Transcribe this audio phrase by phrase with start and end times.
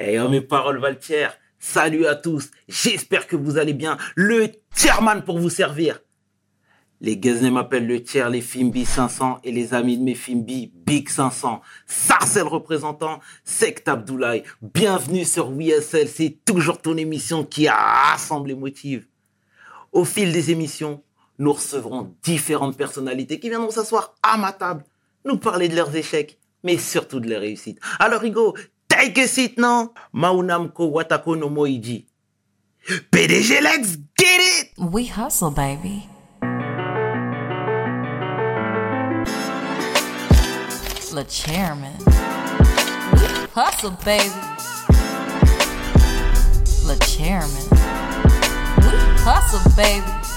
[0.00, 1.26] Eh oh, mes paroles Valtier,
[1.58, 3.98] salut à tous, j'espère que vous allez bien.
[4.14, 5.98] Le chairman pour vous servir.
[7.00, 11.08] Les Guesnay m'appellent le tiers, les Fimbi 500 et les amis de mes Fimbi Big
[11.08, 11.60] 500.
[11.84, 14.44] Sarcel représentant, Sect Abdoulaye.
[14.62, 19.04] Bienvenue sur WSL, c'est toujours ton émission qui rassemble les motive.
[19.90, 21.02] Au fil des émissions,
[21.40, 24.84] nous recevrons différentes personnalités qui viendront s'asseoir à ma table,
[25.24, 27.80] nous parler de leurs échecs, mais surtout de leurs réussites.
[27.98, 28.54] Alors Rigo,
[29.26, 32.04] seat, non Maunamko Watako no Moiji.
[33.10, 36.08] PDG, let's get it We hustle, baby.
[41.12, 41.96] Le chairman.
[43.54, 44.30] Hustle, baby.
[46.86, 47.68] Le chairman.
[49.24, 50.27] Hustle, baby.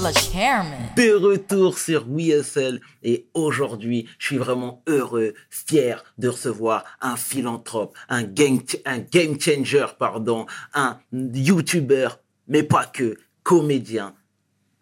[0.00, 0.78] Le chairman.
[0.96, 7.96] de retour sur WSL et aujourd'hui, je suis vraiment heureux, fier de recevoir un philanthrope,
[8.08, 12.08] un game, un game changer, pardon, un YouTuber,
[12.46, 14.14] mais pas que, comédien.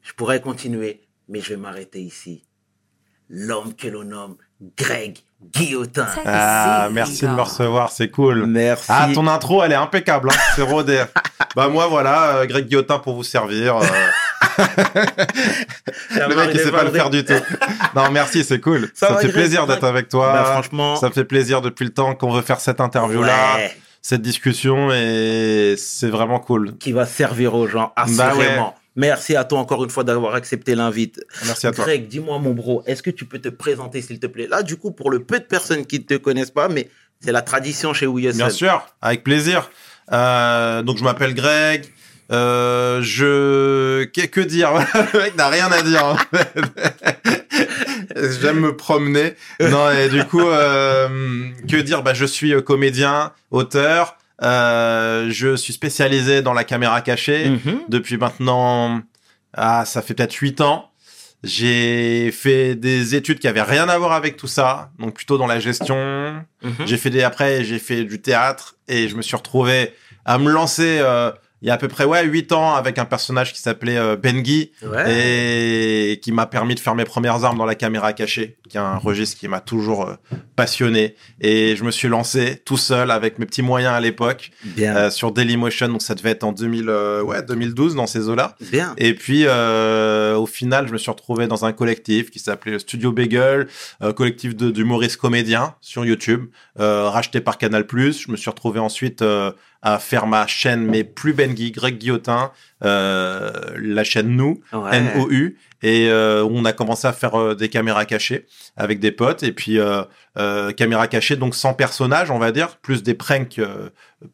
[0.02, 2.44] Je pourrais continuer, mais je vais m'arrêter ici.
[3.30, 4.36] L'homme que l'on nomme
[4.76, 6.06] Greg Guillotin.
[6.26, 8.46] Ah, merci de me recevoir, c'est cool.
[8.46, 8.86] Merci.
[8.88, 11.04] Ah, ton intro, elle est impeccable, hein, c'est rodé.
[11.56, 13.76] bah moi, voilà, euh, Greg Guillotin pour vous servir.
[13.76, 13.86] euh,
[14.58, 17.34] le mec, il sait pas le faire du tout.
[17.94, 18.90] Non, merci, c'est cool.
[18.94, 20.32] Ça Ça, va, me fait plaisir d'être avec toi.
[20.32, 23.76] Bah, franchement, Ça me fait plaisir depuis le temps qu'on veut faire cette interview-là, ouais,
[24.02, 26.76] cette discussion, et c'est vraiment cool.
[26.78, 28.20] qui va servir aux gens, Bah ouais.
[28.22, 28.74] assurément.
[28.98, 31.20] Merci à toi encore une fois d'avoir accepté l'invite.
[31.44, 31.84] Merci à toi.
[31.84, 34.46] Greg, dis-moi mon bro, est-ce que tu peux te présenter s'il te plaît?
[34.50, 36.88] Là, du coup, pour le peu de personnes qui ne te connaissent pas, mais
[37.20, 38.36] c'est la tradition chez WSL.
[38.36, 39.70] Bien sûr, avec plaisir.
[40.12, 41.84] Euh, donc je m'appelle Greg.
[42.32, 44.70] Euh, je que, dire?
[45.14, 46.04] Le mec n'a rien à dire.
[46.04, 46.54] en fait.
[48.40, 49.34] J'aime me promener.
[49.60, 52.02] Non et du coup euh, que dire?
[52.02, 54.16] Bah je suis euh, comédien, auteur.
[54.42, 57.80] Euh, je suis spécialisé dans la caméra cachée Mhm.
[57.88, 59.00] depuis maintenant
[59.54, 60.90] ah ça fait peut-être huit ans.
[61.42, 65.46] J'ai fait des études qui avaient rien à voir avec tout ça, donc plutôt dans
[65.46, 66.86] la gestion, Mhm.
[66.86, 69.92] j'ai fait des après j'ai fait du théâtre et je me suis retrouvé
[70.24, 71.30] à me lancer euh,
[71.62, 74.16] il y a à peu près ouais huit ans avec un personnage qui s'appelait euh,
[74.16, 76.10] Bengi Ouais.
[76.12, 78.80] et qui m'a permis de faire mes premières armes dans la caméra cachée, qui est
[78.80, 80.14] un registre qui m'a toujours euh,
[80.54, 85.10] passionné et je me suis lancé tout seul avec mes petits moyens à l'époque euh,
[85.10, 88.54] sur Dailymotion donc ça devait être en 2000 euh, ouais 2012 dans ces eaux-là.
[88.98, 92.78] Et puis, euh, au final, je me suis retrouvé dans un collectif qui s'appelait le
[92.78, 93.66] Studio Bagel,
[94.16, 96.46] collectif de- d'humoristes comédiens sur YouTube,
[96.78, 97.86] racheté par Canal+.
[97.90, 99.22] Je me suis retrouvé ensuite
[99.86, 102.50] à faire ma chaîne, mais plus Benguy, Greg Guillotin,
[102.84, 104.96] euh, la chaîne Nous, Ouais.
[104.96, 109.44] N-O-U, et euh, on a commencé à faire euh, des caméras cachées avec des potes,
[109.44, 110.02] et puis euh,
[110.38, 113.60] euh, caméras cachées, donc sans personnage, on va dire, plus des pranks,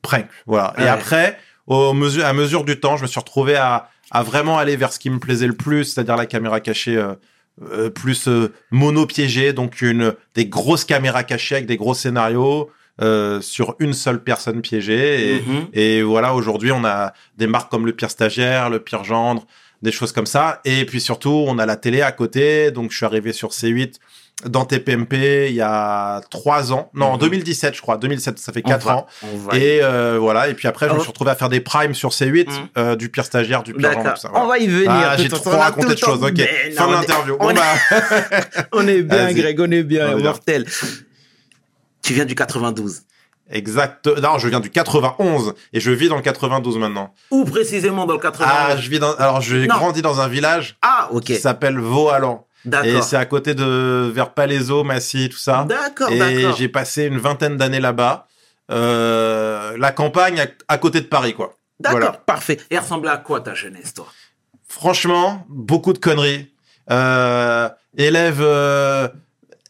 [0.00, 0.72] pranks, voilà.
[0.78, 0.84] Ouais.
[0.84, 4.56] Et après, au mesure, à mesure du temps, je me suis retrouvé à, à vraiment
[4.58, 7.12] aller vers ce qui me plaisait le plus, c'est-à-dire la caméra cachée euh,
[7.60, 12.70] euh, plus euh, mono-piégée, donc une des grosses caméras cachées avec des gros scénarios
[13.00, 15.36] euh, sur une seule personne piégée.
[15.36, 15.66] Et, Mhm.
[15.72, 19.47] et voilà, aujourd'hui, on a des marques comme le pire stagiaire, le pire gendre,
[19.80, 20.60] des choses comme ça.
[20.64, 22.70] Et puis surtout, on a la télé à côté.
[22.70, 23.94] Donc, je suis arrivé sur C8
[24.47, 26.91] dans TPMP il y a trois ans.
[26.94, 27.20] Non, en Mhm.
[27.20, 27.97] 2017, je crois.
[27.97, 29.06] 2007, ça fait quatre ans.
[29.22, 30.48] va- Et euh, voilà.
[30.48, 32.54] Et puis après, je me Alors- suis retrouvé à faire des primes sur C8, Mhm.
[32.78, 34.28] euh, du pire stagiaire, du pire gendre, ça.
[34.28, 34.44] voilà.
[34.44, 34.91] On va y venir.
[34.91, 36.22] Ah, j'ai trop raconté de choses.
[36.22, 36.38] Ok.
[36.76, 37.36] Fin de on est- l'interview.
[37.41, 39.32] on est- bah, On est bien.
[39.32, 40.25] Greg, on est bien, On est bien.
[40.25, 40.66] mortel.
[42.02, 43.02] Tu viens du 92.
[43.50, 44.06] exact.
[44.06, 47.14] Non, je viens du 91 et je vis dans le 92 maintenant.
[47.30, 49.14] Où précisément dans le 91 Ah, je vis dans.
[49.14, 51.24] Alors, j'ai grandi dans un village Ah, ok.
[51.24, 52.46] qui s'appelle Vaux-Allan.
[52.64, 53.02] Et D'accord.
[53.02, 55.64] c'est à côté de vers Palaiso, Massy, tout ça.
[55.68, 58.26] D'accord, Et j'ai passé une vingtaine d'années là-bas.
[58.70, 61.54] Euh, la campagne à, à côté de Paris, quoi.
[61.80, 62.12] D'accord, Voilà.
[62.12, 62.58] parfait.
[62.70, 64.06] Et ressemblait à quoi ta jeunesse, toi?
[64.69, 66.52] Franchement, beaucoup de conneries.
[66.90, 69.08] Euh, élève euh,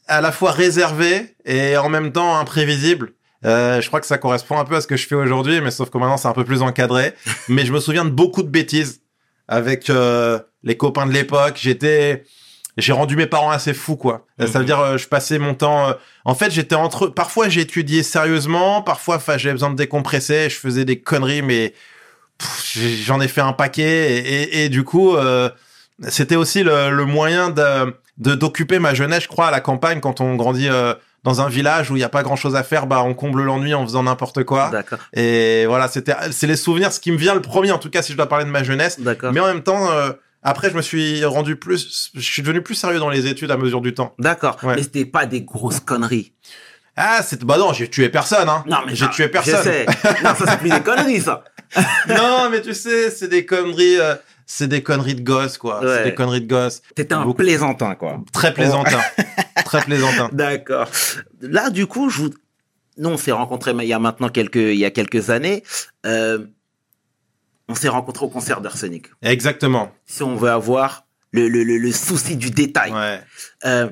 [0.09, 3.13] à la fois réservé et en même temps imprévisible.
[3.45, 5.71] Euh, je crois que ça correspond un peu à ce que je fais aujourd'hui, mais
[5.73, 7.15] sauf que maintenant c'est un peu plus encadré.
[7.49, 9.01] mais je me souviens de beaucoup de bêtises
[9.49, 11.59] avec euh, les copains de l'époque.
[11.61, 12.23] J'étais,
[12.79, 14.27] j'ai rendu mes parents assez fous, quoi.
[14.41, 14.67] Euh, Ça veut Mhm.
[14.67, 15.89] dire, euh, je passais mon temps.
[15.89, 15.93] euh,
[16.25, 17.09] en fait, j'étais entre.
[17.09, 18.81] Parfois, j'étudiais sérieusement.
[18.83, 20.49] Parfois, enfin, j'avais besoin de décompresser.
[20.49, 21.75] Je faisais des conneries, mais
[23.05, 24.19] j'en ai fait un paquet.
[24.19, 25.51] Et, et- et du coup, euh,
[26.09, 30.01] c'était aussi le, le moyen de de- d'occuper ma jeunesse, je crois, à la campagne
[30.01, 30.69] quand on grandit.
[30.69, 30.95] euh,
[31.25, 33.43] dans un village où il n'y a pas grand chose à faire, bah on comble
[33.45, 34.71] l'ennui en faisant n'importe quoi.
[34.71, 37.91] D'accord, Et voilà, c'était c'est les souvenirs, ce qui me vient le premier en tout
[37.91, 38.99] cas si je dois parler de ma jeunesse.
[38.99, 39.33] d'accord.
[39.33, 40.11] Mais en même temps, euh,
[40.43, 43.57] après je me suis rendu plus, je suis devenu plus sérieux dans les études à
[43.57, 44.15] mesure du temps.
[44.19, 44.57] D'accord.
[44.65, 44.75] Ouais.
[44.75, 46.33] Mais c'était pas des grosses conneries.
[46.97, 48.65] Ah, c'est bah non, j'ai tué personne, hein.
[48.67, 49.59] Non, mais j'ai tué personne.
[49.59, 49.87] Je sais.
[50.25, 51.45] non, ça, c'est plus des conneries, ça.
[52.09, 54.17] non, mais tu sais, c'est des conneries, euh,
[54.47, 55.81] c'est des conneries de gosses, quoi.
[55.81, 55.97] Ouais.
[55.99, 56.83] C'est des conneries de gosses.
[56.95, 58.21] T'étais un Beaucoup- plaisantin, quoi.
[58.33, 59.01] Très plaisantin.
[59.65, 60.29] Très plaisantin.
[60.33, 60.89] D'accord.
[61.41, 62.31] Là, du coup, je vous...
[62.99, 65.63] nous, on s'est rencontrés il y a maintenant quelques, il y a quelques années.
[66.07, 66.45] Euh,
[67.69, 69.07] on s'est rencontrés au concert d'Arsenic.
[69.23, 69.93] Exactement.
[70.05, 72.93] Si on veut avoir le, le, le, le souci du détail.
[72.93, 73.21] Ouais.
[73.65, 73.89] Euh,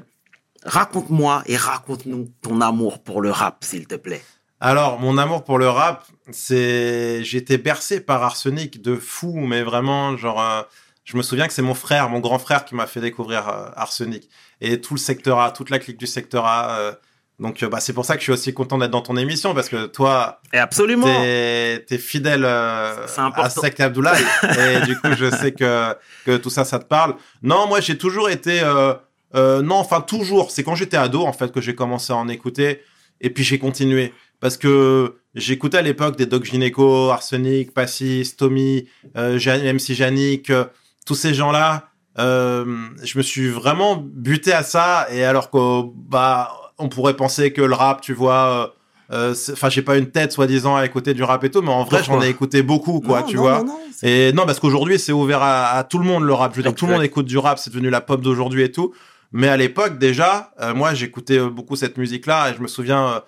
[0.64, 4.23] raconte-moi et raconte-nous ton amour pour le rap, s'il te plaît.
[4.60, 10.16] Alors, mon amour pour le rap, c'est, j'étais bercé par Arsenic de fou, mais vraiment,
[10.16, 10.62] genre, euh,
[11.04, 13.68] je me souviens que c'est mon frère, mon grand frère, qui m'a fait découvrir euh,
[13.74, 14.28] Arsenic
[14.60, 16.78] et tout le secteur A, toute la clique du secteur A.
[16.78, 16.92] euh,
[17.38, 19.54] donc, euh, bah, c'est pour ça que je suis aussi content d'être dans ton émission
[19.54, 21.06] parce que toi, Et absolument.
[21.06, 24.22] t'es, t'es fidèle euh, à Sect Abdoulaye
[24.58, 25.96] et du coup, je sais que
[26.26, 27.14] que tout ça, ça te parle.
[27.42, 28.92] Non, moi, j'ai toujours été, euh,
[29.34, 30.50] euh, non, enfin toujours.
[30.50, 32.82] C'est quand j'étais ado en fait que j'ai commencé à en écouter
[33.22, 38.87] et puis j'ai continué parce que j'écoutais à l'époque des Doc Gynéco, Arsenic, Passis, Tommy,
[39.16, 40.64] euh, MC Yannick, euh,
[41.06, 41.87] tous ces gens-là.
[42.19, 42.64] Euh,
[43.02, 47.62] je me suis vraiment buté à ça et alors que bah on pourrait penser que
[47.62, 48.75] le rap, tu vois.
[49.12, 51.84] euh, Enfin, j'ai pas une tête soi-disant à écouter du rap et tout, mais en
[51.84, 53.62] vrai, j'en ai écouté beaucoup, quoi, Non, tu non, vois.
[53.64, 56.52] non, Et non, parce qu'aujourd'hui, c'est ouvert à, à tout le monde le rap.
[56.52, 58.70] Je veux dire, tout le monde écoute du rap, c'est devenu la pop d'aujourd'hui et
[58.72, 58.94] tout.
[59.32, 63.22] Mais à l'époque, déjà, moi, j'écoutais beaucoup cette musique-là et je me souviens,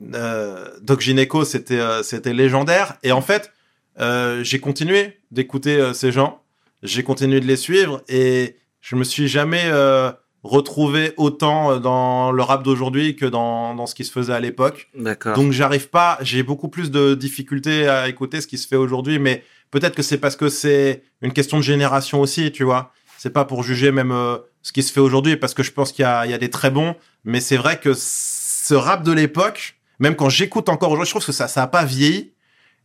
[0.00, 2.96] Doc Gineco, c'était euh, c'était légendaire.
[3.02, 3.52] Et en fait,
[4.00, 6.42] euh, j'ai continué d'écouter euh, ces gens,
[6.82, 10.10] j'ai continué de les suivre et je me suis jamais euh,
[10.42, 14.40] retrouvé autant euh, dans le rap d'aujourd'hui que dans, dans ce qui se faisait à
[14.40, 14.88] l'époque.
[14.94, 15.36] D'accord.
[15.36, 19.18] Donc j'arrive pas, j'ai beaucoup plus de difficultés à écouter ce qui se fait aujourd'hui,
[19.18, 22.92] mais peut-être que c'est parce que c'est une question de génération aussi, tu vois.
[23.18, 25.92] C'est pas pour juger même euh, ce qui se fait aujourd'hui, parce que je pense
[25.92, 29.04] qu'il y a, il y a des très bons, mais c'est vrai que ce rap
[29.04, 32.32] de l'époque, même quand j'écoute encore aujourd'hui, je trouve que ça, ça a pas vieilli,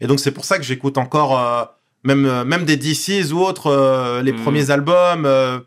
[0.01, 1.63] et donc c'est pour ça que j'écoute encore euh,
[2.03, 4.43] même euh, même des DC's ou autres, euh, les Mhm.
[4.43, 5.25] premiers albums.
[5.25, 5.59] euh,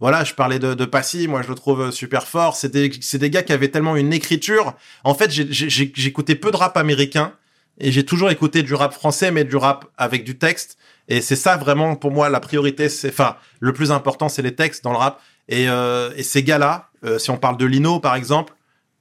[0.00, 2.56] voilà, je parlais de, de Passy, moi je le trouve euh, super fort.
[2.56, 4.74] C'est des, c'est des gars qui avaient tellement une écriture.
[5.04, 7.32] En fait, j'écoutais peu de rap américain
[7.78, 10.76] et j'ai toujours écouté du rap français, mais du rap avec du texte.
[11.08, 12.88] Et c'est ça vraiment pour moi la priorité.
[12.88, 15.20] C'est, enfin, le plus important, c'est les textes dans le rap.
[15.48, 18.52] Et, euh, et ces gars-là, euh, si on parle de Lino par exemple,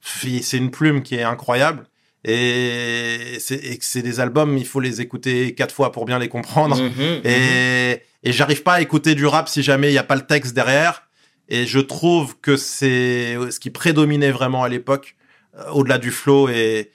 [0.01, 1.85] c'est une plume qui est incroyable.
[2.25, 6.78] Et c'est, des albums, il faut les écouter quatre fois pour bien les comprendre.
[6.81, 7.22] Mhm, mhm.
[7.25, 10.25] Et, et j'arrive pas à écouter du rap si jamais il n'y a pas le
[10.25, 11.04] texte derrière.
[11.50, 15.16] Et je trouve que c'est ce qui prédominait vraiment à l'époque,
[15.58, 16.92] euh, au-delà du flow et,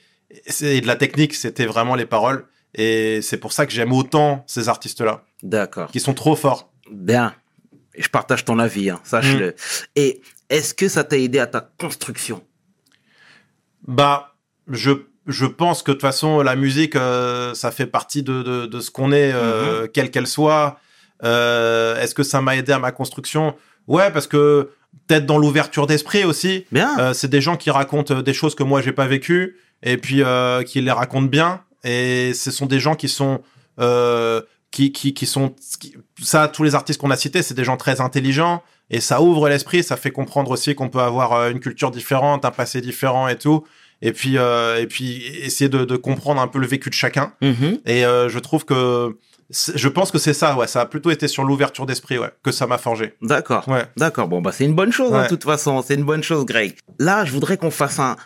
[0.61, 2.47] de la technique, c'était vraiment les paroles.
[2.75, 5.91] Et c'est pour ça que j'aime autant ces artistes-là, D'accord.
[5.91, 6.73] qui sont trop forts.
[6.91, 7.35] Bien.
[7.97, 9.55] Je partage ton avis, hein, sache-le.
[9.97, 12.45] Et est-ce que ça t'a aidé à ta construction?
[13.87, 14.37] Bah,
[14.69, 14.91] je,
[15.29, 18.81] je pense que de toute façon, la musique, euh, ça fait partie de, de, de
[18.81, 20.79] ce qu'on est, euh, quelle qu'elle soit.
[21.25, 23.55] Euh, Est-ce que ça m'a aidé à ma construction?
[23.87, 24.71] Ouais, parce que
[25.07, 26.65] peut-être dans l'ouverture d'esprit aussi.
[26.73, 26.99] Bien.
[26.99, 29.97] Euh, c'est des gens qui racontent euh, des choses que moi j'ai pas vécues et
[29.97, 31.61] puis euh, qui les racontent bien.
[31.85, 33.41] Et ce sont des gens qui sont
[33.81, 34.41] euh,
[34.71, 37.77] qui, qui, qui sont qui- ça tous les artistes qu'on a cités c'est des gens
[37.77, 41.91] très intelligents et ça ouvre l'esprit ça fait comprendre aussi qu'on peut avoir une culture
[41.91, 43.65] différente un passé différent et tout
[44.03, 47.33] et puis euh, et puis essayer de, de comprendre un peu le vécu de chacun
[47.43, 47.79] Mhm.
[47.87, 49.17] et euh, je trouve que
[49.51, 52.53] je pense que c'est ça ouais ça a plutôt été sur l'ouverture d'esprit ouais que
[52.53, 53.67] ça m'a forgé D'accord.
[53.69, 54.29] ouais D'accord.
[54.29, 55.25] Bon, bah, c'est une bonne chose, hein, Ouais.
[55.25, 55.83] de toute façon.
[55.83, 56.77] C'est une bonne chose, Greg.
[56.99, 58.17] Là, je voudrais qu'on fasse un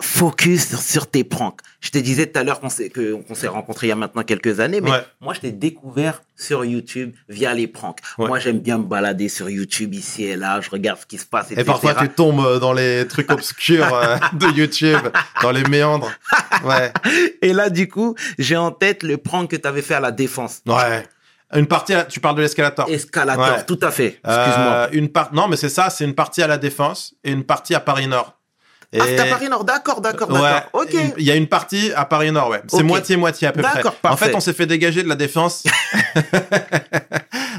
[0.00, 1.58] focus sur, tes pranks.
[1.80, 4.22] Je te disais tout à l'heure qu'on s'est, qu'on s'est rencontrés il y a maintenant
[4.22, 5.04] quelques années, mais Ouais.
[5.20, 7.98] moi, je t'ai découvert sur YouTube via les pranks.
[8.16, 8.28] Ouais.
[8.28, 10.60] Moi, j'aime bien me balader sur YouTube ici et là.
[10.60, 14.16] Je regarde ce qui se passe, Et parfois, tu tombes dans les trucs obscurs euh,
[14.34, 14.98] de YouTube,
[15.42, 16.10] dans les méandres.
[16.64, 16.92] Ouais.
[17.42, 20.12] Et là, du coup, j'ai en tête le prank que tu avais fait à la
[20.12, 20.60] défense.
[20.66, 21.04] Ouais.
[21.54, 22.86] Une partie, à- tu parles de l'escalator.
[22.90, 23.64] Escalator, Ouais.
[23.66, 24.20] tout à fait.
[24.24, 24.32] Excuse-moi.
[24.72, 27.42] Euh, une part, non, mais c'est ça, c'est une partie à la défense et une
[27.44, 28.37] partie à Paris Nord.
[28.92, 30.40] Et- Ah, c'est à Paris Nord, d'accord, d'accord, Ouais.
[30.40, 30.80] d'accord.
[30.82, 30.96] Ok.
[31.18, 32.62] Il y a une partie à Paris Nord, ouais.
[32.68, 33.74] C'est moitié-moitié à peu près.
[33.74, 34.26] D'accord, En parfait.
[34.30, 35.64] fait, on s'est fait dégager de la défense.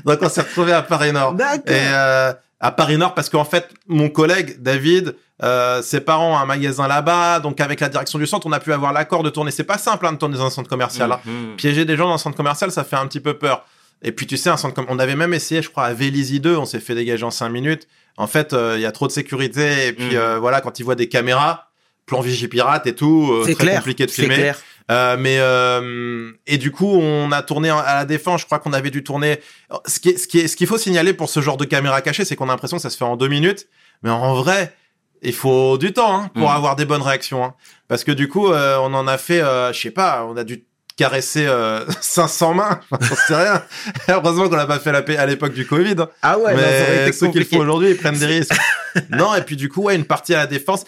[0.06, 1.34] Donc, on s'est retrouvé à Paris Nord.
[1.34, 1.60] D'accord.
[1.68, 6.38] Et euh, à Paris Nord, parce qu'en fait, mon collègue David, euh, ses parents ont
[6.38, 9.30] un magasin là-bas, donc avec la direction du centre, on a pu avoir l'accord de
[9.30, 9.52] tourner.
[9.52, 11.12] C'est pas simple hein, de tourner dans un centre commercial.
[11.12, 11.20] hein.
[11.26, 11.56] Mhm.
[11.58, 13.66] Piéger des gens dans un centre commercial, ça fait un petit peu peur.
[14.02, 16.40] Et puis tu sais, un centre com- on avait même essayé, je crois, à Vélizy
[16.40, 17.88] 2, on s'est fait dégager en 5 minutes.
[18.20, 19.88] En fait, euh, il y a trop de sécurité.
[19.88, 20.16] Et puis Mhm.
[20.18, 21.70] euh, voilà, quand ils voient des caméras,
[22.06, 23.78] plan Vigipirate et tout, euh, C'est très clair.
[23.78, 24.36] compliqué de C'est filmer.
[24.36, 24.60] clair.
[24.92, 28.42] Euh, mais euh, et du coup, on a tourné à la défense.
[28.42, 29.40] Je crois qu'on avait dû tourner.
[29.86, 32.02] Ce qui est, ce qui est, ce qu'il faut signaler pour ce genre de caméra
[32.02, 33.68] cachée, c'est qu'on a l'impression que ça se fait en deux minutes.
[34.04, 34.74] Mais en vrai,
[35.22, 36.56] il faut du temps hein, pour Mm.
[36.56, 37.44] avoir des bonnes réactions.
[37.44, 37.54] hein.
[37.88, 40.44] Parce que du coup, euh, on en a fait, euh, je sais pas, on a
[40.44, 40.64] dû
[41.00, 43.64] caresser euh, 500 mains, Enfin, sais rien.
[44.10, 45.96] Heureusement qu'on l'a pas fait à la- à l'époque du Covid.
[46.22, 48.54] Ah ouais, mais ceux qui le font aujourd'hui, ils prennent des risques.
[49.10, 50.84] non, et puis du coup, ouais, une partie à la défense.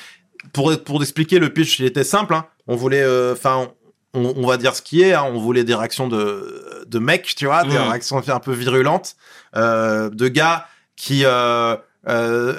[0.53, 2.33] Pour, pour expliquer, le pitch, il était simple.
[2.33, 2.45] hein.
[2.67, 3.69] On voulait, euh, enfin,
[4.13, 5.13] on, on va dire ce qui est.
[5.13, 5.23] hein.
[5.25, 9.15] On voulait des réactions de, de mecs, tu vois, des réactions un peu virulentes,
[9.55, 11.75] euh, de gars qui, euh,
[12.09, 12.53] euh,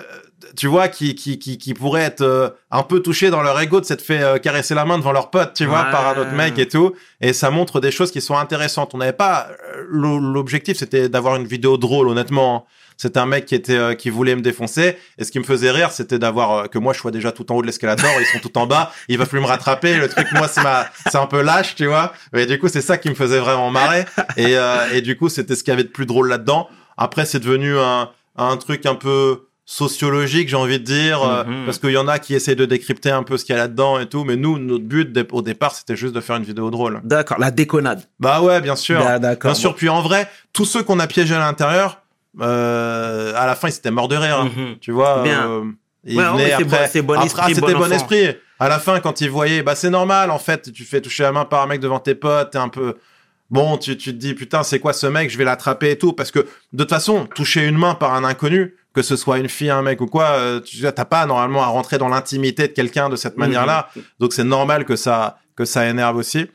[0.56, 3.80] tu vois, qui, qui, qui, qui pourraient être euh, un peu touchés dans leur ego
[3.80, 5.90] de s'être fait euh, caresser la main devant leur pote, tu vois, Ouais.
[5.90, 6.92] par un autre mec et tout.
[7.20, 8.94] Et ça montre des choses qui sont intéressantes.
[8.94, 12.56] On n'avait pas euh, l'o- l'objectif, c'était d'avoir une vidéo drôle, honnêtement.
[12.56, 12.62] hein.
[12.98, 15.70] C'était un mec qui était euh, qui voulait me défoncer et ce qui me faisait
[15.72, 18.26] rire c'était d'avoir euh, que moi je sois déjà tout en haut de l'escalator ils
[18.26, 21.16] sont tout en bas il va plus me rattraper le truc moi c'est ma c'est
[21.16, 24.04] un peu lâche tu vois et du coup c'est ça qui me faisait vraiment marrer
[24.36, 27.24] et euh, et du coup c'était ce qu'il y avait de plus drôle là-dedans après
[27.24, 31.64] c'est devenu un un truc un peu sociologique j'ai envie de dire euh, Mhm.
[31.66, 33.62] parce qu'il y en a qui essayent de décrypter un peu ce qu'il y a
[33.62, 36.70] là-dedans et tout mais nous notre but au départ c'était juste de faire une vidéo
[36.70, 38.02] drôle D'accord, la déconnade.
[38.18, 39.50] bah ouais bien sûr Ah, D'accord.
[39.52, 42.02] Bien sûr, puis en vrai, tous ceux qu'on a piégés à l'intérieur,
[42.40, 44.40] euh, à la fin, ils s'étaient morts de rire.
[44.40, 44.50] hein.
[44.56, 44.76] Mhm.
[44.80, 45.48] Tu vois, Bien.
[45.50, 45.64] euh,
[46.04, 46.64] ils Ouais, venaient c'est après.
[47.02, 48.26] bon- esprit, ah, c'était bon bon esprit.
[48.58, 51.32] À la fin, quand ils voyaient, bah c'est normal, en fait, tu fais toucher la
[51.32, 52.94] main par un mec devant tes potes, t'es un peu...
[53.50, 56.12] Bon, tu, tu te dis, putain, c'est quoi ce mec Je vais l'attraper et tout.
[56.14, 56.38] Parce que,
[56.72, 59.82] de toute façon, toucher une main par un inconnu, que ce soit une fille, un
[59.82, 63.16] mec ou quoi, euh, tu t'as pas normalement à rentrer dans l'intimité de quelqu'un de
[63.16, 63.88] cette manière-là.
[64.20, 66.48] Donc c'est normal que ça que ça énerve aussi.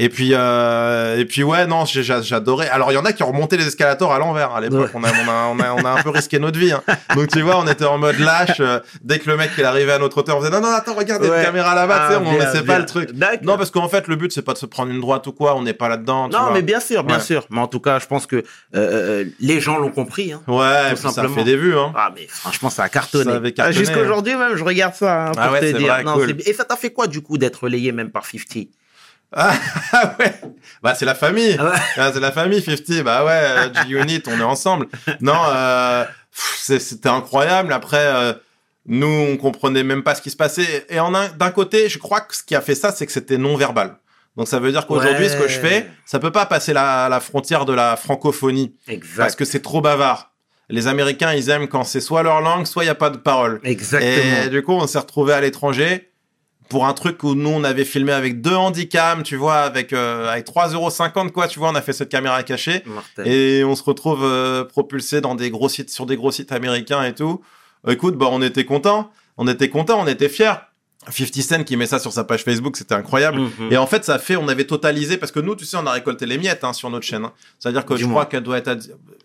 [0.00, 2.68] Et puis euh, et puis ouais non j'adorais.
[2.68, 4.90] Alors il y en a qui ont remonté les escalators à l'envers à l'époque.
[4.94, 5.00] Ouais.
[5.02, 6.70] On, a, on, a, on a on a un peu risqué notre vie.
[6.72, 6.82] hein.
[7.16, 8.60] Donc tu vois on était en mode lâche.
[8.60, 10.94] euh, dès que le mec il arrivait à notre hauteur on faisait non non attends
[10.94, 11.38] regarde il y a Ouais.
[11.40, 11.98] une caméra là-bas.
[12.06, 12.62] tu sais, Ah, on bien.
[12.64, 13.10] pas le truc.
[13.42, 15.56] Non parce qu'en fait le but c'est pas de se prendre une droite ou quoi.
[15.56, 16.28] On n'est pas là-dedans.
[16.28, 16.52] Non, vois.
[16.52, 17.22] mais bien sûr, bien Ouais.
[17.22, 17.44] sûr.
[17.50, 18.42] Mais en tout cas, je pense que euh,
[18.76, 20.32] euh, les gens l'ont compris.
[20.32, 20.42] Hein.
[20.46, 21.34] Ouais Tout puis ça simplement.
[21.34, 21.76] fait des vues.
[21.76, 21.92] Hein.
[21.96, 23.32] Ah, mais franchement, ça a cartonné.
[23.44, 25.92] Ah, cartonné, Jusqu'à aujourd'hui, même, je regarde ça hein, pour Ah ouais, te dire.
[25.92, 26.36] vrai, Non, cool.
[26.46, 28.68] Et ça t'a fait quoi, du coup, d'être relayé même par 50
[29.32, 29.52] Ah
[30.18, 30.34] ouais.
[30.82, 31.56] Bah c'est la famille.
[31.58, 31.76] Ah ouais.
[31.96, 33.02] Ah, c'est la famille 50.
[33.04, 34.88] Bah ouais, euh, G-Unit, on est ensemble.
[35.20, 37.72] Non, euh, c'était incroyable.
[37.72, 38.32] Après, euh,
[38.86, 40.86] nous, on comprenait même pas ce qui se passait.
[40.88, 43.12] Et en un- d'un côté, je crois que ce qui a fait ça, c'est que
[43.12, 43.96] c'était non verbal.
[44.36, 45.28] Donc ça veut dire qu'aujourd'hui, Ouais.
[45.30, 49.16] ce que je fais, ça peut pas passer la, la frontière de la francophonie Exact.
[49.18, 50.32] parce que c'est trop bavard.
[50.70, 53.16] Les Américains, ils aiment quand c'est soit leur langue, soit il y a pas de
[53.16, 53.58] parole.
[53.64, 54.42] Exactement.
[54.44, 56.07] Et du coup, on s'est retrouvé à l'étranger
[56.68, 60.28] pour un truc où nous, on avait filmé avec deux handicams, tu vois, avec, euh,
[60.30, 62.82] avec 3,50€ quoi, tu vois, on a fait cette caméra cachée.
[63.26, 67.02] Et on se retrouve euh, propulsé dans des gros sites, sur des gros sites américains
[67.04, 67.40] et tout.
[67.86, 69.10] Euh, Écoute, bah, on était contents.
[69.36, 70.52] On était contents, on était fiers.
[71.10, 73.38] 50 Cent qui met ça sur sa page Facebook, c'était incroyable.
[73.40, 73.72] Mhm.
[73.72, 75.92] Et en fait, ça fait, on avait totalisé, parce que nous, tu sais, on a
[75.92, 77.24] récolté les miettes hein, sur notre chaîne.
[77.24, 77.32] hein.
[77.58, 78.76] C'est-à-dire que je crois qu'elle doit être, à,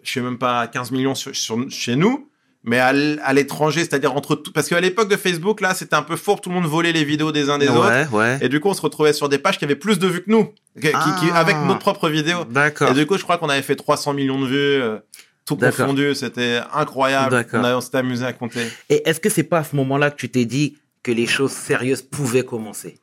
[0.04, 2.30] je sais même pas, 15 millions sur, sur- chez nous,
[2.64, 2.94] mais à,
[3.34, 4.52] l'étranger, c'est-à-dire entre tout.
[4.54, 7.04] Parce qu'à l'époque de Facebook, là, c'était un peu fourbe, tout le monde volait les
[7.04, 8.12] vidéos des uns des autres.
[8.14, 8.38] ouais.
[8.42, 10.32] Et du coup, on se retrouvait sur des pages qui avaient plus de vues que
[10.32, 10.46] nous,
[10.80, 11.40] qui, qui- qui- Ah.
[11.40, 12.46] avec notre propre vidéo.
[12.46, 12.92] D'accord.
[12.92, 14.98] Et du coup, je crois qu'on avait fait 300 millions de vues, euh,
[15.46, 16.16] tout confondu.
[16.16, 17.46] C'était incroyable.
[17.54, 18.66] On, on s'était amusé à compter.
[18.90, 21.52] Et est-ce que c'est pas à ce moment-là que tu t'es dit que les choses
[21.52, 22.98] sérieuses pouvaient commencer?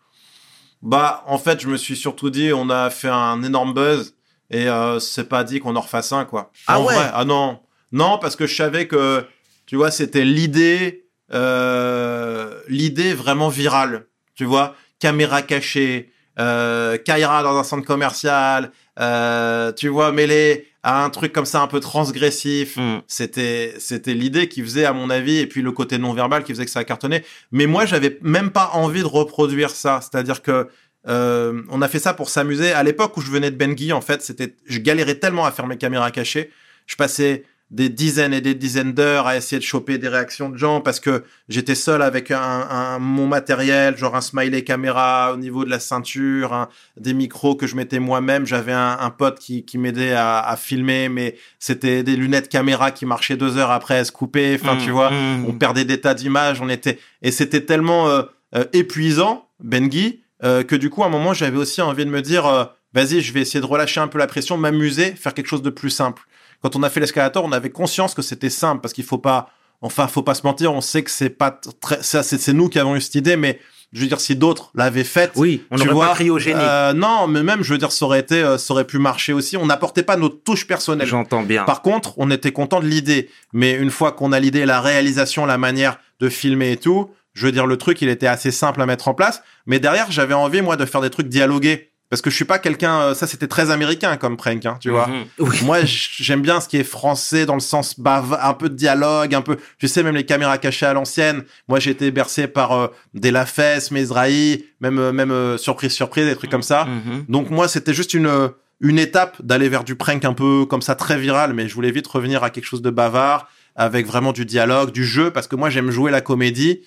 [0.83, 4.15] Bah, en fait, je me suis surtout dit, on a fait un énorme buzz
[4.51, 6.51] et euh, c'est pas dit qu'on en refasse un, quoi.
[6.67, 6.95] Ah En ouais?
[6.95, 7.61] Vrai, Ah non,
[7.93, 9.23] non, parce que je savais que,
[9.71, 16.11] tu vois, c'était l'idée, euh, l'idée vraiment virale, tu vois, caméra cachée,
[16.41, 21.61] euh, Kaira dans un centre commercial, euh, tu vois, mêlé à un truc comme ça
[21.61, 22.79] un peu transgressif.
[22.79, 23.03] Hmm.
[23.07, 26.51] C'était c'était l'idée qui faisait à mon avis et puis le côté non verbal qui
[26.51, 27.23] faisait que ça a cartonné.
[27.53, 30.01] Mais moi j'avais même pas envie de reproduire ça.
[30.03, 30.67] C'est-à-dire que
[31.07, 32.73] euh, on a fait ça pour s'amuser.
[32.73, 35.69] À l'époque où je venais de Bengui, en fait, c'était je galérais tellement à faire
[35.69, 36.51] mes caméras cachées.
[36.89, 40.57] Je passais des dizaines et des dizaines d'heures à essayer de choper des réactions de
[40.57, 45.37] gens parce que j'étais seul avec un, un- mon matériel, genre un smiley caméra au
[45.37, 48.45] niveau de la ceinture, un- des micros que je mettais moi-même.
[48.45, 52.91] J'avais un, un pote qui, qui m'aidait à, à filmer, mais c'était des lunettes caméra
[52.91, 54.59] qui marchaient deux heures après elles se coupaient.
[54.61, 55.45] Enfin, tu Hmm, vois, hmm.
[55.49, 56.61] on perdait des tas d'images.
[56.61, 58.23] On était et c'était tellement euh,
[58.57, 62.21] euh, épuisant, Bengui, euh, que du coup, à un moment, j'avais aussi envie de me
[62.23, 65.47] dire, euh, vas-y, je vais essayer de relâcher un peu la pression, m'amuser, faire quelque
[65.47, 66.23] chose de plus simple.
[66.63, 69.51] Quand on a fait l'escalator, on avait conscience que c'était simple parce qu'il faut pas,
[69.81, 72.69] enfin, faut pas se mentir, on sait que c'est pas très, ça, c'est c'est nous
[72.69, 73.59] qui avons eu cette idée, mais
[73.93, 76.55] je veux dire, si d'autres l'avaient faite, Oui, on tu vois, pas génie.
[76.55, 79.33] euh, non, mais même, je veux dire, ça aurait été, euh, ça aurait pu marcher
[79.33, 79.57] aussi.
[79.57, 81.09] On n'apportait pas notre touche personnelle.
[81.09, 81.65] J'entends bien.
[81.65, 83.29] Par contre, on était content de l'idée.
[83.53, 87.47] Mais une fois qu'on a l'idée, la réalisation, la manière de filmer et tout, je
[87.47, 89.43] veux dire, le truc, il était assez simple à mettre en place.
[89.67, 91.90] Mais derrière, j'avais envie, moi, de faire des trucs dialogués.
[92.11, 93.01] Parce que je suis pas quelqu'un.
[93.01, 95.07] euh, Ça, c'était très américain comme prank, hein, tu vois.
[95.07, 95.25] Mhm.
[95.39, 95.59] Oui.
[95.63, 99.35] Moi, j'aime bien ce qui est français dans le sens bava, un peu de dialogue,
[99.35, 99.57] un peu.
[99.79, 101.45] Tu sais, même les caméras cachées à l'ancienne.
[101.69, 106.27] Moi, j'ai été bercé par euh, des Lafesse, Mesrahi, même euh, même euh, surprise surprise,
[106.27, 106.85] des trucs comme ça.
[106.85, 107.25] Mhm.
[107.29, 108.51] Donc moi, c'était juste une
[108.83, 111.91] une étape d'aller vers du prank un peu comme ça très viral, mais je voulais
[111.91, 115.55] vite revenir à quelque chose de bavard avec vraiment du dialogue, du jeu, parce que
[115.55, 116.81] moi j'aime jouer la comédie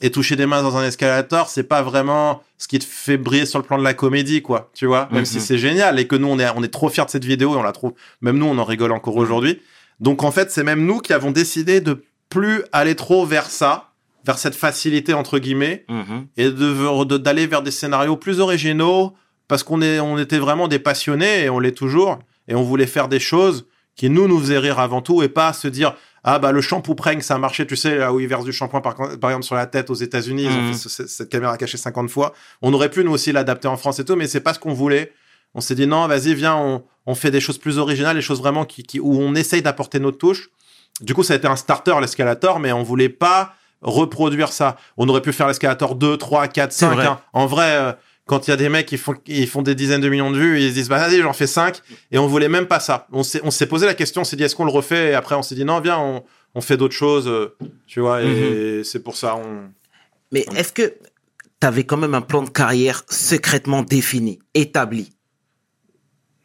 [0.00, 3.46] et toucher des mains dans un escalator, c'est pas vraiment ce qui te fait briller
[3.46, 4.70] sur le plan de la comédie, quoi.
[4.74, 5.24] Tu vois, même Mhm.
[5.26, 7.54] si c'est génial et que nous on est on est trop fiers de cette vidéo
[7.54, 9.60] et on la trouve, même nous on en rigole encore aujourd'hui.
[10.00, 13.90] Donc en fait, c'est même nous qui avons décidé de plus aller trop vers ça,
[14.24, 16.26] vers cette facilité entre guillemets Mhm.
[16.36, 19.14] et de de- d'aller vers des scénarios plus originaux
[19.48, 22.86] parce qu'on est on était vraiment des passionnés et on l'est toujours et on voulait
[22.86, 23.66] faire des choses
[23.96, 26.94] qui nous nous faisaient rire avant tout et pas se dire ah bah le shampoing
[26.94, 29.44] prank ça a marché tu sais là où ils versent du shampoing par, par exemple
[29.44, 30.72] sur la tête aux États-Unis ils ont Mhm.
[30.72, 33.76] fait ce- ce- cette caméra cachée 50 fois on aurait pu nous aussi l'adapter en
[33.76, 35.12] France et tout mais c'est pas ce qu'on voulait
[35.54, 38.38] on s'est dit non vas-y viens on, on fait des choses plus originales des choses
[38.40, 40.50] vraiment qui, qui où on essaye d'apporter notre touche
[41.00, 44.76] du coup ça a été un starter l'escalator mais on voulait pas reproduire ça.
[44.98, 46.94] On aurait pu faire l'escalator 2, 3, 4, C'est 5.
[46.96, 47.06] vrai.
[47.06, 47.18] hein.
[47.32, 47.92] En vrai, euh,
[48.30, 50.38] quand il y a des mecs qui font, ils font des dizaines de millions de
[50.38, 51.80] vues, ils se disent, bah, vas-y, j'en fais 5.
[52.12, 53.08] Et on voulait même pas ça.
[53.10, 55.10] On s'est, on s'est posé la question, on s'est dit, est-ce qu'on le refait?
[55.10, 56.22] Et après, on s'est dit, non, viens, on,
[56.54, 57.56] on fait d'autres choses, euh,
[57.88, 59.68] tu vois, et c'est pour ça, on,
[60.30, 65.10] Mais est-ce que tu avais quand même un plan de carrière secrètement défini, établi?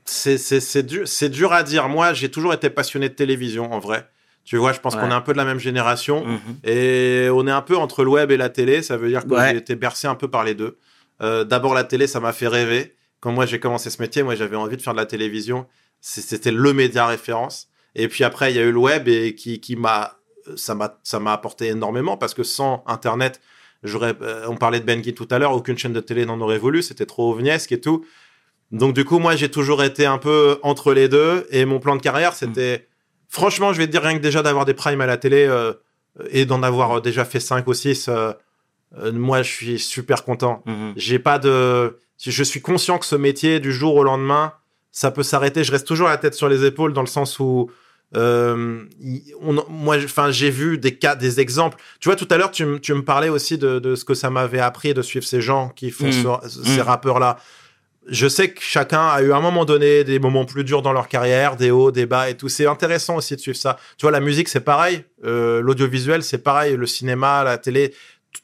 [0.05, 1.87] C'est, c'est, dur, c'est dur à dire.
[1.87, 4.07] Moi, j'ai toujours été passionné de télévision, en vrai.
[4.43, 5.01] Tu vois, je pense Ouais.
[5.01, 6.23] qu'on est un peu de la même génération.
[6.25, 6.39] Mhm.
[6.63, 8.83] Et on est un peu entre le web et la télé.
[8.83, 9.49] Ça veut dire que Ouais.
[9.51, 10.77] j'ai été bercé un peu par les deux.
[11.21, 12.95] Euh, D'abord, la télé, ça m'a fait rêver.
[13.19, 15.67] Quand moi, j'ai commencé ce métier, moi, j'avais envie de faire de la télévision.
[16.01, 17.67] C'était le média référence.
[17.95, 20.17] Et puis après, il y a eu le web et qui, qui m'a,
[20.55, 23.41] ça m'a, ça m'a apporté énormément parce que sans Internet,
[23.83, 26.39] j'aurais, euh, on parlait de Ben Guy tout à l'heure, aucune chaîne de télé n'en
[26.41, 26.83] aurait voulu.
[26.83, 28.05] C'était trop ovniesque et tout.
[28.71, 31.47] Donc, du coup, moi, j'ai toujours été un peu entre les deux.
[31.51, 32.87] Et mon plan de carrière, c'était,
[33.29, 35.73] franchement, je vais te dire rien que déjà d'avoir des primes à la télé, euh,
[36.29, 38.09] et d'en avoir euh, déjà fait 5 ou 6,
[39.13, 40.63] moi je suis super content.
[40.65, 40.93] Mhm.
[40.95, 44.53] J'ai pas de je suis conscient que ce métier du jour au lendemain,
[44.91, 47.69] ça peut s'arrêter, je reste toujours la tête sur les épaules dans le sens où
[48.15, 48.83] euh,
[49.41, 51.77] on, moi, enfin, j'ai vu des cas, des exemples.
[51.99, 54.13] Tu vois, tout à l'heure, tu, me- tu me parlais aussi de, de ce que
[54.13, 56.81] ça m'avait appris de suivre ces gens qui font ce- ces Mm.
[56.81, 57.37] rappeurs-là.
[58.07, 60.93] Je sais que chacun a eu à un moment donné des moments plus durs dans
[60.93, 62.47] leur carrière, des hauts, des bas et tout.
[62.47, 63.77] C'est intéressant aussi de suivre ça.
[63.97, 65.03] Tu vois, la musique, c'est pareil.
[65.25, 66.77] Euh, L'audiovisuel, c'est pareil.
[66.77, 67.93] Le cinéma, la télé,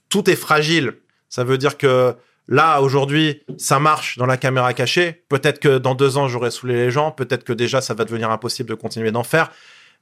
[0.10, 0.94] tout est fragile.
[1.30, 2.16] Ça veut dire que
[2.48, 5.24] là, aujourd'hui, ça marche dans la caméra cachée.
[5.30, 7.12] Peut-être que dans deux ans, j'aurai saoulé les gens.
[7.12, 9.52] Peut-être que déjà, ça va devenir impossible de continuer d'en faire.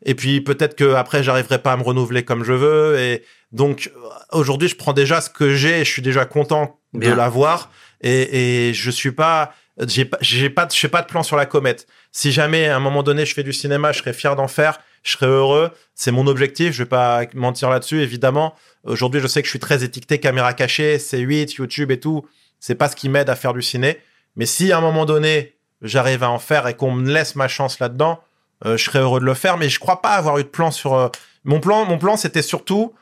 [0.06, 2.97] Et puis peut-être que après, j'arriverai pas à me renouveler comme je veux.
[2.99, 3.91] Et donc
[4.32, 5.84] aujourd'hui, je prends déjà ce que j'ai.
[5.84, 7.71] Je suis déjà content de l'avoir.
[8.02, 9.54] Et, et je suis pas,
[9.86, 11.86] j'ai pas, j'ai je pas de plan sur la comète.
[12.12, 14.80] Si jamais à un moment donné, je fais du cinéma, je serais fier d'en faire.
[15.04, 15.71] Je serais heureux.
[15.95, 16.73] C'est mon objectif.
[16.73, 18.56] Je vais pas mentir là-dessus, évidemment.
[18.84, 22.26] Aujourd'hui, je sais que je suis très étiqueté caméra cachée, C8, YouTube et tout.
[22.60, 24.00] C'est pas ce qui m'aide à faire du ciné.
[24.36, 27.48] Mais si à un moment donné, j'arrive à en faire et qu'on me laisse ma
[27.48, 28.20] chance là-dedans,
[28.65, 29.58] euh, je serais heureux de le faire.
[29.58, 30.94] Mais je crois pas avoir eu de plan sur.
[30.94, 31.10] euh,
[31.46, 32.94] Mon plan, mon plan, c'était surtout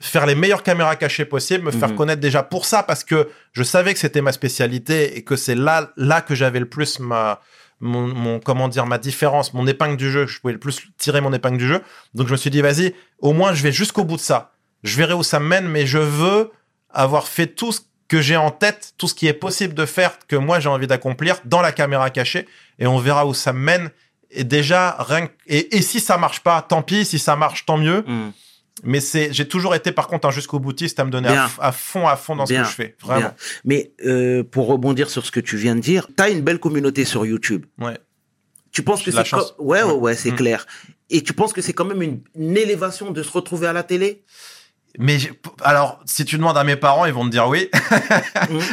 [0.00, 1.96] faire les meilleures caméras cachées possibles, me faire Mhm.
[1.96, 5.54] connaître déjà pour ça parce que je savais que c'était ma spécialité et que c'est
[5.54, 7.40] là, là que j'avais le plus ma,
[7.80, 10.26] mon, mon- comment dire, ma différence, mon épingle du jeu.
[10.26, 11.80] Je pouvais le plus tirer mon épingle du jeu.
[12.14, 14.53] Donc je me suis dit, vas-y, au moins je vais jusqu'au bout de ça.
[14.84, 16.52] Je verrai où ça me mène, mais je veux
[16.90, 20.18] avoir fait tout ce que j'ai en tête, tout ce qui est possible de faire,
[20.28, 22.46] que moi j'ai envie d'accomplir dans la caméra cachée,
[22.78, 23.90] et on verra où ça me mène.
[24.30, 27.04] Et déjà, rien que- et, et si ça marche pas, tant pis.
[27.04, 28.04] Si ça marche, tant mieux.
[28.06, 28.32] Mhm.
[28.82, 32.06] Mais c'est, j'ai toujours été par contre un jusqu'au boutiste à me donner à, fond,
[32.08, 32.64] à fond dans Bien.
[32.64, 32.96] ce que je fais.
[33.00, 33.20] Vraiment.
[33.20, 33.34] Bien.
[33.64, 36.58] Mais euh, pour rebondir sur ce que tu viens de dire, tu as une belle
[36.58, 37.64] communauté sur YouTube.
[37.78, 37.96] Ouais.
[38.72, 39.92] Tu penses que c'est ouais ouais, Ouais.
[39.92, 40.36] ouais, c'est Mm.
[40.36, 40.66] clair.
[41.10, 43.84] Et tu penses que c'est quand même une, une élévation de se retrouver à la
[43.84, 44.24] télé?
[44.98, 45.18] Mais
[45.62, 47.68] alors, si tu demandes à mes parents, ils vont te dire oui.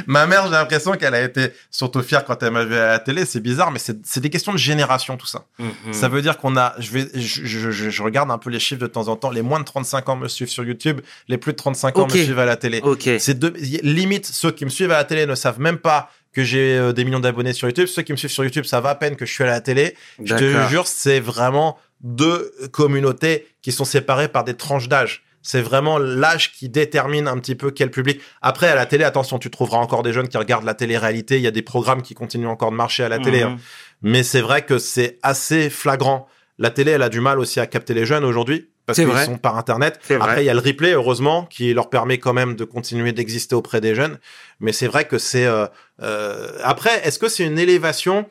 [0.07, 2.99] Ma mère, j'ai l'impression qu'elle a été surtout fière quand elle m'a vu à la
[2.99, 3.25] télé.
[3.25, 5.45] C'est bizarre, mais c'est, des questions de génération, tout ça.
[5.59, 5.93] Mhm.
[5.93, 8.81] Ça veut dire qu'on a, je vais, je, je- je- regarde un peu les chiffres
[8.81, 9.29] de temps en temps.
[9.31, 11.01] Les moins de 35 ans me suivent sur YouTube.
[11.27, 12.13] Les plus de 35 ans Ok.
[12.15, 12.81] me suivent à la télé.
[12.83, 13.09] Ok.
[13.19, 13.53] C'est deux,
[13.83, 16.93] limite, ceux qui me suivent à la télé ne savent même pas que j'ai euh,
[16.93, 17.87] des millions d'abonnés sur YouTube.
[17.87, 19.95] Ceux qui me suivent sur YouTube savent à peine que je suis à la télé.
[20.23, 25.23] Je te jure, c'est vraiment deux communautés qui sont séparées par des tranches d'âge.
[25.41, 28.21] C'est vraiment l'âge qui détermine un petit peu quel public.
[28.41, 31.37] Après, à la télé, attention, tu trouveras encore des jeunes qui regardent la télé-réalité.
[31.37, 33.43] Il y a des programmes qui continuent encore de marcher à la télé.
[33.43, 33.51] Mhm.
[33.51, 33.57] hein.
[34.01, 36.27] Mais c'est vrai que c'est assez flagrant.
[36.57, 39.25] La télé, elle a du mal aussi à capter les jeunes aujourd'hui parce qu'ils vrai.
[39.25, 39.99] sont par internet.
[40.19, 43.55] Après, il y a le replay, heureusement, qui leur permet quand même de continuer d'exister
[43.55, 44.17] auprès des jeunes.
[44.59, 45.45] Mais c'est vrai que c'est.
[45.45, 45.65] euh,
[46.01, 48.27] euh, Après, est-ce que c'est une élévation?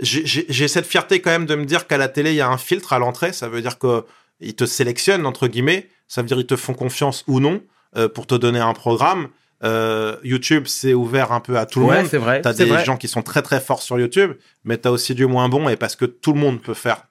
[0.00, 2.56] J'ai cette fierté quand même de me dire qu'à la télé, il y a un
[2.56, 3.32] filtre à l'entrée.
[3.32, 4.04] Ça veut dire que
[4.40, 5.88] ils te sélectionnent entre guillemets.
[6.10, 7.62] Ça veut dire ils te font confiance ou non
[7.96, 9.28] euh, pour te donner un programme.
[9.62, 12.06] Euh, YouTube, c'est ouvert un peu à tout le Ouais, monde.
[12.10, 12.40] c'est vrai.
[12.42, 12.84] T'as des vrai.
[12.84, 14.32] gens qui sont très très forts sur YouTube,
[14.64, 17.04] mais t'as aussi du moins bon et parce que tout le monde peut faire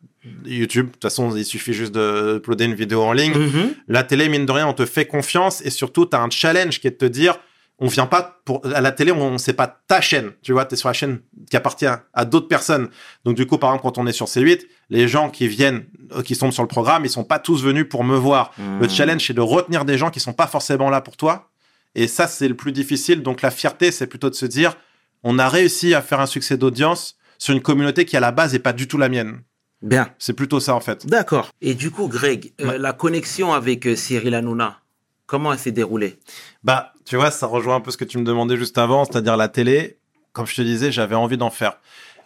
[0.46, 0.88] YouTube.
[0.88, 3.38] De toute façon, il suffit juste de uploader une vidéo en ligne.
[3.38, 3.74] Mhm.
[3.88, 6.88] La télé, mine de rien, on te fait confiance et surtout, t'as un challenge qui
[6.88, 7.38] est de te dire,
[7.78, 10.76] on vient pas pour à la télé, on c'est pas ta chaîne, tu vois, t'es
[10.76, 12.90] sur la chaîne qui appartient à d'autres personnes.
[13.24, 16.22] Donc du coup, par exemple, quand on est sur C8, les gens qui viennent, euh,
[16.24, 18.52] qui sont sur le programme, ils sont pas tous venus pour me voir.
[18.58, 18.90] Le Mhm.
[18.90, 21.50] challenge, c'est de retenir des gens qui sont pas forcément là pour toi.
[21.96, 23.22] Et ça, c'est le plus difficile.
[23.24, 24.76] Donc la fierté, c'est plutôt de se dire,
[25.24, 28.54] on a réussi à faire un succès d'audience sur une communauté qui à la base
[28.56, 29.42] est pas du tout la mienne.
[29.82, 30.10] Bien.
[30.20, 31.06] C'est plutôt ça en fait.
[31.08, 31.50] D'accord.
[31.62, 34.80] Et du coup, Greg, euh, la connexion avec euh, Cyril Hanouna,
[35.26, 36.20] comment elle s'est déroulée?
[36.64, 39.38] Bah, tu vois, ça rejoint un peu ce que tu me demandais juste avant, c'est-à-dire
[39.38, 39.98] la télé.
[40.34, 41.78] Comme je te disais, j'avais envie d'en faire.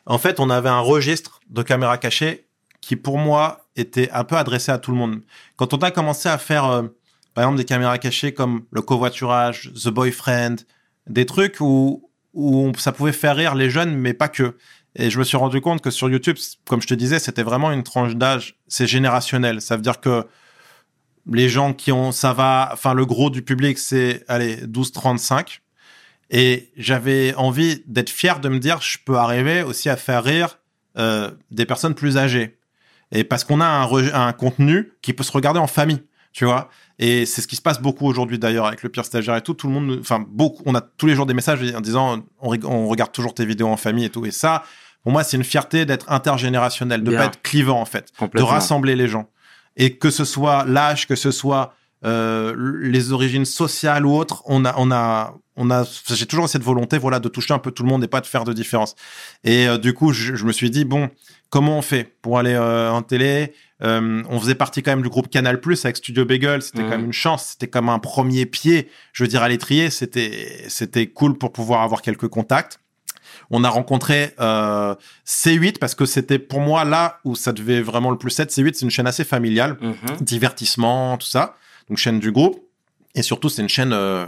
[0.05, 2.42] En fait, on avait un registre de caméras cachées
[2.83, 5.21] qui, pour moi, était un peu adressé à tout le monde.
[5.55, 6.83] Quand on a commencé à faire, euh,
[7.33, 10.57] par exemple, des caméras cachées comme le covoiturage, The Boyfriend,
[11.07, 14.57] des trucs où, où ça pouvait faire rire les jeunes, mais pas que.
[14.95, 16.35] Et je me suis rendu compte que sur YouTube,
[16.67, 19.61] comme je te disais, c'était vraiment une tranche d'âge, c'est générationnel.
[19.61, 20.27] Ça veut dire que
[21.31, 25.59] les gens qui ont, ça va, enfin, le gros du public, c'est, allez, 12-35.
[26.31, 30.59] Et j'avais envie d'être fier de me dire, je peux arriver aussi à faire rire
[30.97, 32.57] euh, des personnes plus âgées.
[33.13, 36.69] Et parce qu'on a un, contenu qui peut se regarder en famille, tu vois.
[36.97, 39.53] Et c'est ce qui se passe beaucoup aujourd'hui d'ailleurs avec le pire stagiaire et tout.
[39.53, 42.87] Tout le monde, enfin beaucoup, on a tous les jours des messages en disant, on,
[42.87, 44.25] regarde toujours tes vidéos en famille et tout.
[44.25, 44.63] Et ça,
[45.03, 47.19] pour moi, c'est une fierté d'être intergénérationnel, de Bien.
[47.19, 49.29] pas être clivant en fait, de rassembler les gens.
[49.77, 54.65] Et que ce soit l'âge, que ce soit euh, les origines sociales ou autres, on
[54.65, 57.83] a, on a, on a, j'ai toujours cette volonté, voilà, de toucher un peu tout
[57.83, 58.95] le monde et pas de faire de différence.
[59.43, 61.09] Et euh, du coup, je, je me suis dit bon,
[61.49, 63.53] comment on fait pour aller euh, en télé?
[63.85, 67.03] On faisait partie quand même du groupe Canal Plus avec Studio Bagel, c'était quand même
[67.03, 71.37] une chance, c'était comme un premier pied, je veux dire à l'étrier, c'était, c'était cool
[71.37, 72.79] pour pouvoir avoir quelques contacts.
[73.49, 74.95] On a rencontré euh,
[75.27, 78.51] C8 parce que c'était pour moi là où ça devait vraiment le plus être.
[78.51, 79.95] C8, c'est une chaîne assez familiale Mhm.
[80.21, 81.55] divertissement, tout ça.
[81.89, 82.59] Donc chaîne du groupe.
[83.15, 84.25] Et surtout, c'est une chaîne euh,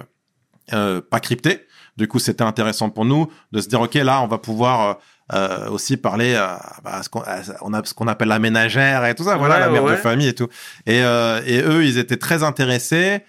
[0.73, 1.65] euh, pas cryptée.
[1.97, 4.99] Du coup, c'était intéressant pour nous de se dire, OK, là, on va pouvoir
[5.33, 9.05] euh, aussi parler euh, bah, ce qu'on à- on a ce qu'on appelle la ménagère
[9.05, 10.47] et tout ça, voilà, la mère ouais, de famille et tout.
[10.85, 13.21] Et, et eux, ils étaient très intéressés,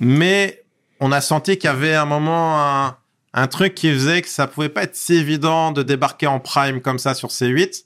[0.00, 0.64] mais
[1.00, 2.96] on a senti qu'il y avait un moment un,
[3.32, 6.80] un truc qui faisait que ça pouvait pas être si évident de débarquer en prime
[6.80, 7.84] comme ça sur C8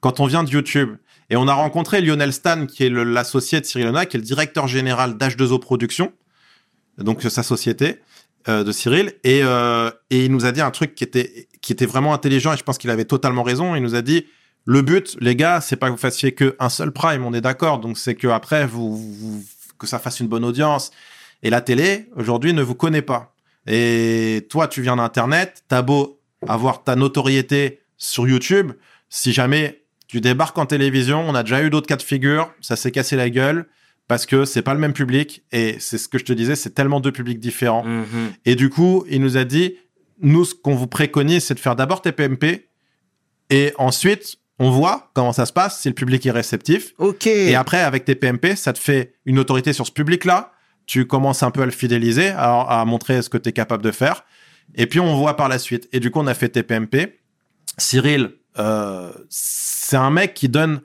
[0.00, 0.96] quand on vient de YouTube.
[1.30, 4.24] Et on a rencontré Lionel Stan, qui est l'associé de Cyril Hanouna, qui est le
[4.24, 6.12] directeur général d'H2O Productions,
[6.96, 7.98] donc sa société
[8.48, 9.12] euh, de Cyril.
[9.24, 12.52] Et, euh, et il nous a dit un truc qui était, qui était vraiment intelligent,
[12.54, 13.74] et je pense qu'il avait totalement raison.
[13.76, 14.26] Il nous a dit,
[14.64, 17.40] le but, les gars, c'est pas que vous fassiez que un seul prime, on est
[17.42, 17.78] d'accord.
[17.78, 19.44] Donc c'est que après, vous, vous-
[19.78, 20.90] que ça fasse une bonne audience.
[21.42, 23.34] Et la télé, aujourd'hui, ne vous connaît pas.
[23.66, 28.72] Et toi, tu viens d'Internet, t'as beau avoir ta notoriété sur YouTube,
[29.08, 32.76] si jamais tu débarques en télévision, on a déjà eu d'autres cas de figure, ça
[32.76, 33.66] s'est cassé la gueule
[34.08, 36.70] parce que c'est pas le même public et c'est ce que je te disais, c'est
[36.70, 37.84] tellement deux publics différents.
[37.84, 38.32] Mhm.
[38.46, 39.76] Et du coup, il nous a dit,
[40.22, 42.68] nous, ce qu'on vous préconise, c'est de faire d'abord TPMP
[43.50, 46.94] et ensuite, on voit comment ça se passe, si le public est réceptif.
[46.96, 47.26] Ok.
[47.26, 50.52] Et après, avec tes PMP, ça te fait une autorité sur ce public-là.
[50.86, 53.84] Tu commences un peu à le fidéliser, à, à montrer ce que tu es capable
[53.84, 54.24] de faire.
[54.74, 55.88] Et puis, on voit par la suite.
[55.92, 57.20] Et du coup, on a fait tes PMP.
[57.76, 60.80] Cyril, euh, c'est un mec qui donne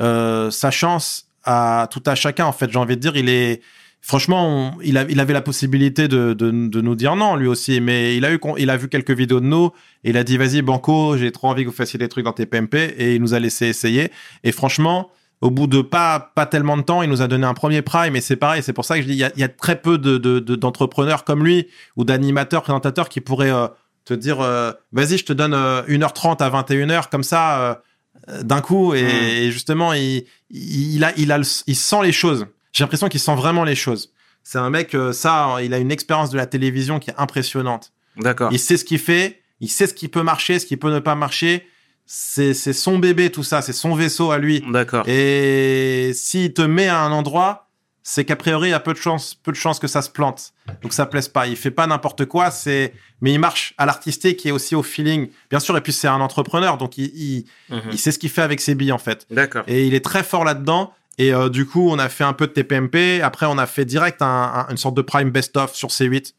[0.00, 2.46] euh, sa chance à tout à chacun.
[2.46, 3.60] En fait, j'ai envie de dire, il est
[4.00, 7.80] franchement, il, avait la possibilité de, nous dire non, lui aussi.
[7.80, 9.70] Mais il a eu, il a vu quelques vidéos de nous.
[10.04, 12.32] Et il a dit, vas-y, Banco, j'ai trop envie que vous fassiez des trucs dans
[12.32, 12.94] tes PMP.
[12.98, 14.10] Et il nous a laissé essayer.
[14.44, 17.54] Et franchement, au bout de pas, pas tellement de temps, il nous a donné un
[17.54, 18.14] premier prime.
[18.16, 20.18] Et c'est pareil, c'est pour ça que je dis, il y a, très peu de,
[20.18, 23.66] de, de- d'entrepreneurs comme lui ou d'animateurs, présentateurs qui pourraient euh,
[24.04, 27.80] te dire, euh, vas-y, je te donne euh, 1h30 à 21h, comme ça,
[28.28, 28.94] euh, d'un coup.
[28.94, 29.06] Et, Mm.
[29.06, 32.46] et justement, il, il, a, il, a le- il sent les choses.
[32.72, 34.12] J'ai l'impression qu'il sent vraiment les choses.
[34.44, 37.92] C'est un mec, euh, ça, il a une expérience de la télévision qui est impressionnante.
[38.16, 38.50] D'accord.
[38.52, 40.98] Il sait ce qu'il fait, il sait ce qui peut marcher, ce qui peut ne
[40.98, 41.66] pas marcher.
[42.04, 44.62] C'est c'est son bébé, tout ça, c'est son vaisseau à lui.
[44.68, 45.04] D'accord.
[45.08, 47.68] Et s'il te met à un endroit,
[48.02, 50.10] c'est qu'a priori, il y a peu de chance, peu de chance que ça se
[50.10, 50.52] plante.
[50.82, 51.46] Donc ça plaise pas.
[51.46, 55.28] Il fait pas n'importe quoi, c'est, mais il marche à l'artistique et aussi au feeling.
[55.50, 57.80] Bien sûr, et puis c'est un entrepreneur, donc il, il, Mhm.
[57.92, 59.26] il sait ce qu'il fait avec ses billes, en fait.
[59.30, 59.62] D'accord.
[59.68, 60.92] Et il est très fort là-dedans.
[61.18, 63.20] Et euh, du coup, on a fait un peu de TPMP.
[63.22, 66.34] Après, on a fait direct un- un- une sorte de Prime Best-of sur C8.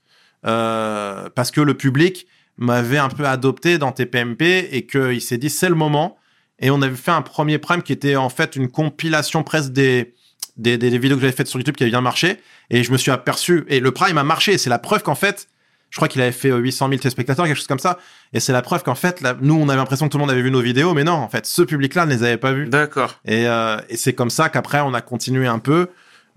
[0.45, 5.49] euh, parce que le public m'avait un peu adopté dans TPMP et qu'il s'est dit
[5.49, 6.17] c'est le moment.
[6.59, 10.13] Et on avait fait un premier Prime qui était en fait une compilation presque des,
[10.57, 12.39] des, des- des vidéos que j'avais faites sur YouTube qui avaient bien marché.
[12.69, 13.65] Et je me suis aperçu.
[13.67, 14.53] Et le Prime a marché.
[14.53, 15.47] Et c'est la preuve qu'en fait,
[15.89, 17.99] je crois qu'il avait fait euh, 800 000 téléspectateurs, quelque chose comme ça.
[18.33, 20.31] Et c'est la preuve qu'en fait, là, nous, on avait l'impression que tout le monde
[20.31, 20.93] avait vu nos vidéos.
[20.93, 22.67] Mais non, en fait, ce public-là ne les avait pas vus.
[22.67, 23.19] D'accord.
[23.25, 25.87] Et, euh, et c'est comme ça qu'après, on a continué un peu.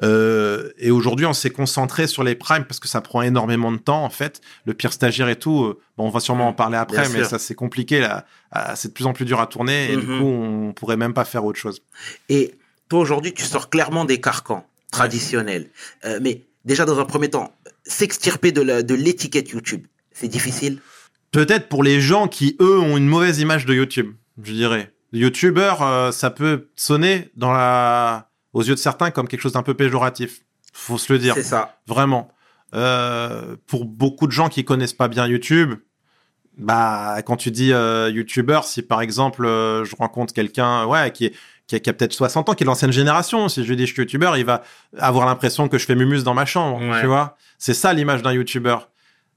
[0.02, 3.78] Euh, et aujourd'hui, on s'est concentré sur les primes parce que ça prend énormément de
[3.78, 4.40] temps, en fait.
[4.66, 7.18] Le pire stagiaire et tout, euh, bon, on va sûrement en parler après, Bien mais
[7.20, 7.26] sûr.
[7.28, 8.26] ça, c'est compliqué, là.
[8.52, 10.18] Ah, c'est de plus en plus dur à tourner et du Mhm.
[10.18, 11.80] coup, on pourrait même pas faire autre chose.
[12.28, 12.54] Et
[12.88, 15.70] toi, aujourd'hui, tu sors clairement des carcans traditionnels.
[16.04, 17.52] Euh, mais déjà, dans un premier temps,
[17.84, 20.80] s'extirper de l'étiquette YouTube, c'est difficile?
[21.30, 24.92] Peut-être pour les gens qui, eux, ont une mauvaise image de YouTube, je dirais.
[25.12, 28.30] YouTuber, euh, ça peut sonner dans la...
[28.52, 30.40] aux yeux de certains comme quelque chose d'un peu péjoratif.
[30.72, 31.34] Faut se le dire.
[31.34, 31.78] C'est ça.
[31.86, 32.32] Vraiment.
[32.74, 35.74] Euh, pour beaucoup de gens qui connaissent pas bien YouTube,
[36.58, 41.34] bah quand tu dis euh, YouTuber, si par exemple je rencontre quelqu'un, ouais, qui est
[41.66, 43.76] qui a, qui a peut-être 60 ans, qui est de l'ancienne génération, si je lui
[43.76, 44.62] dis je suis YouTuber, il va
[44.98, 47.00] avoir l'impression que je fais mumus dans ma chambre, Ouais.
[47.00, 47.36] tu vois.
[47.58, 48.76] C'est ça l'image d'un YouTuber.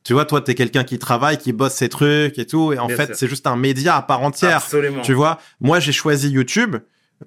[0.04, 2.88] Tu vois, toi, t'es quelqu'un qui travaille, qui bosse ses trucs et tout, et en
[2.88, 4.58] Bien fait, c'est juste un média à part entière.
[4.58, 5.02] Absolument.
[5.02, 6.78] Tu vois, moi j'ai choisi YouTube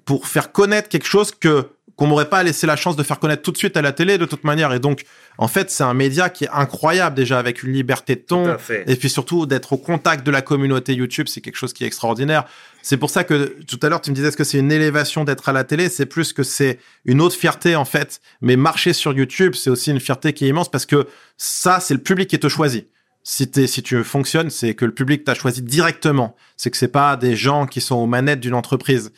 [0.05, 3.43] pour faire connaître quelque chose que qu'on m'aurait pas laissé la chance de faire connaître
[3.43, 4.73] tout de suite à la télé de toute manière.
[4.73, 5.03] Et donc,
[5.37, 8.47] en fait, c'est un média qui est incroyable déjà avec une liberté de Tout ton.
[8.49, 8.83] à fait.
[8.87, 11.87] Et puis surtout d'être au contact de la communauté YouTube, c'est quelque chose qui est
[11.87, 12.45] extraordinaire.
[12.83, 15.23] C'est pour ça que tout à l'heure tu me disais est-ce que c'est une élévation
[15.23, 18.19] d'être à la télé, c'est plus que c'est une autre fierté en fait.
[18.41, 21.93] Mais marcher sur YouTube, c'est aussi une fierté qui est immense parce que ça, c'est
[21.95, 22.87] le public qui te choisit.
[23.23, 26.35] Si, si tu fonctionnes, c'est que le public t'a choisi directement.
[26.57, 29.13] C'est que c'est pas des gens qui sont aux manettes d'une entreprise.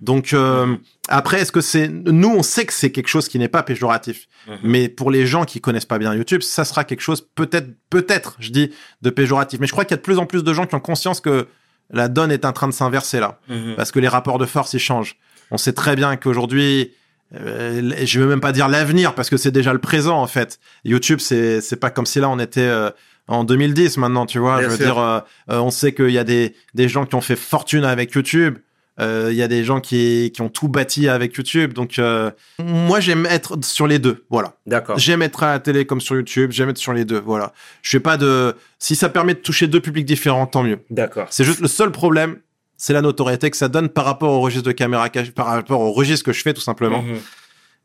[0.00, 0.76] Donc euh,
[1.08, 4.28] après, est-ce que c'est nous on sait que c'est quelque chose qui n'est pas péjoratif,
[4.46, 4.56] Mhm.
[4.62, 8.36] mais pour les gens qui connaissent pas bien YouTube, ça sera quelque chose peut-être peut-être,
[8.38, 8.70] je dis,
[9.02, 9.58] de péjoratif.
[9.58, 11.20] Mais je crois qu'il y a de plus en plus de gens qui ont conscience
[11.20, 11.48] que
[11.90, 13.74] la donne est en train de s'inverser là, Mhm.
[13.76, 15.16] parce que les rapports de force ils changent.
[15.50, 16.92] On sait très bien qu'aujourd'hui,
[17.34, 20.58] euh, je veux même pas dire l'avenir parce que c'est déjà le présent en fait.
[20.84, 22.90] YouTube c'est c'est pas comme si là on était euh,
[23.28, 24.58] en 2010 maintenant, tu vois.
[24.58, 24.86] Bien je veux sûr.
[24.86, 25.20] dire, euh,
[25.50, 28.58] euh, on sait qu'il y a des des gens qui ont fait fortune avec YouTube.
[29.00, 31.72] Euh, Il y a des gens qui, qui ont tout bâti avec YouTube.
[31.72, 34.24] Donc, euh, moi, j'aime être sur les deux.
[34.30, 34.54] Voilà.
[34.66, 34.98] D'accord.
[34.98, 36.50] J'aime être à la télé comme sur YouTube.
[36.52, 37.20] J'aime être sur les deux.
[37.20, 37.52] Voilà.
[37.82, 38.54] Je fais pas de.
[38.78, 40.80] Si ça permet de toucher deux publics différents, tant mieux.
[40.90, 41.28] D'accord.
[41.30, 42.38] C'est juste le seul problème,
[42.76, 45.80] c'est la notoriété que ça donne par rapport au registre de caméra cachée, par rapport
[45.80, 47.02] au registre que je fais tout simplement.
[47.02, 47.18] Mhm.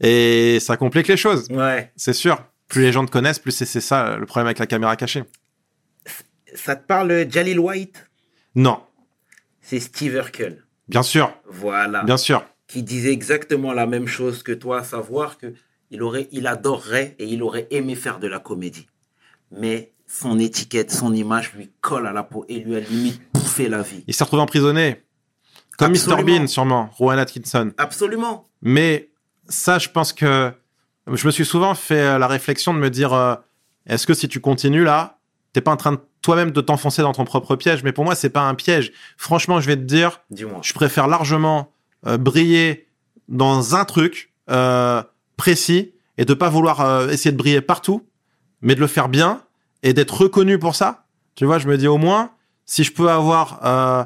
[0.02, 1.48] Et ça complique les choses.
[1.50, 1.92] Ouais.
[1.96, 2.44] C'est sûr.
[2.68, 5.24] Plus les gens te connaissent, plus c'est c'est ça le problème avec la caméra cachée.
[6.56, 8.08] Ça te parle Jalil White?
[8.56, 8.80] Non.
[9.62, 10.63] C'est Steve Urkel.
[10.88, 11.34] Bien sûr.
[11.50, 12.04] Voilà.
[12.04, 12.46] Bien sûr.
[12.68, 15.54] Qui disait exactement la même chose que toi, à savoir que
[15.92, 18.88] il aurait, il adorerait et il aurait aimé faire de la comédie.
[19.52, 23.70] Mais son étiquette, son image lui colle à la peau et lui a limite bouffé
[23.70, 24.04] la vie.
[24.08, 25.04] Il s'est retrouvé emprisonné.
[25.78, 26.24] Comme Mr.
[26.24, 26.90] Bean, sûrement.
[26.94, 27.72] Rowan Atkinson.
[27.78, 28.46] Absolument.
[28.62, 29.10] Mais
[29.48, 30.52] ça, je pense que
[31.08, 33.36] je me suis souvent fait euh, la réflexion de me dire euh,
[33.86, 35.20] est-ce que si tu continues là,
[35.52, 38.16] t'es pas en train de toi-même de t'enfoncer dans ton propre piège Mais pour moi,
[38.16, 38.92] c'est pas un piège.
[39.18, 40.60] Franchement, je vais te dire, Dis-moi.
[40.64, 41.72] je préfère largement
[42.08, 42.88] euh, briller
[43.28, 45.04] dans un truc euh,
[45.38, 48.08] précis et de pas vouloir euh, essayer de briller partout,
[48.62, 49.44] mais de le faire bien
[49.84, 51.06] et d'être reconnu pour ça.
[51.36, 52.32] Tu vois, je me dis au moins,
[52.66, 54.04] si je peux avoir euh,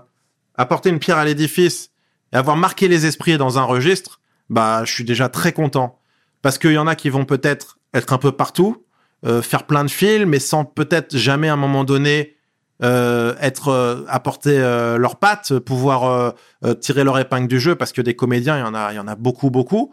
[0.56, 1.91] apporté une pierre à l'édifice
[2.34, 5.99] et avoir marqué les esprits dans un registre, bah, je suis déjà très content.
[6.41, 8.84] Parce qu'il y en a qui vont peut-être être un peu partout,
[9.25, 12.36] euh, faire plein de films, mais sans peut-être jamais à un moment donné
[12.84, 17.91] euh, être euh, apporter euh, leurs pattes, pouvoir euh, tirer leur épingle du jeu, parce
[17.91, 19.91] que des comédiens, il y en a, il y en a beaucoup, beaucoup,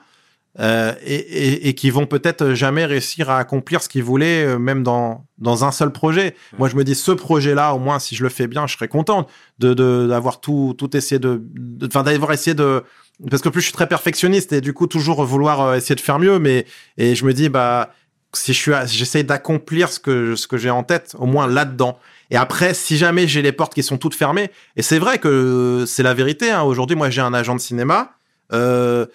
[0.61, 5.27] et, et, et qui vont peut-être jamais réussir à accomplir ce qu'ils voulaient, même dans
[5.39, 6.37] dans un seul projet.
[6.59, 8.87] Moi, je me dis ce projet-là, au moins, si je le fais bien, je serais
[8.87, 9.27] content
[9.59, 11.43] de de- d'avoir tout tout essayé de,
[11.85, 12.85] enfin d'avoir essayé de
[13.31, 16.21] parce que plus je suis très perfectionniste et du coup toujours vouloir essayer de faire
[16.21, 16.67] mieux, mais
[16.99, 17.91] et je me dis bah
[18.37, 21.99] si je suis, j'essaye d'accomplir ce que ce que j'ai en tête, au moins là-dedans.
[22.31, 25.85] Et après, si jamais j'ai les portes qui sont toutes fermées, et c'est vrai que
[25.87, 26.51] c'est la vérité.
[26.51, 28.13] Hein, Aujourd'hui, moi, j'ai un agent de cinéma.
[28.53, 29.07] Euh,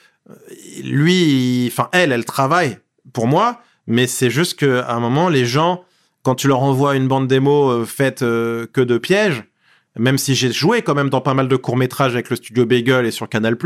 [0.83, 2.77] lui, enfin elle, elle travaille
[3.13, 5.83] pour moi, mais c'est juste que à un moment, les gens,
[6.23, 9.43] quand tu leur envoies une bande démo euh, faite euh, que de pièges,
[9.97, 12.65] même si j'ai joué quand même dans pas mal de courts métrages avec le studio
[12.65, 13.57] Bagel et sur Canal+,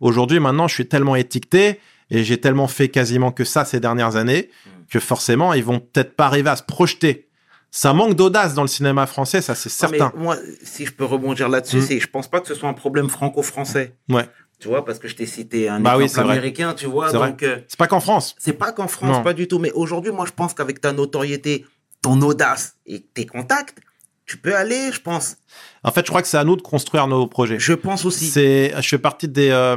[0.00, 1.80] aujourd'hui, maintenant, je suis tellement étiqueté
[2.10, 4.50] et j'ai tellement fait quasiment que ça ces dernières années
[4.90, 7.28] que forcément, ils vont peut-être pas arriver à se projeter.
[7.72, 10.12] Ça manque d'audace dans le cinéma français, ça c'est mais certain.
[10.16, 11.82] moi, si je peux rebondir là-dessus, Mm.
[11.82, 13.96] c'est, je pense pas que ce soit un problème franco-français.
[14.08, 14.28] Ouais.
[14.58, 16.32] Tu vois, parce que je t'ai cité un Bah oui, exemple c'est vrai.
[16.38, 17.12] américain, tu vois.
[17.12, 18.34] Donc, euh, C'est pas qu'en France.
[18.38, 19.22] c'est pas qu'en France, Non.
[19.22, 19.58] pas du tout.
[19.58, 21.66] Mais aujourd'hui, moi, je pense qu'avec ta notoriété,
[22.00, 23.78] ton audace et tes contacts,
[24.24, 25.36] tu peux aller, je pense.
[25.84, 27.58] En fait, je crois que c'est à nous de construire nos projets.
[27.58, 28.26] Je pense aussi.
[28.28, 29.76] C'est, je fais partie des euh,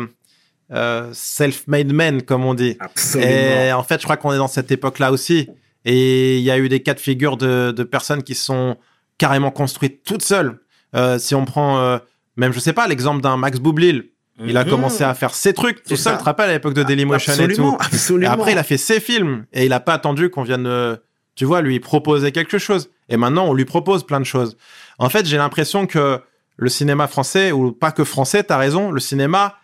[0.71, 2.77] euh, self-made men, comme on dit.
[2.79, 3.29] Absolument.
[3.31, 5.49] Et en fait, je crois qu'on est dans cette époque-là aussi.
[5.85, 8.77] Et il y a eu des cas de figure de, de personnes qui sont
[9.17, 10.59] carrément construites toutes seules.
[10.95, 11.97] Euh, si on prend, euh,
[12.35, 14.05] même, je sais pas, l'exemple d'un Max Boublil.
[14.45, 14.69] Il a Mhm.
[14.69, 16.13] commencé à faire ses trucs tout seul.
[16.13, 17.77] Tu te rappelles à l'époque de Dailymotion et absolument, tout.
[17.83, 18.31] Et absolument.
[18.31, 20.97] après, il a fait ses films et il a pas attendu qu'on vienne,
[21.35, 22.89] tu vois, lui proposer quelque chose.
[23.09, 24.55] Et maintenant, on lui propose plein de choses.
[24.97, 26.21] En fait, j'ai l'impression que
[26.55, 29.55] le cinéma français, ou pas que français, t'as raison, le cinéma,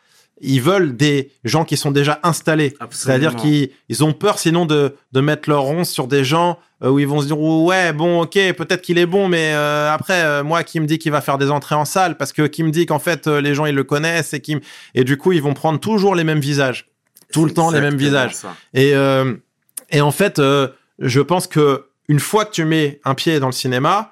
[0.42, 2.76] ils veulent des gens qui sont déjà installés.
[2.90, 6.90] C'est-à-dire qu'ils ils ont peur sinon de, de mettre leur ronce sur des gens euh,
[6.90, 10.24] où ils vont se dire ouais bon ok peut-être qu'il est bon mais euh, après
[10.24, 12.64] euh, moi qui me dit qu'il va faire des entrées en salle parce que qui
[12.64, 14.58] me dit qu'en fait les gens ils le connaissent et qui
[14.94, 16.88] et du coup ils vont prendre toujours les mêmes visages
[17.32, 18.56] tout le temps les mêmes visages ça.
[18.74, 18.94] et
[19.92, 20.42] et en fait
[21.00, 24.12] je pense que une fois que tu mets un pied dans le cinéma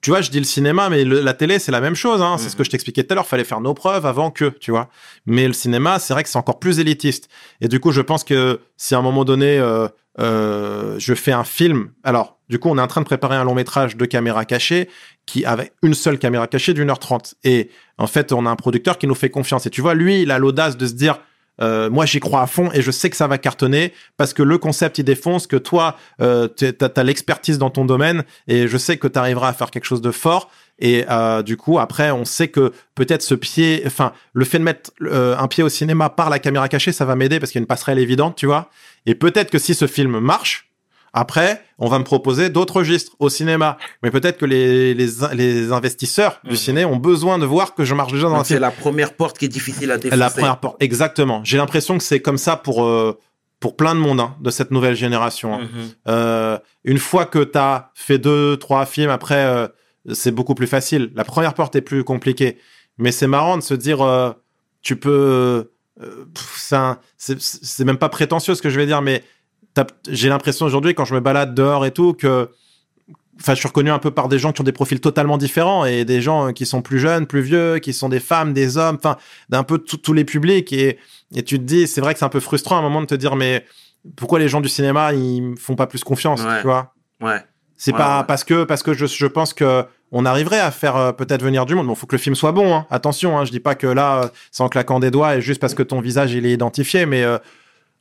[0.00, 2.22] tu vois, je dis le cinéma, mais le- la télé, c'est la même chose.
[2.22, 2.36] Hein.
[2.38, 2.50] C'est Mhm.
[2.50, 3.26] ce que je t'expliquais tout à l'heure.
[3.26, 4.88] Fallait faire nos preuves avant que, tu vois.
[5.26, 7.28] Mais le cinéma, c'est vrai que c'est encore plus élitiste.
[7.60, 9.88] Et du coup, je pense que si à un moment donné, euh,
[10.20, 13.44] euh, je fais un film, alors, du coup, on est en train de préparer un
[13.44, 14.88] long métrage de caméra cachée
[15.26, 17.34] qui avec une seule caméra cachée d'une heure trente.
[17.44, 19.66] Et en fait, on a un producteur qui nous fait confiance.
[19.66, 21.20] Et tu vois, lui, il a l'audace de se dire.
[21.60, 24.42] Euh, moi, j'y crois à fond et je sais que ça va cartonner parce que
[24.42, 28.76] le concept il défonce, que toi, euh, t'as as, l'expertise dans ton domaine et je
[28.76, 30.50] sais que tu arriveras à faire quelque chose de fort.
[30.78, 34.64] Et euh, du coup, après, on sait que peut-être ce pied, enfin, le fait de
[34.64, 37.58] mettre euh, un pied au cinéma par la caméra cachée, ça va m'aider parce qu'il
[37.58, 38.70] y a une passerelle évidente, tu vois.
[39.06, 40.67] Et peut-être que si ce film marche,
[41.18, 43.76] après, on va me proposer d'autres registres au cinéma.
[44.04, 47.92] Mais peut-être que les, les, les investisseurs du ciné ont besoin de voir que je
[47.92, 50.16] marche déjà dans un c'est la première porte qui est difficile à défoncer.
[50.16, 51.40] La première porte, exactement.
[51.42, 53.18] J'ai l'impression que c'est comme ça pour euh,
[53.58, 55.54] pour plein de monde hein, de cette nouvelle génération.
[55.54, 55.62] hein.
[55.62, 55.88] Mhm.
[56.06, 59.66] Euh, une fois que tu as fait deux, trois films, après, euh,
[60.12, 61.10] c'est beaucoup plus facile.
[61.16, 62.58] La première porte est plus compliquée.
[62.98, 63.98] Mais c'est marrant de se dire,
[64.82, 65.70] tu peux...
[67.16, 69.22] c'est même pas prétentieux ce que je vais dire, mais
[70.08, 72.50] j'ai l'impression aujourd'hui, quand je me balade dehors et tout, que...
[73.40, 75.84] Enfin, je suis reconnu un peu par des gens qui ont des profils totalement différents
[75.84, 78.96] et des gens qui sont plus jeunes, plus vieux, qui sont des femmes, des hommes,
[78.98, 79.16] enfin,
[79.48, 80.72] d'un peu tous les publics.
[80.72, 80.98] Et,
[81.36, 83.06] et tu te dis, c'est vrai que c'est un peu frustrant à un moment de
[83.06, 83.64] te dire, mais
[84.16, 86.60] pourquoi les gens du cinéma, ils me font pas plus confiance, Ouais.
[86.60, 86.94] tu vois?
[87.20, 87.40] Ouais.
[87.76, 88.24] c'est Ouais, pas ouais.
[88.26, 91.64] parce que parce que je, je pense que on arriverait à faire euh, peut-être venir
[91.64, 91.86] du monde.
[91.86, 92.74] Bon, faut que le film soit bon.
[92.74, 92.86] Hein.
[92.90, 95.60] Attention, hein, je dis pas que là, euh, c'est en claquant des doigts et juste
[95.60, 97.38] parce que ton visage il est identifié, mais euh,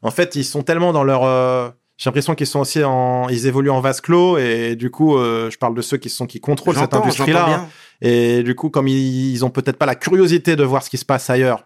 [0.01, 1.23] en fait, ils sont tellement dans leur.
[1.23, 5.17] euh, j'ai l'impression qu'ils sont aussi en, ils évoluent en vase clos et du coup,
[5.17, 7.45] euh, je parle de ceux qui sont qui contrôlent cette industrie-là.
[7.61, 7.69] hein.
[8.01, 10.97] Et du coup, comme ils, ils ont peut-être pas la curiosité de voir ce qui
[10.99, 11.65] se passe ailleurs,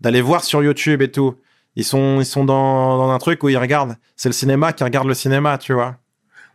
[0.00, 1.36] d'aller voir sur YouTube et tout,
[1.74, 3.96] ils sont ils sont dans, dans un truc où ils regardent.
[4.14, 5.96] C'est le cinéma qui regarde le cinéma, tu vois.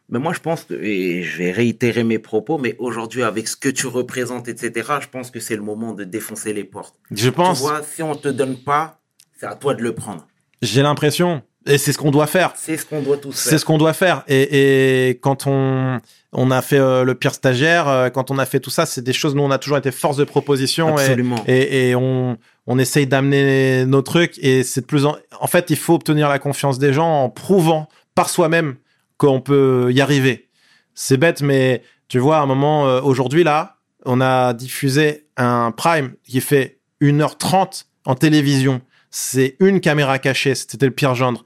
[0.10, 3.58] Mais moi, je pense que, et je vais réitérer mes propos, mais aujourd'hui, avec ce
[3.58, 6.96] que tu représentes, etc., je pense que c'est le moment de défoncer les portes.
[7.12, 7.58] Je pense.
[7.58, 9.02] Tu vois, si on te donne pas,
[9.38, 10.26] c'est à toi de le prendre.
[10.62, 12.54] J'ai l'impression, et c'est ce qu'on doit faire.
[12.56, 13.60] C'est ce qu'on doit tous C'est faire.
[13.60, 14.24] ce qu'on doit faire.
[14.28, 16.00] Et, et quand on,
[16.34, 19.04] on a fait euh, le pire stagiaire, euh, quand on a fait tout ça, c'est
[19.04, 21.44] des choses, nous, on a toujours été force de proposition et, Absolument.
[21.48, 24.38] et, et on, on essaye d'amener nos trucs.
[24.40, 27.30] Et c'est de plus en, en fait, il faut obtenir la confiance des gens en
[27.30, 28.76] prouvant par soi-même
[29.18, 30.48] qu'on peut y arriver.
[30.96, 35.72] C'est bête, mais tu vois, à un moment, euh, aujourd'hui, là, on a diffusé un
[35.72, 38.82] prime qui fait 1h30 en télévision.
[39.10, 40.56] C'est une caméra cachée.
[40.56, 41.44] C'était le pire gendre.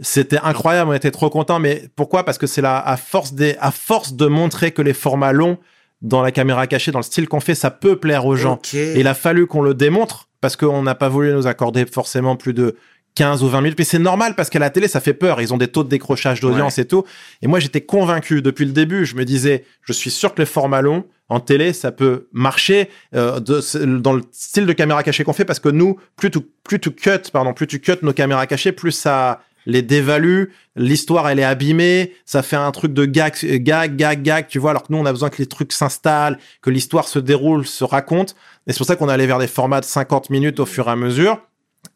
[0.00, 1.58] C'était incroyable, on était trop contents.
[1.58, 2.24] Mais pourquoi?
[2.24, 5.58] Parce que c'est là, à force des, à force de montrer que les formats longs
[6.02, 8.60] dans la caméra cachée, dans le style qu'on fait, ça peut plaire aux gens.
[8.72, 12.36] Et il a fallu qu'on le démontre parce qu'on n'a pas voulu nous accorder forcément
[12.36, 12.76] plus de
[13.18, 13.78] 15 ou 20 minutes.
[13.78, 15.40] Mais c'est normal parce qu'à la télé, ça fait peur.
[15.40, 17.04] Ils ont des taux de décrochage d'audience et tout.
[17.42, 19.04] Et moi, j'étais convaincu depuis le début.
[19.06, 22.88] Je me disais, je suis sûr que les formats longs en télé, ça peut marcher
[23.14, 23.60] euh, de-
[23.98, 26.90] dans le style de caméra cachée qu'on fait parce que nous, plus tu, plus tu
[26.92, 30.44] cut, pardon, plus tu cut nos caméras cachées, plus ça les dévalue.
[30.76, 32.14] L'histoire, elle est abîmée.
[32.24, 34.46] Ça fait un truc de gag, gag, gag, gag.
[34.48, 37.18] Tu vois, alors que nous, on a besoin que les trucs s'installent, que l'histoire se
[37.18, 38.34] déroule, se raconte.
[38.66, 40.88] Et c'est pour ça qu'on est allé vers des formats de 50 minutes au fur
[40.88, 41.38] et à mesure.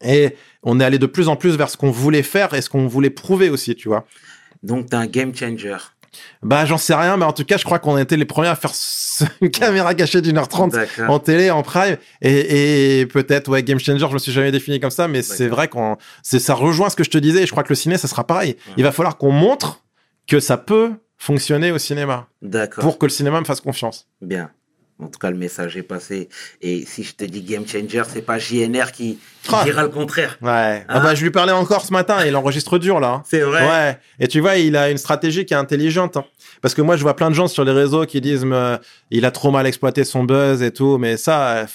[0.05, 2.68] Et on est allé de plus en plus vers ce qu'on voulait faire et ce
[2.71, 4.05] qu'on voulait prouver aussi, tu vois.
[4.62, 5.76] Donc, t'es un game changer.
[6.43, 8.49] Bah, j'en sais rien, mais en tout cas, je crois qu'on a été les premiers
[8.49, 10.74] à faire ce- une caméra cachée d'une heure trente
[11.09, 11.97] en télé, en prime.
[12.20, 15.49] Et, et peut-être, ouais, Game Changer, je me suis jamais défini comme ça, mais c'est
[15.49, 17.43] vrai qu'on, c'est, ça rejoint ce que je te disais.
[17.43, 18.57] Et je crois que le ciné, ça sera pareil.
[18.76, 19.83] Il va falloir qu'on montre
[20.26, 22.85] que ça peut fonctionner au cinéma D'accord.
[22.85, 24.07] pour que le cinéma me fasse confiance.
[24.20, 24.51] Bien.
[25.03, 26.28] En tout cas, le message est passé.
[26.61, 29.62] Et si je te dis game changer, c'est pas JNR qui, qui Ah.
[29.64, 30.38] dira le contraire.
[30.40, 30.84] Ouais.
[30.88, 33.09] Ah Hein bah, je lui parlais encore ce matin, il enregistre dur là.
[33.09, 33.22] hein.
[33.26, 33.66] C'est vrai.
[33.68, 33.98] Ouais.
[34.20, 36.16] Et tu vois, il a une stratégie qui est intelligente.
[36.16, 36.24] hein.
[36.61, 38.78] Parce que moi, je vois plein de gens sur les réseaux qui disent, me-
[39.11, 40.96] il a trop mal exploité son buzz et tout.
[40.98, 41.66] Mais ça, euh,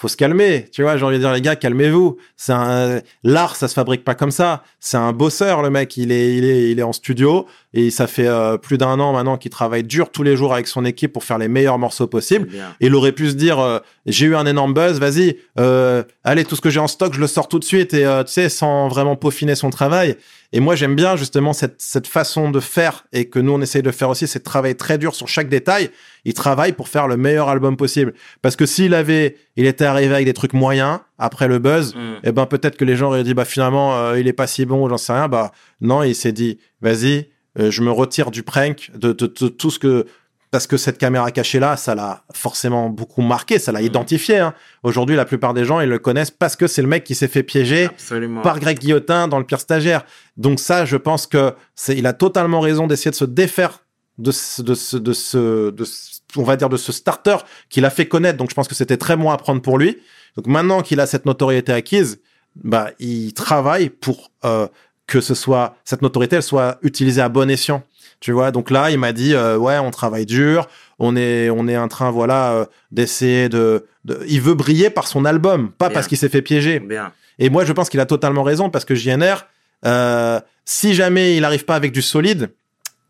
[0.00, 0.66] faut se calmer.
[0.72, 2.16] Tu vois, j'ai envie de dire, les gars, calmez-vous.
[2.36, 4.62] C'est un, l'art, ça se fabrique pas comme ça.
[4.80, 5.94] C'est un bosseur, le mec.
[5.98, 9.12] Il est, il est, il est en studio et ça fait euh, plus d'un an
[9.12, 12.06] maintenant qu'il travaille dur tous les jours avec son équipe pour faire les meilleurs morceaux
[12.06, 12.48] possibles.
[12.80, 16.44] Et il aurait pu se dire, euh, j'ai eu un énorme buzz, vas-y, euh, allez,
[16.44, 18.32] tout ce que j'ai en stock, je le sors tout de suite, et euh, tu
[18.32, 20.16] sais, sans vraiment peaufiner son travail.
[20.52, 23.82] Et moi, j'aime bien justement cette, cette façon de faire, et que nous, on essaye
[23.82, 25.90] de faire aussi, c'est de travailler très dur sur chaque détail.
[26.24, 28.14] Il travaille pour faire le meilleur album possible.
[28.42, 31.98] Parce que s'il avait, il était arrivé avec des trucs moyens, après le buzz, Mm.
[32.24, 34.66] eh ben peut-être que les gens auraient dit, bah finalement, euh, il est pas si
[34.66, 35.28] bon, j'en sais rien.
[35.28, 37.28] Bah non, il s'est dit, vas-y,
[37.58, 40.06] euh, je me retire du prank, de, de- de tout ce que
[40.50, 43.86] parce que cette caméra cachée là, ça l'a forcément beaucoup marqué, ça l'a Mhm.
[43.86, 44.38] identifié.
[44.38, 44.54] hein.
[44.82, 47.28] Aujourd'hui, la plupart des gens, ils le connaissent parce que c'est le mec qui s'est
[47.28, 48.42] fait piéger Absolument.
[48.42, 50.04] par Greg Guillotin dans le pire stagiaire.
[50.36, 53.84] Donc ça, je pense que c'est, il a totalement raison d'essayer de se défaire
[54.18, 57.36] de ce, de ce, de ce, de ce- on va dire de ce starter
[57.70, 58.36] qu'il a fait connaître.
[58.36, 59.98] Donc je pense que c'était très bon à prendre pour lui.
[60.36, 62.20] Donc maintenant qu'il a cette notoriété acquise,
[62.56, 64.66] bah il travaille pour euh,
[65.06, 67.82] que ce soit cette notoriété, elle soit utilisée à bon escient.
[68.20, 70.68] Tu vois, donc là, il m'a dit, euh, ouais, on travaille dur,
[70.98, 75.06] on est, on est en train, voilà, euh, d'essayer de, de, il veut briller par
[75.08, 75.94] son album, pas Bien.
[75.94, 76.80] parce qu'il s'est fait piéger.
[76.80, 77.12] Bien.
[77.38, 79.46] Et moi, je pense qu'il a totalement raison parce que JNR,
[79.86, 82.50] euh, si jamais il arrive pas avec du solide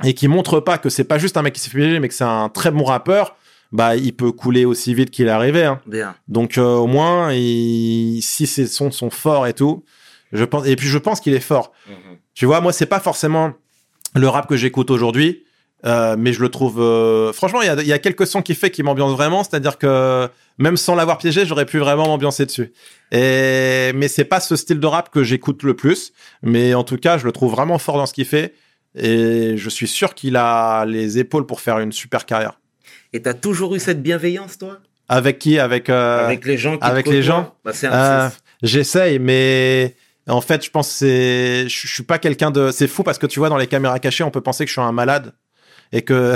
[0.05, 2.07] et qu'il montre pas que c'est pas juste un mec qui s'est fait piéger, mais
[2.07, 3.35] que c'est un très bon rappeur,
[3.73, 5.65] bah, il peut couler aussi vite qu'il est arrivé.
[5.65, 5.81] Hein.
[5.87, 6.15] Bien.
[6.29, 9.85] Donc, au moins, il- si ses sons sont forts et tout,
[10.33, 11.73] je pense, et puis je pense qu'il est fort.
[11.89, 12.17] Mhm.
[12.35, 13.53] Tu vois, moi, c'est pas forcément
[14.15, 15.45] le rap que j'écoute aujourd'hui,
[15.87, 16.81] euh, mais je le trouve.
[16.81, 19.45] euh, franchement, il y a, il y a quelques sons qui fait qui m'ambiancent vraiment,
[19.45, 22.73] c'est-à-dire que même sans l'avoir piégé, j'aurais pu vraiment m'ambiancer dessus.
[23.13, 26.97] Et mais c'est pas ce style de rap que j'écoute le plus, mais en tout
[26.99, 28.55] cas, je le trouve vraiment fort dans ce qu'il fait,
[28.95, 32.59] et je suis sûr qu'il a les épaules pour faire une super carrière.
[33.13, 34.79] Et t'as toujours eu cette bienveillance, toi?
[35.09, 35.59] Avec qui?
[35.59, 37.55] Avec euh, Avec les gens qui avec les gens?
[37.65, 39.97] bah, c'est un- c'est- J'essaye, mais
[40.31, 43.19] en fait, je pense que c'est, je je suis pas quelqu'un de, c'est fou parce
[43.19, 45.35] que tu vois, dans les caméras cachées, on peut penser que je suis un malade
[45.93, 46.35] et que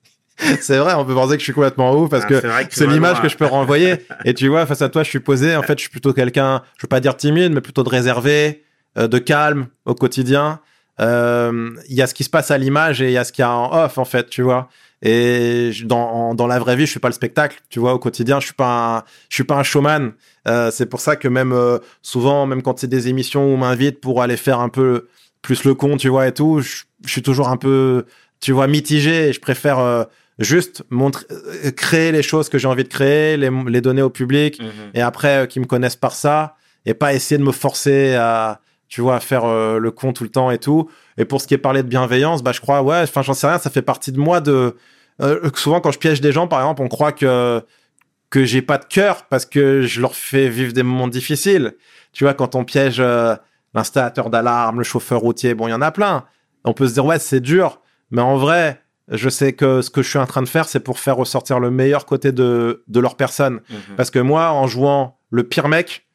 [0.60, 3.20] c'est vrai, on peut penser que je suis complètement ouf parce Ah, que c'est l'image
[3.20, 4.06] que je peux renvoyer.
[4.24, 5.56] Et tu vois, face à toi, je suis posé.
[5.56, 8.64] En fait, je suis plutôt quelqu'un, je veux pas dire timide, mais plutôt de réservé,
[8.98, 10.60] euh, de calme au quotidien.
[11.00, 13.32] Euh, Il y a ce qui se passe à l'image et il y a ce
[13.32, 14.68] qu'il y a en off, en fait, tu vois.
[15.02, 17.94] Et je- dans, dans la vraie vie, je suis pas le spectacle, tu vois.
[17.94, 20.12] Au quotidien, je suis pas, un, je suis pas un showman.
[20.48, 23.56] Euh, c'est pour ça que même euh, souvent, même quand c'est des émissions où on
[23.56, 25.08] m'invite pour aller faire un peu
[25.42, 28.04] plus le con, tu vois, et tout, je, je suis toujours un peu,
[28.40, 29.28] tu vois, mitigé.
[29.28, 30.04] Et je préfère euh,
[30.38, 31.24] juste montrer,
[31.64, 34.68] euh, créer les choses que j'ai envie de créer, les, les donner au public, Mhm.
[34.94, 38.60] et après euh, qu'ils me connaissent par ça, et pas essayer de me forcer à,
[38.90, 40.90] tu vois, à faire euh, le con tout le temps et tout.
[41.16, 43.46] Et pour ce qui est parlé de bienveillance, bah je crois, ouais, enfin j'en sais
[43.46, 44.76] rien, ça fait partie de moi de.
[45.22, 47.62] euh, souvent quand je piège des gens, par exemple, on croit que
[48.30, 51.74] que j'ai pas de cœur parce que je leur fais vivre des moments difficiles.
[52.12, 53.34] Tu vois, quand on piège euh,
[53.74, 56.24] l'installateur d'alarme, le chauffeur routier, bon, il y en a plein.
[56.64, 57.80] On peut se dire ouais, c'est dur,
[58.10, 60.80] mais en vrai, je sais que ce que je suis en train de faire, c'est
[60.80, 63.60] pour faire ressortir le meilleur côté de de leur personne.
[63.70, 63.96] Mhm.
[63.96, 66.08] Parce que moi, en jouant le pire mec,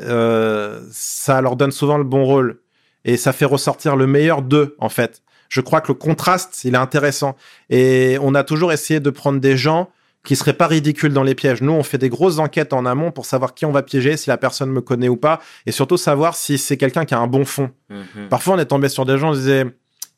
[0.00, 2.60] euh, ça leur donne souvent le bon rôle.
[3.04, 5.22] Et ça fait ressortir le meilleur d'eux, en fait.
[5.48, 7.36] Je crois que le contraste, il est intéressant.
[7.68, 9.90] Et on a toujours essayé de prendre des gens
[10.24, 11.62] qui seraient pas ridicules dans les pièges.
[11.62, 14.30] Nous, on fait des grosses enquêtes en amont pour savoir qui on va piéger, si
[14.30, 17.26] la personne me connaît ou pas, et surtout savoir si c'est quelqu'un qui a un
[17.26, 17.70] bon fond.
[17.90, 18.28] Mhm.
[18.30, 19.66] Parfois, on est tombé sur des gens, on disait,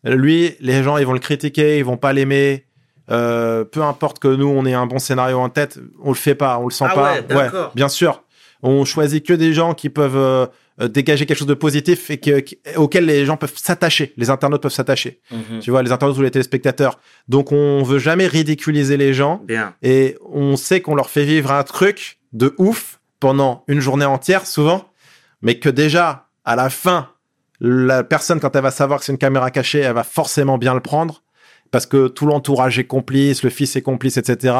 [0.04, 2.66] lui, les gens, ils vont le critiquer, ils vont pas l'aimer.
[3.10, 6.34] Euh, peu importe que nous, on ait un bon scénario en tête, on le fait
[6.34, 7.12] pas, on le sent Ah pas.
[7.14, 7.72] ouais, d'accord.
[7.74, 8.23] bien sûr.
[8.66, 10.46] On choisit que des gens qui peuvent euh,
[10.80, 14.14] euh, dégager quelque chose de positif et que, qui- auquel les gens peuvent s'attacher.
[14.16, 15.20] Les internautes peuvent s'attacher.
[15.30, 15.60] Mhm.
[15.60, 16.98] Tu vois, les internautes ou les téléspectateurs.
[17.28, 19.74] Donc, on veut jamais ridiculiser les gens Bien.
[19.82, 24.46] et on sait qu'on leur fait vivre un truc de ouf pendant une journée entière,
[24.46, 24.88] souvent,
[25.42, 27.10] mais que déjà, à la fin,
[27.60, 30.74] la personne, quand elle va savoir que c'est une caméra cachée, elle va forcément bien
[30.74, 31.22] le prendre,
[31.70, 34.54] parce que tout l'entourage est complice, le fils est complice, etc.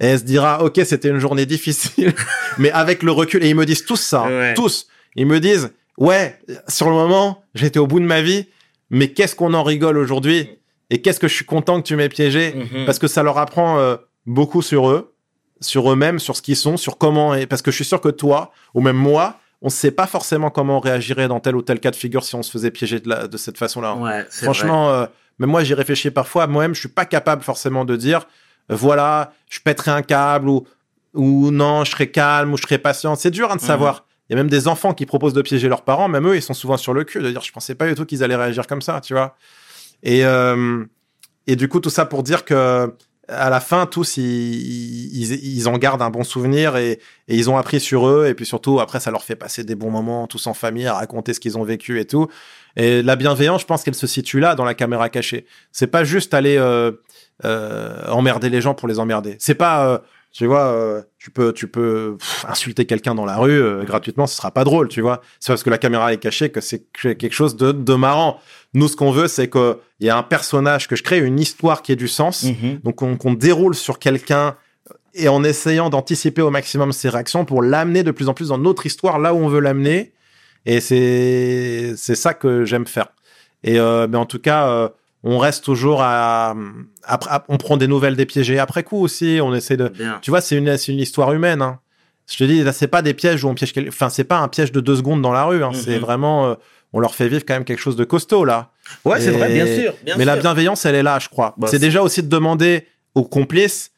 [0.00, 2.12] Et elle se dira, ok, c'était une journée difficile,
[2.58, 4.54] mais avec le recul, et ils me disent tous ça, Ouais.
[4.54, 4.86] tous,
[5.16, 6.38] ils me disent, ouais,
[6.68, 8.46] sur le moment, j'étais au bout de ma vie,
[8.90, 10.50] mais qu'est-ce qu'on en rigole aujourd'hui,
[10.90, 12.84] et qu'est-ce que je suis content que tu m'aies piégé, Mhm.
[12.86, 15.14] parce que ça leur apprend euh, beaucoup sur eux,
[15.60, 17.34] sur eux-mêmes, sur ce qu'ils sont, sur comment.
[17.34, 20.08] Et parce que je suis sûr que toi, ou même moi, on ne sait pas
[20.08, 22.72] forcément comment on réagirait dans tel ou tel cas de figure si on se faisait
[22.72, 23.94] piéger de, la- de cette façon-là.
[23.94, 24.54] Ouais, c'est vrai.
[24.54, 25.06] Franchement, euh,
[25.38, 26.48] même moi, j'y réfléchis parfois.
[26.48, 28.26] Moi-même, je suis pas capable forcément de dire,
[28.68, 30.64] voilà, je pèterai un câble ou
[31.14, 33.14] ou non, je serai calme ou je serai patient.
[33.16, 33.66] C'est dur hein, de Mhm.
[33.66, 34.06] savoir.
[34.30, 36.40] Il y a même des enfants qui proposent de piéger leurs parents, même eux, ils
[36.42, 38.66] sont souvent sur le cul, de dire, je pensais pas du tout qu'ils allaient réagir
[38.66, 39.36] comme ça, tu vois.
[40.02, 40.84] Et, euh,
[41.46, 42.94] et du coup, tout ça pour dire que
[43.28, 46.92] à la fin, tous, ils, ils, ils en gardent un bon souvenir et,
[47.28, 48.26] et ils ont appris sur eux.
[48.26, 50.94] Et puis surtout, après, ça leur fait passer des bons moments, tous en famille, à
[50.94, 52.26] raconter ce qu'ils ont vécu et tout.
[52.76, 55.46] Et la bienveillance, je pense qu'elle se situe là, dans la caméra cachée.
[55.72, 56.92] C'est pas juste aller euh,
[57.44, 59.36] euh, emmerder les gens pour les emmerder.
[59.38, 59.98] C'est pas, euh,
[60.32, 64.36] tu vois, euh, tu peux, tu peux pff, insulter quelqu'un dans la rue gratuitement, ce
[64.36, 65.20] sera pas drôle, tu vois.
[65.40, 68.38] C'est parce que la caméra est cachée que c'est quelque chose de, de marrant.
[68.74, 71.82] Nous, ce qu'on veut, c'est qu'il y a un personnage que je crée, une histoire
[71.82, 72.44] qui ait du sens.
[72.44, 72.80] Mhm.
[72.84, 74.56] Donc, on- qu'on déroule sur quelqu'un
[75.14, 78.56] et en essayant d'anticiper au maximum ses réactions pour l'amener de plus en plus dans
[78.56, 80.12] notre histoire, là où on veut l'amener.
[80.64, 83.08] Et c'est c'est ça que j'aime faire.
[83.64, 84.88] Et euh, mais en tout cas, euh,
[85.24, 86.54] on reste toujours à,
[87.48, 89.38] on prend des nouvelles des piégés après coup aussi.
[89.42, 90.18] On essaie de, Bien.
[90.22, 91.62] tu vois, c'est une une histoire humaine.
[91.62, 91.78] Hein.
[92.30, 94.48] Je te dis, là, c'est pas des pièges où on piège, enfin, c'est pas un
[94.48, 95.62] piège de deux secondes dans la rue.
[95.62, 95.70] Hein.
[95.74, 96.00] C'est Mhm.
[96.00, 96.54] vraiment, euh,
[96.92, 98.70] on leur fait vivre quand même quelque chose de costaud là.
[99.04, 99.94] Ouais, c'est vrai, bien sûr.
[100.04, 101.54] bien mais la bienveillance, elle est là, je crois.
[101.56, 103.90] Bah, c'est c'est- déjà aussi de demander aux complices,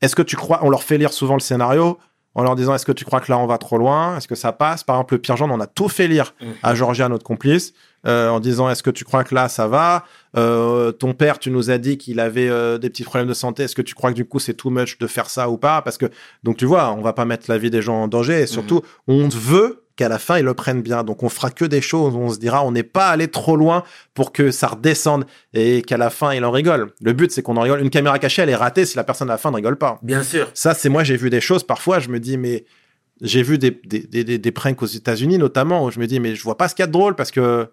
[0.00, 1.98] est-ce que tu crois, on leur fait lire souvent le scénario
[2.38, 4.16] en leur disant, est-ce que tu crois que là on va trop loin?
[4.16, 4.84] Est-ce que ça passe?
[4.84, 6.48] Par exemple, le pire genre, on a tout fait lire Mhm.
[6.62, 7.72] à Georgia, notre complice,
[8.06, 10.04] euh, en disant, est-ce que tu crois que là ça va?
[10.36, 13.64] Euh, Ton père, tu nous as dit qu'il avait euh, des petits problèmes de santé.
[13.64, 15.82] Est-ce que tu crois que du coup c'est too much de faire ça ou pas?
[15.82, 16.06] Parce que,
[16.44, 18.40] donc tu vois, on va pas mettre la vie des gens en danger.
[18.42, 21.02] Et surtout, on veut qu'à la fin ils le prennent bien.
[21.04, 23.56] Donc on fera que des choses où on se dira on n'est pas allé trop
[23.56, 23.82] loin
[24.14, 26.92] pour que ça redescende et qu'à la fin il en rigole.
[27.02, 27.80] Le but c'est qu'on en rigole.
[27.82, 29.98] Une caméra cachée elle est ratée si la personne à la fin ne rigole pas.
[30.02, 30.48] Bien sûr.
[30.54, 32.64] Ça c'est moi j'ai vu des choses parfois je me dis mais
[33.20, 36.36] j'ai vu des, des, des, des, pranks aux États-Unis notamment où je me dis mais
[36.36, 37.68] je vois pas ce qu'il y a de drôle parce que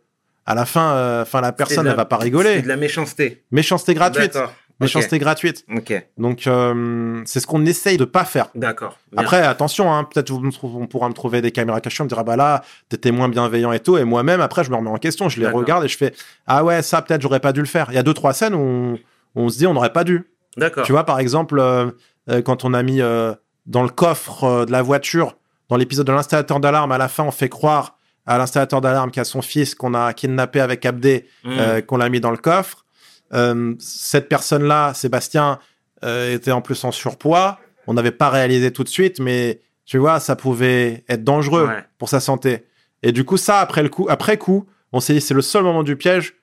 [0.47, 2.61] à la fin, euh, enfin la personne C'est la- elle va pas C'est rigoler.
[2.61, 3.43] de la méchanceté.
[3.51, 4.37] Méchanceté gratuite.
[4.79, 5.65] Méchanceté gratuite.
[5.73, 5.93] Ok.
[6.17, 8.47] Donc euh, c'est ce qu'on essaye de pas faire.
[8.55, 8.97] D'accord.
[9.15, 12.35] Après, attention, hein, peut-être on pourra me trouver des caméras cachées, on me dira, bah
[12.35, 13.97] là, t'étais moins bienveillant et tout.
[13.97, 16.13] Et moi-même, après, je me remets en question, je les regarde et je fais,
[16.47, 17.87] ah ouais, ça, peut-être, j'aurais pas dû le faire.
[17.89, 18.99] Il y a deux, trois scènes où on,
[19.35, 20.29] on se dit, on n'aurait pas dû.
[20.57, 20.85] D'accord.
[20.85, 21.91] Tu vois, par exemple, euh,
[22.29, 23.33] euh, quand on a mis euh,
[23.65, 25.37] dans le coffre de la voiture,
[25.69, 29.21] dans l'épisode de l'installateur d'alarme, à la fin, on fait croire à l'installateur d'alarme qu'il
[29.21, 32.84] a son fils qu'on a kidnappé avec Abdé, euh, qu'on l'a mis dans le coffre.
[33.33, 35.59] Euh, cette personne-là, Sébastien,
[36.03, 37.59] euh, était en plus en surpoids.
[37.87, 41.83] On n'avait pas réalisé tout de suite, mais tu vois, ça pouvait être dangereux Ouais.
[41.97, 42.65] pour sa santé.
[43.03, 45.63] Et du coup, ça, après le coup, après coup, on s'est dit c'est le seul
[45.63, 46.35] moment du piège.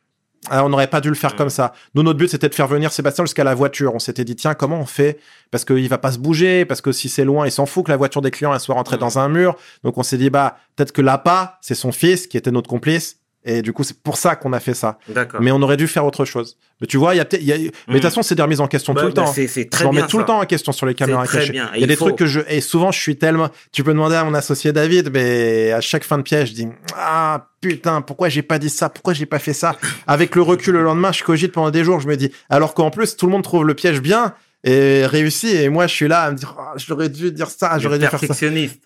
[0.50, 1.36] Ah, on n'aurait pas dû le faire Mm.
[1.36, 1.72] comme ça.
[1.94, 3.94] Nous, notre but, c'était de faire venir Sébastien jusqu'à la voiture.
[3.94, 5.20] On s'était dit, tiens, comment on fait?
[5.52, 7.92] Parce qu'il va pas se bouger, parce que si c'est loin, il s'en fout que
[7.92, 9.56] la voiture des clients, elle soit rentrée dans un mur.
[9.84, 13.18] Donc, on s'est dit, bah, peut-être que l'appât, c'est son fils qui était notre complice.
[13.44, 14.98] Et du coup, c'est pour ça qu'on a fait ça.
[15.08, 15.40] D'accord.
[15.42, 16.56] Mais on aurait dû faire autre chose.
[16.80, 18.60] Mais tu vois, il y a peut-être, a- mais de toute façon, c'est des remises
[18.60, 19.32] en question Bah, tout le bah, temps.
[19.32, 20.02] C'est très bien.
[20.02, 21.52] mets tout le temps en question sur les caméras cachées.
[21.74, 23.92] Il y a des faut- trucs que je, et souvent, je suis tellement, tu peux
[23.92, 28.00] demander à mon associé David, mais à chaque fin de pièce, je dis, ah, putain,
[28.00, 28.88] pourquoi j'ai pas dit ça?
[28.88, 29.76] Pourquoi j'ai pas fait ça?
[30.06, 32.90] Avec le recul le lendemain, je cogite pendant des jours, je me dis, alors qu'en
[32.90, 34.34] plus, tout le monde trouve le piège bien
[34.64, 37.76] et réussi, et moi, je suis là à me dire, Ah, j'aurais dû dire ça,
[37.80, 38.34] j'aurais dû faire ça.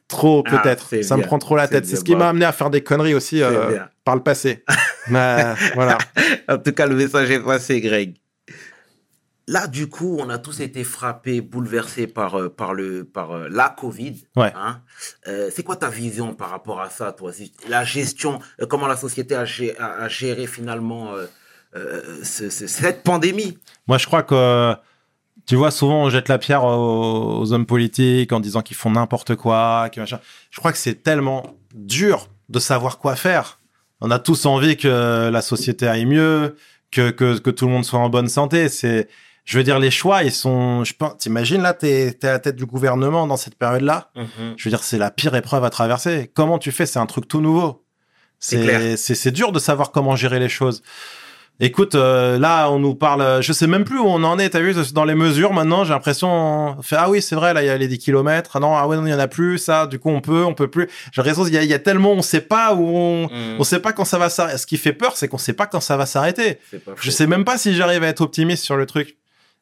[0.08, 1.02] Trop, Ah, peut-être.
[1.02, 1.84] ça me prend trop la tête.
[1.84, 2.20] C'est ce qui Bah.
[2.20, 3.76] m'a amené à faire des conneries aussi, euh.
[4.06, 4.64] Par le passé.
[5.10, 5.98] Mais, voilà.
[6.48, 8.14] En tout cas, le message est passé, Greg.
[9.48, 13.48] Là, du coup, on a tous été frappés, bouleversés par, euh, par, le, par euh,
[13.48, 14.24] la Covid.
[14.34, 14.52] Ouais.
[14.56, 14.80] hein.
[15.28, 17.30] Euh, c'est quoi ta vision par rapport à ça, toi?
[17.68, 21.26] La gestion, comment la société a, gé- a- a géré finalement euh,
[21.76, 23.56] euh, ce- ce- cette pandémie?
[23.86, 24.74] Moi, je crois que,
[25.46, 28.90] tu vois, souvent, on jette la pierre aux, aux hommes politiques en disant qu'ils font
[28.90, 30.18] n'importe quoi, que machin.
[30.50, 33.60] Je crois que c'est tellement dur de savoir quoi faire.
[34.00, 36.56] On a tous envie que la société aille mieux,
[36.90, 38.68] que, que, que tout le monde soit en bonne santé.
[38.68, 39.08] C'est,
[39.44, 42.38] je veux dire, les choix, ils sont, je pense, t'imagines là, t'es, t'es à la
[42.38, 44.10] tête du gouvernement dans cette période-là.
[44.56, 46.30] Je veux dire, c'est la pire épreuve à traverser.
[46.34, 46.84] Comment tu fais?
[46.86, 47.84] C'est un truc tout nouveau.
[48.38, 50.82] C'est c'est dur de savoir comment gérer les choses.
[51.58, 53.22] Écoute, euh, là, on nous parle.
[53.22, 54.50] euh, Je sais même plus où on en est.
[54.50, 56.28] T'as vu dans les mesures maintenant J'ai l'impression.
[56.78, 57.54] On fait ah oui, c'est vrai.
[57.54, 58.50] Là, il y a les 10 kilomètres.
[58.54, 59.56] Ah non, ah ouais, non, il y en a plus.
[59.58, 60.86] Ça, du coup, on peut, on peut plus.
[61.12, 63.56] J'ai l'impression qu'il y, a- il y a tellement, on sait pas où on, Mm.
[63.58, 64.58] on sait pas quand ça va s'arrêter.
[64.58, 66.58] Ce qui fait peur, c'est qu'on sait pas quand ça va s'arrêter.
[67.00, 69.16] Je sais même pas si j'arrive à être optimiste sur le truc.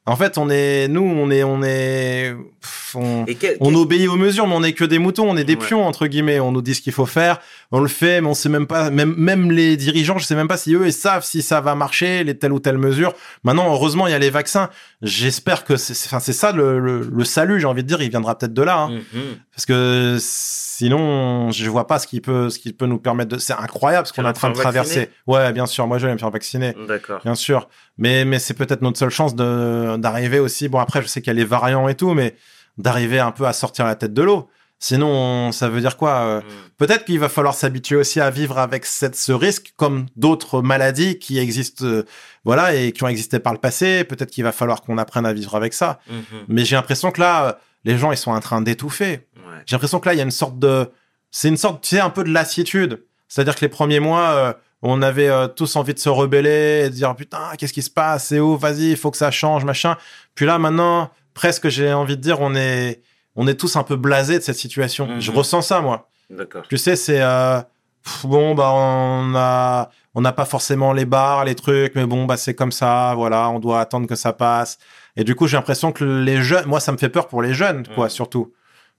[0.06, 3.76] En fait, on est, nous, on est, on est, pff, on, Et quel- on quel-
[3.76, 5.64] obéit aux mesures, mais on est que des moutons, on est des Ouais.
[5.66, 6.40] pions entre guillemets.
[6.40, 7.40] On nous dit ce qu'il faut faire,
[7.72, 8.90] on le fait, mais on sait même pas.
[8.90, 11.74] Même même les dirigeants, je sais même pas si eux ils savent si ça va
[11.74, 13.14] marcher, les telle ou telle mesure.
[13.44, 14.68] Maintenant, heureusement, il y a les vaccins.
[15.04, 17.60] J'espère que c'est, enfin, c'est ça le, le, le salut.
[17.60, 18.90] J'ai envie de dire, il viendra peut-être de là, hein.
[19.12, 19.36] Mhm.
[19.54, 23.38] parce que sinon, je vois pas ce qui peut, ce qui peut nous permettre de.
[23.38, 25.10] C'est incroyable ce qu'on est en train de traverser.
[25.26, 25.86] Ouais, bien sûr.
[25.86, 26.74] Moi, je vais me faire vacciner.
[26.88, 27.20] D'accord.
[27.22, 30.68] Bien sûr, mais mais c'est peut-être notre seule chance de d'arriver aussi.
[30.68, 32.34] Bon après, je sais qu'il y a les variants et tout, mais
[32.78, 34.48] d'arriver un peu à sortir la tête de l'eau.
[34.78, 36.44] Sinon, on- ça veut dire quoi euh, Mm.
[36.76, 41.18] Peut-être qu'il va falloir s'habituer aussi à vivre avec cette, ce risque, comme d'autres maladies
[41.18, 42.04] qui existent, euh,
[42.44, 44.04] voilà, et qui ont existé par le passé.
[44.04, 46.00] Peut-être qu'il va falloir qu'on apprenne à vivre avec ça.
[46.10, 46.22] Mhm.
[46.48, 47.52] Mais j'ai l'impression que là, euh,
[47.84, 49.26] les gens, ils sont en train d'étouffer.
[49.36, 49.42] Ouais.
[49.66, 50.90] J'ai l'impression que là, il y a une sorte de,
[51.30, 53.04] c'est une sorte, tu sais, un peu de lassitude.
[53.28, 54.52] C'est-à-dire que les premiers mois, euh,
[54.82, 58.26] on avait tous envie de se rebeller et de dire putain, qu'est-ce qui se passe?
[58.26, 58.56] C'est où?
[58.58, 59.96] Vas-y, il faut que ça change, machin.
[60.34, 63.00] Puis là, maintenant, presque, j'ai envie de dire, on est,
[63.36, 65.06] on est tous un peu blasés de cette situation.
[65.06, 65.20] Mhm.
[65.20, 66.08] Je ressens ça, moi.
[66.30, 66.64] D'accord.
[66.68, 67.60] Tu sais, c'est euh,
[68.04, 72.24] pff, bon, bah on a, on n'a pas forcément les bars, les trucs, mais bon,
[72.24, 73.14] bah c'est comme ça.
[73.16, 74.78] Voilà, on doit attendre que ça passe.
[75.16, 77.54] Et du coup, j'ai l'impression que les jeunes, moi, ça me fait peur pour les
[77.54, 78.10] jeunes, quoi, Mhm.
[78.10, 78.52] surtout,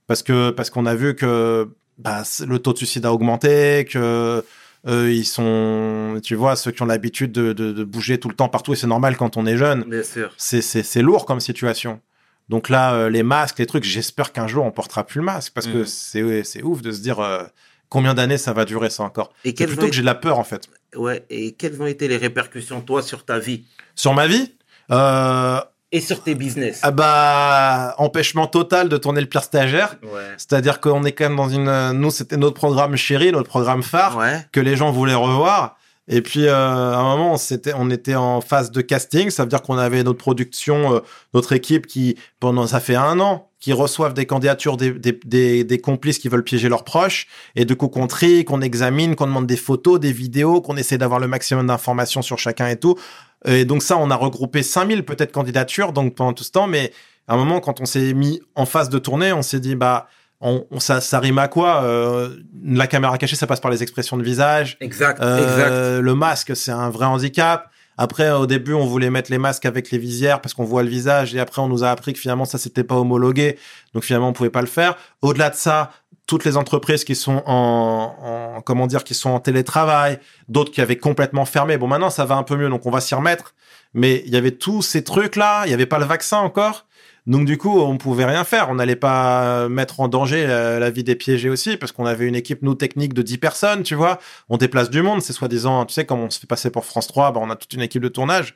[0.06, 1.68] parce que parce qu'on a vu que
[1.98, 4.44] bah, le taux de suicide a augmenté, que
[4.86, 8.34] eux, ils sont, tu vois, ceux qui ont l'habitude de, de, de bouger tout le
[8.36, 10.32] temps partout, et c'est normal quand on est jeune Bien sûr.
[10.36, 12.00] c'est c'est c'est lourd comme situation.
[12.48, 15.52] Donc là, euh, les masques, les trucs, j'espère qu'un jour on portera plus le masque
[15.54, 15.86] parce que Mhm.
[15.86, 17.42] c'est c'est ouf de se dire euh,
[17.88, 19.32] combien d'années ça va durer ça encore.
[19.44, 20.68] Et C'est plutôt que j'ai de la peur en fait.
[20.96, 23.64] ouais, et quelles ont été les répercussions, toi, sur ta vie?
[23.94, 24.52] Sur ma vie,
[24.92, 25.60] euh,
[25.92, 26.80] et sur tes business?
[26.82, 29.96] ah bah empêchement total de tourner le pire stagiaire.
[30.02, 30.30] Ouais.
[30.36, 34.16] C'est-à-dire qu'on est quand même dans une, nous c'était notre programme chéri, notre programme phare
[34.16, 34.46] Ouais.
[34.52, 35.76] que les gens voulaient revoir.
[36.08, 39.48] Et puis euh, à un moment, on, on était en phase de casting, ça veut
[39.48, 41.00] dire qu'on avait notre production, euh,
[41.34, 45.64] notre équipe qui, pendant ça fait un an, qui reçoivent des candidatures des, des, des,
[45.64, 47.26] des complices qui veulent piéger leurs proches,
[47.56, 50.98] et du coup qu'on trie, qu'on examine, qu'on demande des photos, des vidéos, qu'on essaie
[50.98, 52.96] d'avoir le maximum d'informations sur chacun et tout.
[53.44, 56.92] Et donc ça, on a regroupé 5000 peut-être candidatures donc pendant tout ce temps, mais
[57.28, 60.08] à un moment, quand on s'est mis en phase de tournée, on s'est dit, bah,
[60.40, 63.82] on, on- ça, ça rime à quoi Euh, La caméra cachée, ça passe par les
[63.82, 64.76] expressions de visage.
[64.80, 65.18] Exact.
[65.22, 65.70] exact.
[65.70, 67.70] Euh, Le masque, c'est un vrai handicap.
[67.98, 70.90] Après, au début, on voulait mettre les masques avec les visières parce qu'on voit le
[70.90, 71.34] visage.
[71.34, 73.58] Et après, on nous a appris que finalement, ça, c'était pas homologué.
[73.94, 74.96] Donc, finalement, on pouvait pas le faire.
[75.22, 75.90] Au-delà de ça,
[76.26, 78.14] toutes les entreprises qui sont en,
[78.56, 80.18] en comment dire, qui sont en télétravail,
[80.48, 81.78] d'autres qui avaient complètement fermé.
[81.78, 83.54] Bon, maintenant, ça va un peu mieux, donc on va s'y remettre.
[83.94, 85.62] Mais il y avait tous ces trucs-là.
[85.64, 86.85] Il y avait pas le vaccin encore.
[87.26, 88.70] Donc du coup, on pouvait rien faire.
[88.70, 92.36] On n'allait pas mettre en danger la vie des piégés aussi, parce qu'on avait une
[92.36, 94.18] équipe, nous, technique de 10 personnes, tu vois.
[94.48, 97.08] On déplace du monde, c'est soi-disant, tu sais, comme on se fait passer pour France
[97.08, 98.54] 3, bah, on a toute une équipe de tournage.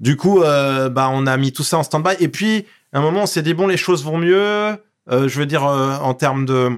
[0.00, 2.16] Du coup, euh, bah, on a mis tout ça en stand-by.
[2.20, 4.38] Et puis, à un moment, on s'est dit, bon, les choses vont mieux.
[4.38, 6.70] Euh, je veux dire, euh, en termes de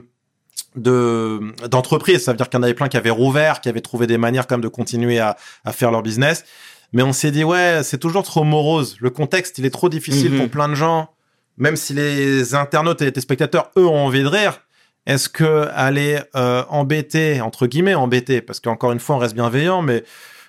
[0.75, 3.83] de d'entreprise, ça veut dire qu'il y en avait plein qui avaient rouvert, qui avaient
[3.83, 6.45] trouvé des manières quand même de continuer à, à faire leur business.
[6.93, 8.97] Mais on s'est dit ouais, c'est toujours trop morose.
[9.01, 10.39] Le contexte, il est trop difficile Mhm.
[10.41, 11.11] pour plein de gens.
[11.59, 14.61] Même si les internautes et les spectateurs, eux, ont envie de rire,
[15.07, 19.83] est-ce que aller euh, embêter entre guillemets embêter, parce qu'encore une fois, on reste bienveillant,
[19.83, 20.05] mais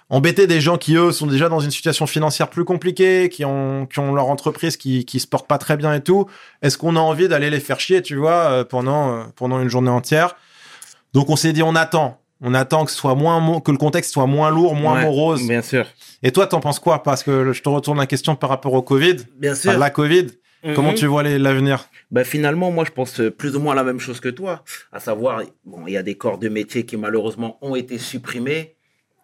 [0.09, 3.85] embêter des gens qui eux sont déjà dans une situation financière plus compliquée, qui ont
[3.85, 6.25] qui ont leur entreprise qui qui se porte pas très bien et tout,
[6.61, 9.69] est-ce qu'on a envie d'aller les faire chier, tu vois, euh, pendant euh, pendant une
[9.69, 10.35] journée entière?
[11.13, 13.77] Donc on s'est dit on attend, on attend que ce soit moins mo- que le
[13.77, 15.47] contexte soit moins lourd, moins Ouais, morose.
[15.47, 15.85] Bien sûr.
[16.23, 17.03] Et toi, t'en penses quoi?
[17.03, 19.77] Parce que je te retourne la question par rapport au Covid, Bien sûr.
[19.77, 20.27] la Covid.
[20.75, 20.95] Comment Mhm.
[20.95, 21.89] tu vois l'avenir?
[22.09, 24.63] Ben finalement, moi, je pense euh, plus ou moins la même chose que toi.
[24.93, 28.75] À savoir, bon, il y a des corps de métier qui malheureusement ont été supprimés.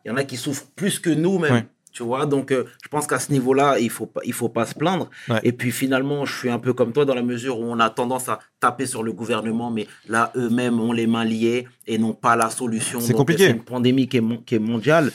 [0.03, 1.53] Il y en a qui souffrent plus que nous même.
[1.53, 1.65] Ouais.
[1.91, 4.65] Tu vois, donc euh, je pense qu'à ce niveau-là, il faut pas, il faut pas
[4.65, 5.09] se plaindre.
[5.27, 5.39] Ouais.
[5.43, 7.89] Et puis finalement, je suis un peu comme toi dans la mesure où on a
[7.89, 12.13] tendance à taper sur le gouvernement, mais là eux-mêmes ont les mains liées et n'ont
[12.13, 12.99] pas la solution.
[13.01, 13.45] C'est compliqué.
[13.47, 15.11] C'est une pandémie qui est, mon- qui est mondiale.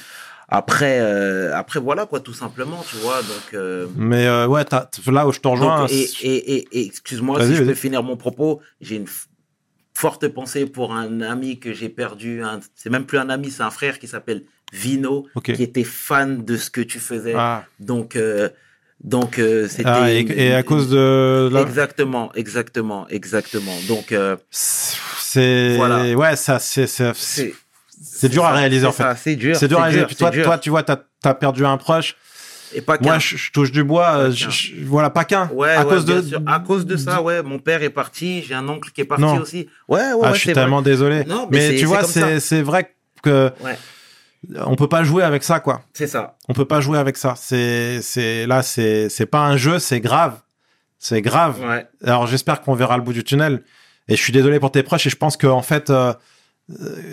[0.49, 3.18] Après, euh, après voilà quoi, tout simplement, tu vois.
[3.22, 4.64] Donc euh, Mais ouais,
[5.07, 8.03] là où je te rejoins, donc, et, et, et, et excuse-moi si je peux finir
[8.03, 9.07] mon propos, j'ai une
[9.97, 12.42] forte pensée pour un ami que j'ai perdu.
[12.74, 14.42] C'est même plus un ami, c'est un frère qui s'appelle
[14.72, 17.34] Vino, qui était fan de ce que tu faisais.
[17.36, 17.64] Ah.
[17.78, 18.49] Donc, euh,
[19.03, 19.88] donc euh, c'était.
[19.88, 23.76] Ah, et, à cause de Exactement, exactement, exactement.
[23.88, 26.14] Donc, euh, c'est Voilà.
[26.14, 29.05] ouais, ça c'est c'est dur à réaliser en fait.
[29.16, 29.57] C'est dur.
[29.57, 30.07] C'est dur à réaliser.
[30.07, 30.45] Puis toi, dur.
[30.45, 32.16] toi, tu vois, t'as as perdu un proche.
[32.75, 34.16] Et pas Moi, je, je touche du bois.
[34.16, 34.51] euh, je- qu'un.
[34.51, 35.49] je- voilà, pas qu'un.
[35.53, 36.20] Ouais, à ouais, cause de.
[36.22, 36.41] sûr.
[36.47, 37.43] À cause de ça, ouais.
[37.43, 38.43] Mon père est parti.
[38.43, 39.39] J'ai un oncle qui est parti Non.
[39.39, 39.68] aussi.
[39.89, 40.62] Ouais, ouais, Ah, ouais, je suis c'est vrai.
[40.62, 41.25] tellement désolé.
[41.25, 43.79] Non, mais tu vois, c'est c'est vrai que Ouais,
[44.66, 45.83] on peut pas jouer avec ça, quoi.
[45.93, 46.37] c'est ça.
[46.49, 47.35] On peut pas jouer avec ça.
[47.37, 50.41] C'est c'est là, c'est c'est pas un jeu, c'est grave.
[50.99, 51.61] C'est grave.
[51.62, 51.87] Ouais.
[52.05, 53.62] Alors j'espère qu'on verra le bout du tunnel.
[54.09, 55.07] Et je suis désolé pour tes proches.
[55.07, 56.12] Et je pense que en fait, euh,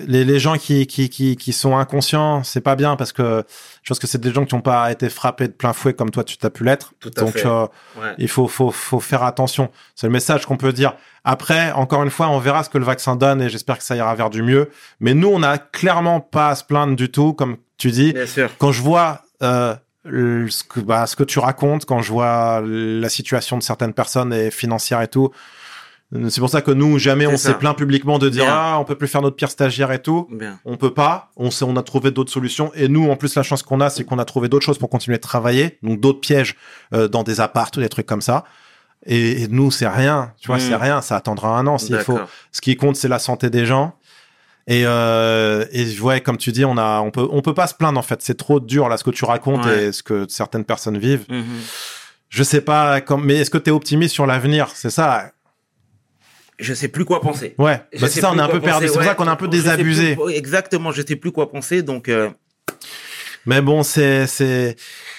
[0.08, 3.44] les, les gens qui, qui, qui, qui sont inconscients, c'est pas bien parce que
[3.84, 6.10] je pense que c'est des gens qui n'ont pas été frappés de plein fouet comme
[6.10, 6.94] toi tu t'as pu l'être.
[7.18, 7.46] Donc fait.
[7.46, 7.66] euh,
[8.00, 8.14] Ouais.
[8.18, 9.70] il faut, faut, faut faire attention.
[9.96, 10.94] C'est le message qu'on peut dire.
[11.26, 13.96] Après, encore une fois, on verra ce que le vaccin donne et j'espère que ça
[13.96, 14.70] ira vers du mieux.
[15.02, 18.26] Mais nous, on n'a clairement pas à se plaindre du tout, comme tu dis Bien
[18.26, 18.50] sûr.
[18.58, 19.76] quand je vois euh,
[20.06, 23.94] le- ce que, bah, ce que tu racontes quand je vois la situation de certaines
[23.94, 25.30] personnes et financière et tout.
[26.30, 28.54] C'est pour ça que nous, jamais on s'est plaint publiquement de dire Bien.
[28.54, 30.28] ah, on peut plus faire notre pire stagiaire et tout.
[30.30, 30.60] Bien.
[30.66, 31.32] On peut pas.
[31.38, 32.70] On sait, on a trouvé d'autres solutions.
[32.76, 34.90] Et nous, en plus, la chance qu'on a, c'est qu'on a trouvé d'autres choses pour
[34.90, 35.78] continuer de travailler.
[35.84, 36.58] Donc d'autres pièges
[36.94, 38.44] euh, dans des apparts ou des trucs comme ça.
[39.06, 40.34] Et, et nous, c'est rien.
[40.42, 41.02] Tu vois, c'est rien.
[41.02, 42.20] Ça attendra un an s'il faut.
[42.52, 43.96] Ce qui compte, c'est la santé des gens.
[44.68, 47.74] Et, euh, et ouais, comme tu dis, on a, on peut, on peut pas se
[47.74, 48.22] plaindre en fait.
[48.22, 49.86] C'est trop dur là ce que tu racontes Ouais.
[49.86, 51.26] et ce que certaines personnes vivent.
[51.30, 51.44] Mhm.
[52.30, 54.68] Je sais pas, comme, mais est-ce que tu es optimiste sur l'avenir?
[54.74, 55.32] C'est ça.
[56.60, 57.56] Je sais plus quoi penser.
[57.58, 57.78] Ouais.
[58.00, 58.86] Bah, c'est ça, on est un peu perdu.
[58.86, 60.16] penser, C'est pour ça qu'on est un peu désabusé.
[60.16, 62.30] plus- exactement, je sais plus quoi penser, donc euh,
[63.46, 64.76] Mais bon, c'est, c'est.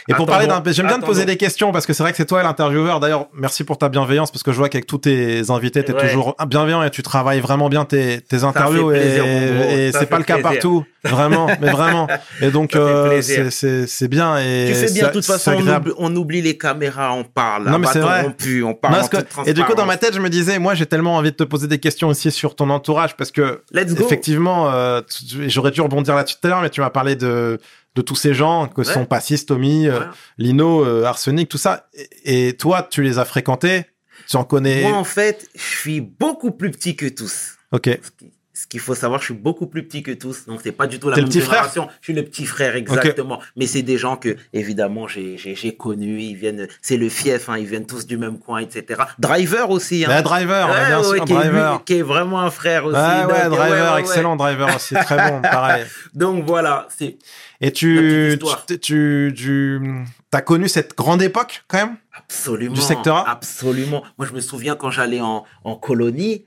[0.08, 2.16] Et pour parler d'un, j'aime bien te poser des questions parce que c'est vrai que
[2.16, 3.00] c'est toi l'intervieweur.
[3.00, 6.08] D'ailleurs, merci pour ta bienveillance parce que je vois qu'avec tous tes invités, t'es Ouais.
[6.08, 10.34] toujours bienveillant et tu travailles vraiment bien tes, tes interviews et, c'est pas le cas
[10.34, 10.50] plaisir.
[10.52, 12.08] partout, vraiment, mais vraiment.
[12.40, 15.08] Et donc, euh, c'est, c'est, c'est bien et tu fais bien.
[15.08, 17.68] De toute façon, on oublie, on oublie les caméras, on parle.
[17.68, 18.22] Non, mais c'est vrai.
[18.22, 20.58] rompu, on parle Non, en que- et du coup, dans ma tête, je me disais,
[20.58, 23.62] moi, j'ai tellement envie de te poser des questions aussi sur ton entourage parce que
[23.72, 24.04] Let's go.
[24.04, 25.00] effectivement, euh,
[25.46, 27.58] j'aurais dû rebondir là-dessus tout à l'heure, mais tu m'as parlé de
[27.94, 28.84] de tous ces gens que Ouais.
[28.92, 30.06] sont Passis, Tommy, euh, Ouais.
[30.38, 31.88] Lino, euh, Arsenic, tout ça.
[32.24, 33.84] Et, et toi, tu les as fréquentés,
[34.28, 34.82] tu en connais?
[34.82, 37.52] Moi, en fait, je suis beaucoup plus petit que tous.
[37.72, 37.86] Ok.
[38.02, 40.72] Ce qui- Ce qu'il faut savoir, je suis beaucoup plus petit que tous, donc c'est
[40.72, 41.60] pas du tout la T'es le même petit frère?
[41.60, 41.88] génération.
[42.00, 43.40] Je suis le petit frère, exactement.
[43.56, 46.20] Mais c'est des gens que, évidemment, j'ai connus.
[46.20, 49.00] Ils viennent, c'est le fief, hein, ils viennent tous du même coin, etc.
[49.18, 50.04] Driver aussi.
[50.04, 50.08] Hein.
[50.08, 51.82] Bah, driver, Ouais, bien sûr, qui, est, driver.
[51.86, 52.94] qui est vraiment un frère aussi.
[52.98, 55.84] Ouais, Donc, driver, excellent driver aussi, très bon, pareil.
[56.14, 57.16] Donc voilà, c'est
[57.64, 58.38] Et tu,
[58.82, 61.96] tu, tu as connu cette grande époque quand même?
[62.12, 62.74] Absolument.
[62.74, 64.02] Du secteur A Absolument.
[64.18, 66.44] Moi, je me souviens quand j'allais en, en colonie,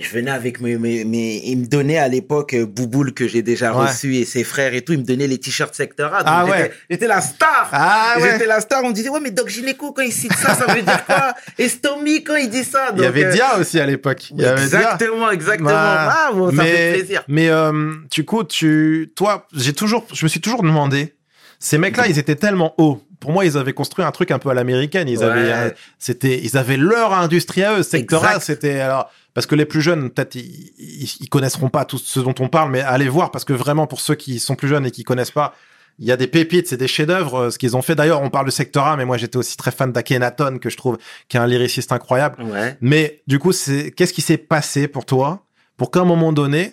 [0.00, 3.42] je venais avec mes, mes, mes- ils me donnaient à l'époque euh, Bouboule que j'ai
[3.42, 3.86] déjà Ouais.
[3.88, 6.18] reçu et ses frères et tout, ils me donnaient les t-shirts secteur A.
[6.18, 6.72] Donc Ah ouais.
[6.90, 7.68] J'étais la star.
[7.72, 8.30] Ah ouais.
[8.32, 8.82] J'étais la star.
[8.84, 11.34] On me disait, ouais, mais Doc Gynéco, quand il cite ça, ça veut dire quoi?
[11.58, 12.88] Et Stomy, quand il dit ça.
[12.92, 14.32] Il y donc, avait euh, Dia aussi à l'époque.
[14.38, 15.70] Exactement, exactement.
[15.70, 17.24] Bah, Bravo, ça mais, fait plaisir.
[17.28, 21.14] Mais euh, du coup, tu, toi, j'ai toujours, je me suis toujours demandé,
[21.58, 23.02] ces mecs-là, ils étaient tellement hauts.
[23.20, 25.08] Pour moi, ils avaient construit un truc un peu à l'américaine.
[25.08, 25.24] Ils Ouais.
[25.24, 27.82] avaient, euh, c'était, ils avaient leur industrie à eux.
[27.82, 30.72] Secteur A, c'était alors parce que les plus jeunes, peut-être, ils,
[31.20, 34.00] ils, connaisseront pas tout ce dont on parle, mais allez voir parce que vraiment, pour
[34.00, 35.54] ceux qui sont plus jeunes et qui connaissent pas.
[36.00, 37.94] Il y a des pépites, c'est des chefs-d'œuvre, euh, ce qu'ils ont fait.
[37.94, 40.76] D'ailleurs, on parle de Secteur A, mais moi, j'étais aussi très fan d'Akhenaton, que je
[40.76, 42.42] trouve, qui est un lyriciste incroyable.
[42.42, 42.76] Ouais.
[42.80, 45.44] Mais du coup, c'est qu'est-ce qui s'est passé pour toi
[45.76, 46.72] pour qu'à un moment donné,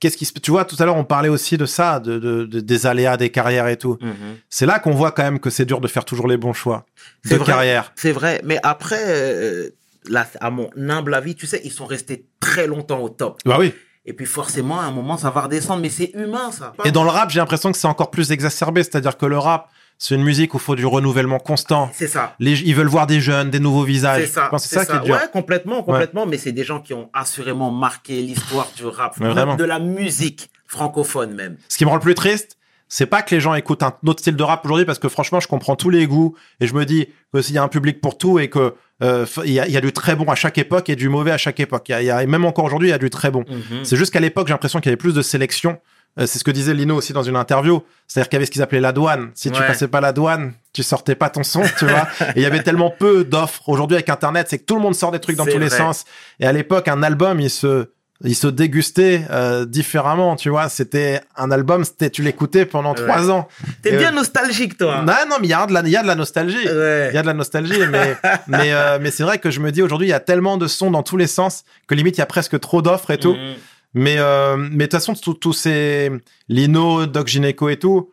[0.00, 2.44] qu'est-ce qui se tu vois tout à l'heure on parlait aussi de ça, de, de-
[2.44, 3.98] de- des aléas des carrières et tout.
[4.00, 4.14] Mhm.
[4.48, 6.86] C'est là qu'on voit quand même que c'est dur de faire toujours les bons choix
[7.28, 7.46] de vrai.
[7.46, 7.92] carrière.
[7.94, 9.70] C'est vrai, mais après, euh,
[10.08, 13.38] là, à mon humble avis, tu sais, ils sont restés très longtemps au top.
[13.44, 13.72] Bah oui.
[14.06, 16.72] Et puis forcément, à un moment, ça va redescendre, mais c'est humain, ça.
[16.84, 19.68] Et dans le rap, j'ai l'impression que c'est encore plus exacerbé, c'est-à-dire que le rap,
[19.98, 21.90] c'est une musique où il faut du renouvellement constant.
[21.92, 22.34] C'est ça.
[22.38, 24.22] Les, ils veulent voir des jeunes, des nouveaux visages.
[24.22, 24.50] C'est ça.
[24.56, 25.14] C'est ça, qui est dur.
[25.14, 26.24] Ouais, complètement, complètement.
[26.24, 29.56] Mais c'est des gens qui ont assurément marqué l'histoire du rap, même vraiment.
[29.56, 31.58] de la musique francophone même.
[31.68, 32.56] Ce qui me rend le plus triste,
[32.90, 35.40] c'est pas que les gens écoutent un autre style de rap aujourd'hui, parce que franchement,
[35.40, 38.00] je comprends tous les goûts et je me dis que s'il y a un public
[38.02, 40.58] pour tout et que euh, il y, a, y a du très bon à chaque
[40.58, 41.88] époque et du mauvais à chaque époque.
[41.88, 43.44] Il y a, y a- et même encore aujourd'hui, il y a du très bon.
[43.48, 43.84] Mhm.
[43.84, 45.78] C'est juste qu'à l'époque, j'ai l'impression qu'il y avait plus de sélection.
[46.18, 47.82] Euh, c'est ce que disait Lino aussi dans une interview.
[48.08, 49.30] C'est-à-dire qu'il y avait ce qu'ils appelaient la douane.
[49.34, 49.66] Si tu Ouais.
[49.68, 52.08] passais pas la douane, tu sortais pas ton son, tu vois.
[52.34, 53.68] Et il y avait tellement peu d'offres.
[53.68, 56.04] Aujourd'hui, avec Internet, c'est que tout le monde sort des trucs dans tous les sens.
[56.40, 60.68] Et à l'époque, un album, il se, il se dégustait euh, différemment, tu vois.
[60.68, 62.96] C'était un album, c'était, tu l'écoutais pendant Ouais.
[63.06, 63.48] trois ans.
[63.82, 65.02] T'es bien euh, nostalgique, toi.
[65.02, 66.56] Non, non, mais il y a de la, y a de la nostalgie.
[66.68, 67.08] Ouais.
[67.12, 68.16] Il y a de la nostalgie, mais
[68.46, 70.66] mais euh, mais c'est vrai que je me dis aujourd'hui il y a tellement de
[70.66, 73.32] sons dans tous les sens que limite il y a presque trop d'offres et tout.
[73.34, 73.54] Mhm.
[73.94, 76.12] Mais euh, mais de toute façon tous ces
[76.48, 78.10] Lino, Doc Gineco et tout,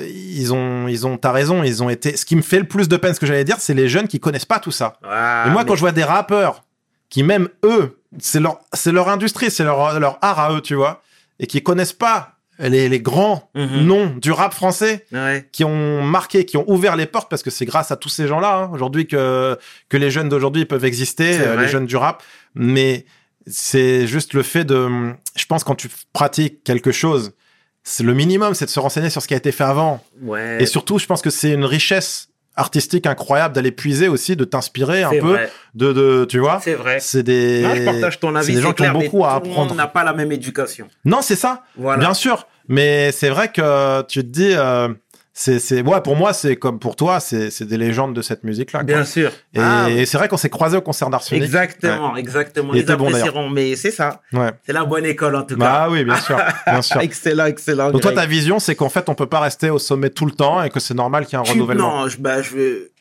[0.00, 2.16] ils ont ils ont t'as raison, ils ont été.
[2.16, 4.08] Ce qui me fait le plus de peine, ce que j'allais dire, c'est les jeunes
[4.08, 4.94] qui connaissent pas tout ça.
[5.04, 6.64] Ah, et moi mais- quand je vois des rappeurs
[7.08, 10.74] qui même eux, c'est leur c'est leur industrie, c'est leur leur art à eux, tu
[10.74, 11.02] vois,
[11.38, 13.80] et qui connaissent pas les les grands Mhm.
[13.86, 15.48] noms du rap français Ouais.
[15.52, 18.28] qui ont marqué, qui ont ouvert les portes, parce que c'est grâce à tous ces
[18.28, 19.58] gens-là, hein, aujourd'hui, que,
[19.88, 22.22] que les jeunes d'aujourd'hui peuvent exister, euh, les jeunes du rap.
[22.54, 23.06] Mais
[23.46, 27.32] c'est juste le fait de, je pense, quand tu pratiques quelque chose,
[27.82, 30.02] c'est le minimum, c'est de se renseigner sur ce qui a été fait avant.
[30.22, 30.62] Ouais.
[30.62, 35.02] Et surtout, je pense que c'est une richesse artistique incroyable d'aller puiser aussi, de t'inspirer
[35.02, 35.50] un peu, vrai.
[35.74, 36.60] de, de, tu vois.
[36.62, 36.98] C'est vrai.
[37.00, 38.46] C'est des, Non, je partage ton avis.
[38.46, 39.74] c'est des gens qui ont beaucoup à apprendre.
[39.74, 40.88] n'a pas la même éducation.
[41.04, 41.64] Non, c'est ça.
[41.76, 41.98] Voilà.
[41.98, 44.88] Bien sûr, mais c'est vrai que tu te dis, euh,
[45.36, 48.44] c'est, c'est, ouais, pour moi, c'est comme pour toi, c'est, c'est des légendes de cette
[48.44, 48.84] musique-là.
[48.84, 49.04] quoi.
[49.04, 49.32] sûr.
[49.52, 51.42] Et, Ah, et c'est vrai qu'on s'est croisés au concert d'Arsenic.
[51.42, 52.72] exactement, exactement.
[52.72, 54.22] Il Ils était bon, apprécieront, mais c'est ça.
[54.32, 54.52] Ouais.
[54.64, 55.64] C'est la bonne école en tout cas.
[55.64, 57.00] Bah oui, bien sûr, bien sûr.
[57.00, 57.90] excellent, excellent.
[57.90, 60.32] Donc toi, ta vision, c'est qu'en fait, on peut pas rester au sommet tout le
[60.32, 62.02] temps et que c'est normal qu'il y ait un Tu- renouvellement.
[62.02, 62.92] Non, je, bah, je vais,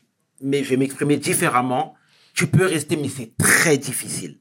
[0.41, 1.93] mais je vais m'exprimer différemment.
[2.33, 4.39] Tu peux rester, mais c'est très difficile.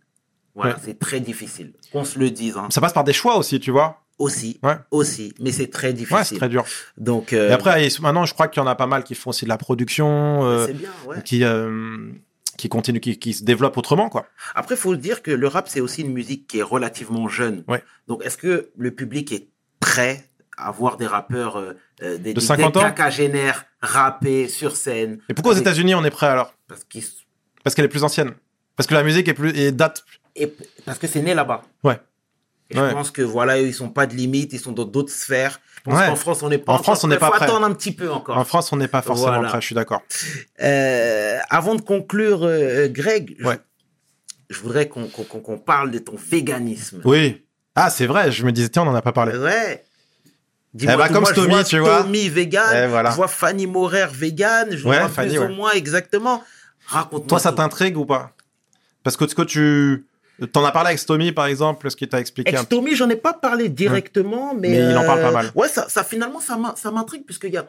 [0.55, 0.81] Voilà, Ouais.
[0.85, 1.73] c'est très difficile.
[1.93, 2.69] Qu'on se le dise, hein.
[2.71, 4.02] Ça passe par des choix aussi, tu vois.
[4.23, 4.77] Aussi, Ouais.
[4.93, 6.39] aussi, mais c'est très Ouais, c'est difficile.
[6.39, 6.65] très dur.
[6.97, 9.17] Donc, euh, Et après, ils- maintenant, je crois qu'il y en a pas mal qui
[9.17, 11.23] font aussi de la production, euh, bien, ouais.
[11.25, 12.09] qui euh,
[12.57, 14.27] qui continuent, qui, qui se développent autrement, quoi.
[14.55, 17.65] Après, faut dire que le rap, c'est aussi une musique qui est relativement jeune.
[17.67, 17.83] Ouais.
[18.07, 19.49] Donc, est-ce que le public est
[19.81, 24.47] prêt à voir des rappeurs, euh, euh, des, De des- 50 des ans quinquagénaires rapper
[24.49, 25.19] sur scène?
[25.29, 26.55] Et pourquoi aux Avec- États-Unis on est prêt alors?
[26.69, 27.03] Parce, qu'ils-
[27.65, 28.33] Parce qu'elle est plus ancienne.
[28.77, 30.05] Parce que la musique est plus et date.
[30.37, 30.47] et
[30.87, 31.63] parce que c'est né là-bas.
[31.83, 31.99] Ouais.
[32.73, 32.89] Et Ouais.
[32.89, 35.61] Je pense que voilà, ils sont pas de limite, ils sont dans d'autres sphères.
[35.77, 36.07] Je pense Ouais.
[36.09, 37.45] qu'en France, on n'est pas En France, on n'est pas Faut prêt.
[37.45, 38.39] attendre un petit peu encore.
[38.39, 39.49] En France, on n'est pas forcément Voilà.
[39.49, 39.61] prêt.
[39.61, 40.03] Je suis d'accord.
[40.63, 43.59] Euh, avant de conclure, euh, Greg, je- Ouais.
[44.49, 47.01] je, voudrais qu'on parle de ton véganisme.
[47.05, 47.45] Oui.
[47.75, 48.31] Ah, c'est vrai.
[48.31, 49.37] Je me disais tiens, on en a pas parlé.
[49.37, 49.85] Ouais.
[50.81, 52.01] Eh ben, comme moi, je Stomy, vois tu vois.
[52.01, 53.11] Stomy vegan, Eh, voilà.
[53.11, 56.43] je vois Fanny Morer vegan, je vois Fanny, plus ou moins exactement.
[56.87, 57.29] Raconte-moi.
[57.29, 58.33] Toi, ça t'intrigue ou pas?
[59.03, 60.07] Parce que ce que tu
[60.53, 62.51] t'en as parlé avec Stomy, par exemple, ce qui t'a expliqué.
[62.51, 65.53] Ex Stomy, j'en ai pas parlé directement, mais, Mais il en parle pas mal.
[65.55, 67.67] Ouais, ça, ça finalement, ça m'in- ça m'intrigue puisqu'il y a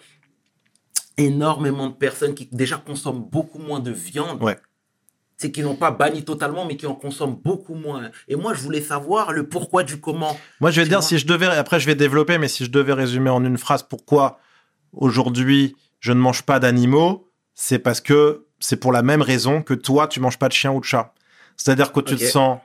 [1.17, 4.41] énormément de personnes qui déjà consomment beaucoup moins de viande.
[4.41, 4.57] Ouais.
[5.37, 8.09] C'est qui n'ont pas banni totalement, mais qui en consomment beaucoup moins.
[8.27, 10.37] Et moi, je voulais savoir le pourquoi du comment.
[10.61, 11.47] Moi, je vais dire si je devais.
[11.47, 14.39] Après, je vais développer, mais si je devais résumer en une phrase, pourquoi
[14.93, 19.73] aujourd'hui je ne mange pas d'animaux, c'est parce que c'est pour la même raison que
[19.73, 21.13] toi, tu manges pas de chien ou de chat.
[21.57, 22.59] C'est-à-dire que tu te sens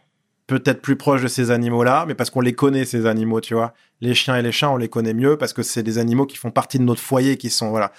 [0.46, 3.74] peut-être plus proche de ces animaux-là, mais parce qu'on les connaît ces animaux, tu vois.
[4.00, 6.38] Les chiens et les chats, on les connaît mieux parce que c'est des animaux qui
[6.38, 7.92] font partie de notre foyer, qui sont voilà.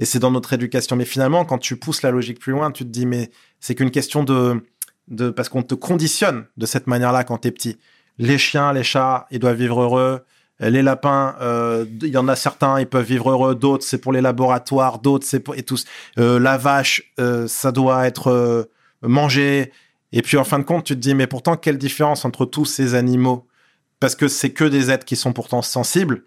[0.00, 0.96] Et c'est dans notre éducation.
[0.96, 3.90] Mais finalement, quand tu pousses la logique plus loin, tu te dis mais c'est qu'une
[3.90, 4.62] question de
[5.08, 7.78] de parce qu'on te conditionne de cette manière-là quand t'es petit.
[8.18, 10.20] Les chiens, les chats, ils doivent vivre heureux.
[10.60, 13.54] Les lapins, euh, il y en a certains, ils peuvent vivre heureux.
[13.54, 15.00] D'autres, c'est pour les laboratoires.
[15.00, 15.84] D'autres, c'est pour et tous.
[16.18, 18.64] Euh, la vache, euh, ça doit être euh,
[19.02, 19.72] mangé.
[20.16, 22.64] Et puis en fin de compte, tu te dis mais pourtant quelle différence entre tous
[22.64, 23.48] ces animaux?
[23.98, 26.22] Parce que c'est que des êtres qui sont pourtant sensibles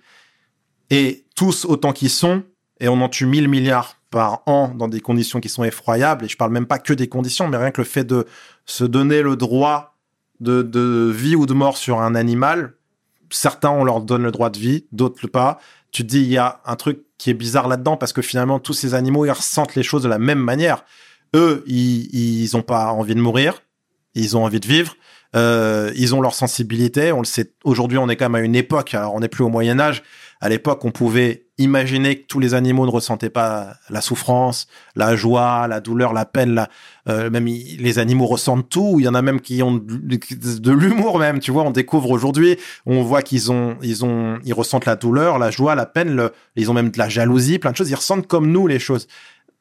[0.89, 2.43] et tous autant qu'ils sont.
[2.81, 6.25] Et on en tue 1000 milliards par an dans des conditions qui sont effroyables.
[6.25, 8.25] Et je parle même pas que des conditions, mais rien que le fait de
[8.65, 9.95] se donner le droit
[10.41, 12.73] de, vie ou de mort sur un animal.
[13.29, 15.59] Certains, on leur donne le droit de vie, d'autres pas.
[15.91, 18.59] Tu te dis, il y a un truc qui est bizarre là-dedans parce que finalement,
[18.59, 20.83] tous ces animaux, ils ressentent les choses de la même manière.
[21.35, 23.61] Eux, ils, ils ont pas envie de mourir.
[24.15, 24.95] Ils ont envie de vivre.
[25.35, 27.11] Euh, ils ont leur sensibilité.
[27.11, 27.51] On le sait.
[27.63, 28.93] Aujourd'hui, on est quand même à une époque.
[28.93, 30.03] Alors, on n'est plus au Moyen Âge.
[30.39, 35.15] À l'époque, on pouvait imaginer que tous les animaux ne ressentaient pas la souffrance, la
[35.15, 36.53] joie, la douleur, la peine.
[36.53, 36.69] La,
[37.09, 38.97] euh, même les animaux ressentent tout.
[38.99, 41.39] Il y en a même qui ont de, l'humour même.
[41.39, 42.57] Tu vois, on découvre aujourd'hui.
[42.85, 46.29] On voit qu'ils ont, ils ont, ils ressentent la douleur, la joie, la peine.
[46.55, 47.89] ils ont même de la jalousie, plein de choses.
[47.89, 49.07] Ils ressentent comme nous les choses.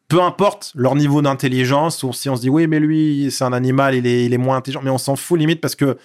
[0.08, 3.52] Peu importe leur niveau d'intelligence, ou si on se dit oui, mais lui, c'est un
[3.52, 5.98] animal, il est, moins intelligent, mais on s'en fout limite parce que,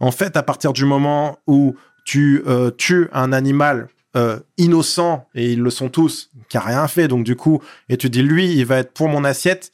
[0.00, 5.52] en fait, à partir du moment où tu euh, tues un animal euh, innocent, et
[5.52, 8.52] ils le sont tous, qui a rien fait, donc du coup, et tu dis lui,
[8.52, 9.72] il va être pour mon assiette,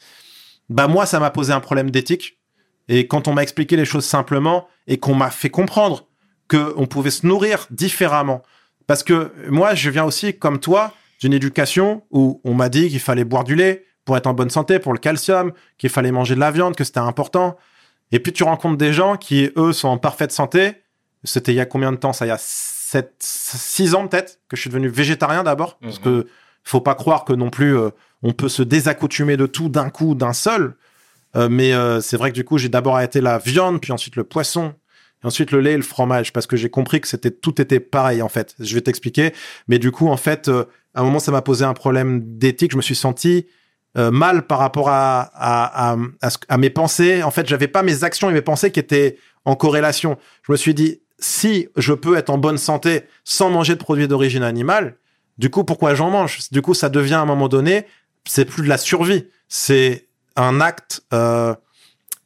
[0.68, 2.38] bah moi, ça m'a posé un problème d'éthique.
[2.88, 6.06] Et quand on m'a expliqué les choses simplement et qu'on m'a fait comprendre
[6.48, 8.42] que on pouvait se nourrir différemment,
[8.86, 12.98] parce que moi, je viens aussi comme toi d'une éducation où on m'a dit qu'il
[13.00, 16.34] fallait boire du lait pour être en bonne santé, pour le calcium, qu'il fallait manger
[16.34, 17.56] de la viande, que c'était important.
[18.10, 20.74] Et puis tu rencontres des gens qui, eux, sont en parfaite santé.
[21.22, 22.26] C'était il y a combien de temps ça?
[22.26, 25.78] Il y a 7, 6 ans peut-être que je suis devenu végétarien d'abord.
[25.78, 26.02] Parce Mhm.
[26.04, 26.26] que
[26.64, 27.90] faut pas croire que non plus euh,
[28.24, 30.74] on peut se désaccoutumer de tout d'un coup, d'un seul.
[31.36, 34.16] Euh, mais euh, c'est vrai que du coup, j'ai d'abord arrêté la viande, puis ensuite
[34.16, 34.74] le poisson,
[35.22, 37.80] et ensuite le lait et le fromage, parce que j'ai compris que c'était tout était
[37.80, 38.54] pareil en fait.
[38.58, 39.32] Je vais t'expliquer.
[39.68, 40.64] Mais du coup, en fait, euh,
[40.94, 42.72] à un moment, ça m'a posé un problème d'éthique.
[42.72, 43.46] Je me suis senti
[43.96, 47.22] euh, mal par rapport à, à, à, à, mes pensées.
[47.22, 50.18] En fait, j'avais pas mes actions et mes pensées qui étaient en corrélation.
[50.46, 54.08] Je me suis dit, si je peux être en bonne santé sans manger de produits
[54.08, 54.96] d'origine animale,
[55.38, 56.38] du coup, pourquoi j'en mange?
[56.50, 57.86] Du coup, ça devient à un moment donné,
[58.24, 61.54] c'est plus de la survie, c'est un acte euh,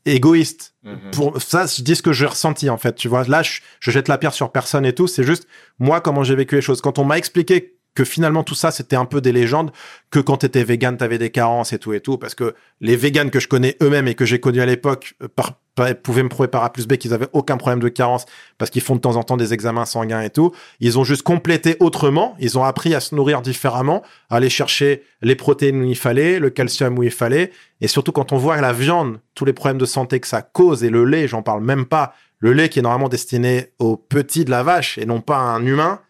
[0.04, 0.74] égoïste.
[1.12, 2.94] Pour ça, je dis ce que j'ai ressenti en fait.
[2.94, 5.06] Tu vois, là, je, je jette la pierre sur personne et tout.
[5.06, 5.46] C'est juste
[5.78, 6.80] moi comment j'ai vécu les choses.
[6.80, 9.72] Quand on m'a expliqué que finalement tout ça c'était un peu des légendes,
[10.10, 13.30] que quand t'étais vegan t'avais des carences et tout et tout, parce que les végans
[13.30, 15.60] que je connais eux-mêmes et que j'ai connus à l'époque euh, par pa-
[16.02, 18.24] pouvaient me prouver par A plus B qu'ils avaient aucun problème de carence
[18.58, 20.52] parce qu'ils font de temps en temps des examens sanguins et tout.
[20.80, 22.34] Ils ont juste complété autrement.
[22.40, 26.38] Ils ont appris à se nourrir différemment, à aller chercher les protéines où il fallait,
[26.38, 27.52] le calcium où il fallait.
[27.80, 30.82] Et surtout quand on voit la viande, tous les problèmes de santé que ça cause
[30.82, 32.14] et le lait, j'en parle même pas.
[32.38, 35.40] Le lait qui est normalement destiné aux petits de la vache et non pas à
[35.40, 36.00] un humain.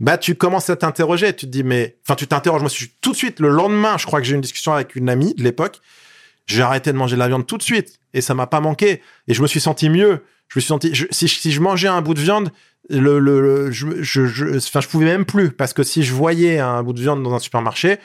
[0.00, 1.34] Bah, tu commences à t'interroger.
[1.34, 2.62] Tu te dis, mais, enfin, tu t'interroges.
[2.62, 4.72] Moi, je suis tout de suite, le lendemain, je crois que j'ai eu une discussion
[4.72, 5.80] avec une amie de l'époque.
[6.46, 9.02] J'ai arrêté de manger de la viande tout de suite et ça m'a pas manqué.
[9.28, 10.22] Et je me suis senti mieux.
[10.48, 12.50] Je me suis senti, si, je mangeais un bout de viande,
[12.88, 16.12] le, le, le- je, je, je, enfin, je pouvais même plus parce que si je
[16.12, 17.98] voyais un bout de viande dans un supermarché,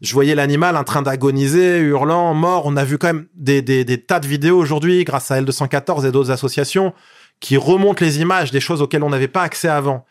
[0.00, 2.66] je voyais l'animal en train d'agoniser, hurlant, mort.
[2.66, 6.04] On a vu quand même des, des, des tas de vidéos aujourd'hui grâce à L214
[6.06, 6.92] et d'autres associations
[7.38, 10.04] qui remontent les images des choses auxquelles on n'avait pas accès avant.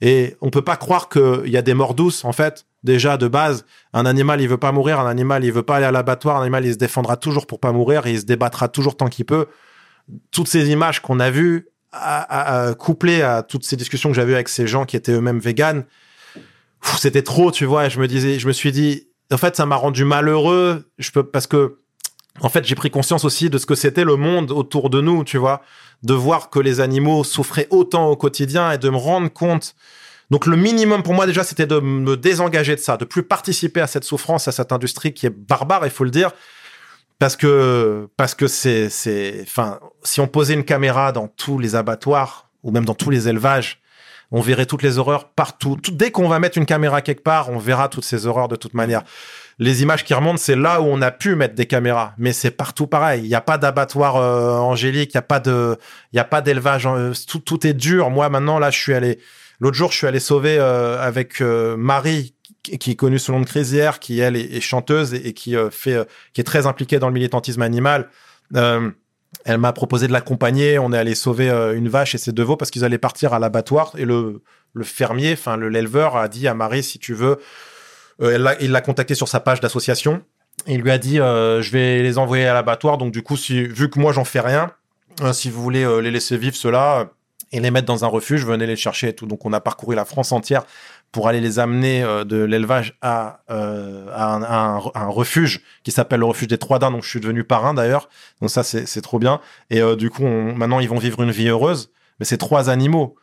[0.00, 2.64] Et on peut pas croire qu'il y a des morts douces, en fait.
[2.82, 5.84] Déjà, de base, un animal, il veut pas mourir, un animal, il veut pas aller
[5.86, 8.96] à l'abattoir, un animal, il se défendra toujours pour pas mourir, il se débattra toujours
[8.96, 9.46] tant qu'il peut.
[10.30, 14.34] Toutes ces images qu'on a vues, à, à- couplées à toutes ces discussions que j'avais
[14.34, 15.84] avec ces gens qui étaient eux-mêmes véganes,
[16.98, 19.66] c'était trop, tu vois, et je me disais, je me suis dit, en fait, ça
[19.66, 20.90] m'a rendu malheureux,
[21.32, 21.78] parce que,
[22.40, 25.24] en fait, j'ai pris conscience aussi de ce que c'était le monde autour de nous,
[25.24, 25.62] tu vois,
[26.02, 29.74] de voir que les animaux souffraient autant au quotidien et de me rendre compte.
[30.30, 33.80] Donc, le minimum pour moi, déjà, c'était de me désengager de ça, de plus participer
[33.80, 36.30] à cette souffrance, à cette industrie qui est barbare, il faut le dire.
[37.18, 41.74] Parce que, parce que c'est, c'est, enfin, si on posait une caméra dans tous les
[41.74, 43.80] abattoirs ou même dans tous les élevages,
[44.30, 45.76] on verrait toutes les horreurs partout.
[45.82, 48.56] Tout- dès qu'on va mettre une caméra quelque part, on verra toutes ces horreurs de
[48.56, 49.02] toute manière.
[49.58, 52.52] Les images qui remontent, c'est là où on a pu mettre des caméras, mais c'est
[52.52, 53.22] partout pareil.
[53.24, 55.76] Il n'y a pas d'abattoir euh, angélique, il n'y a pas de,
[56.12, 56.86] il y a pas d'élevage.
[56.86, 58.08] euh, tout, tout est dur.
[58.08, 59.18] Moi, maintenant, là, je suis allé.
[59.60, 63.38] L'autre jour, je suis allé sauver euh, avec euh, Marie, qui, est connue sous le
[63.38, 65.70] nom de qui elle est, chanteuse et, euh,
[66.32, 68.08] qui est très impliquée dans le militantisme animal.
[69.44, 70.78] Elle m'a proposé de l'accompagner.
[70.78, 73.38] On est allé sauver une vache et ses deux veaux parce qu'ils allaient partir à
[73.38, 73.92] l'abattoir.
[73.96, 74.42] Et le,
[74.82, 77.38] fermier, enfin le l'éleveur, a dit à Marie si tu veux.
[78.20, 80.22] il l'a contacté sur sa page d'association.
[80.66, 82.98] Il lui a dit je vais les envoyer à l'abattoir.
[82.98, 84.72] Donc du coup, vu que moi j'en fais rien,
[85.22, 87.04] euh, si vous voulez les laisser vivre euh,
[87.52, 89.26] et les mettre dans un refuge, venez les chercher et tout.
[89.26, 90.64] Donc on a parcouru la France entière
[91.12, 94.34] pour aller les amener euh, de l'élevage à, euh, à,
[94.94, 98.08] un, refuge qui s'appelle le refuge des Trois Dents, donc je suis devenu parrain d'ailleurs.
[98.40, 99.40] Donc ça, c'est trop bien.
[99.70, 101.90] Et euh, du coup, on- maintenant, ils vont vivre une vie heureuse.
[102.20, 103.16] Mais c'est trois animaux.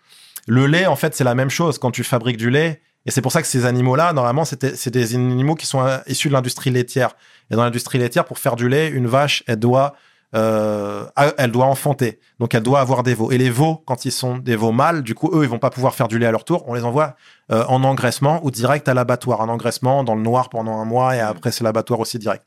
[0.48, 2.82] Le lait, en fait, c'est la même chose quand tu fabriques du lait.
[3.06, 6.28] Et c'est pour ça que ces animaux-là, normalement, c'est des animaux qui sont euh, issus
[6.28, 7.16] de l'industrie laitière.
[7.50, 9.96] Et dans l'industrie laitière, pour faire du lait, une vache, elle doit,
[10.36, 11.06] euh,
[11.38, 12.20] elle doit enfanter.
[12.40, 13.32] Donc, elle doit avoir des veaux.
[13.32, 15.70] Et les veaux, quand ils sont des veaux mâles, du coup, eux, ils vont pas
[15.70, 16.64] pouvoir faire du lait à leur tour.
[16.68, 17.16] On les envoie
[17.52, 19.42] euh, en engraissement ou direct à l'abattoir.
[19.42, 22.46] Un engraissement dans le noir pendant un mois et après, c'est l'abattoir aussi direct.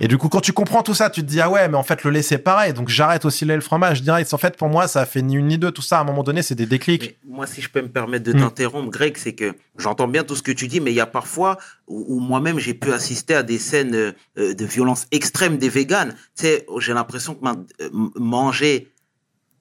[0.00, 1.84] Et du coup, quand tu comprends tout ça, tu te dis, ah ouais, mais en
[1.84, 2.72] fait, le lait, c'est pareil.
[2.72, 4.34] Donc, j'arrête aussi le lait et le fromage direct.
[4.34, 5.70] En fait, pour moi, ça a fait ni une ni deux.
[5.70, 7.02] Tout ça, à un moment donné, c'est des déclics.
[7.24, 8.40] Mais moi, si je peux me permettre de Mm.
[8.40, 11.06] t'interrompre, Greg, c'est que j'entends bien tout ce que tu dis, mais il y a
[11.06, 15.58] parfois où, où moi-même j'ai pu assister à des scènes euh, euh, de violence extrême
[15.58, 16.16] des véganes.
[16.36, 18.92] Tu sais, j'ai l'impression que euh, manger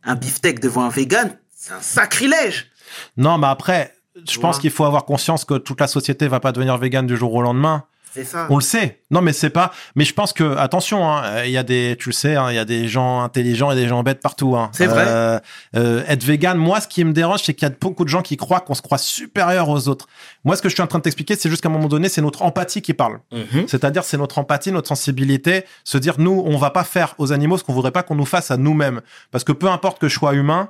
[0.03, 2.71] un beefsteak devant un vegan, c'est un sacrilège.
[3.17, 3.93] Non, mais après,
[4.27, 7.15] je pense qu'il faut avoir conscience que toute la société va pas devenir végane du
[7.17, 7.85] jour au lendemain.
[8.13, 8.45] C'est ça.
[8.51, 8.99] On le sait.
[9.09, 9.71] Non, mais c'est pas.
[9.95, 12.51] Mais je pense que attention, hein, euh, il y a des, tu le sais, hein,
[12.51, 14.55] il y a des gens intelligents et des gens bêtes partout.
[14.55, 14.69] Hein.
[14.71, 15.05] C'est vrai.
[15.07, 15.39] Euh,
[15.75, 18.21] euh, être vegan, moi, ce qui me dérange, c'est qu'il y a beaucoup de gens
[18.21, 20.07] qui croient qu'on se croit supérieur aux autres.
[20.43, 22.07] Moi, ce que je suis en train de t'expliquer, c'est juste qu'à un moment donné,
[22.07, 23.19] c'est notre empathie qui parle.
[23.31, 23.65] Mhm.
[23.67, 27.57] C'est-à-dire, c'est notre empathie, notre sensibilité, se dire, nous, on va pas faire aux animaux
[27.57, 29.01] ce qu'on voudrait pas qu'on nous fasse à nous-mêmes.
[29.31, 30.69] Parce que peu importe que je sois humain,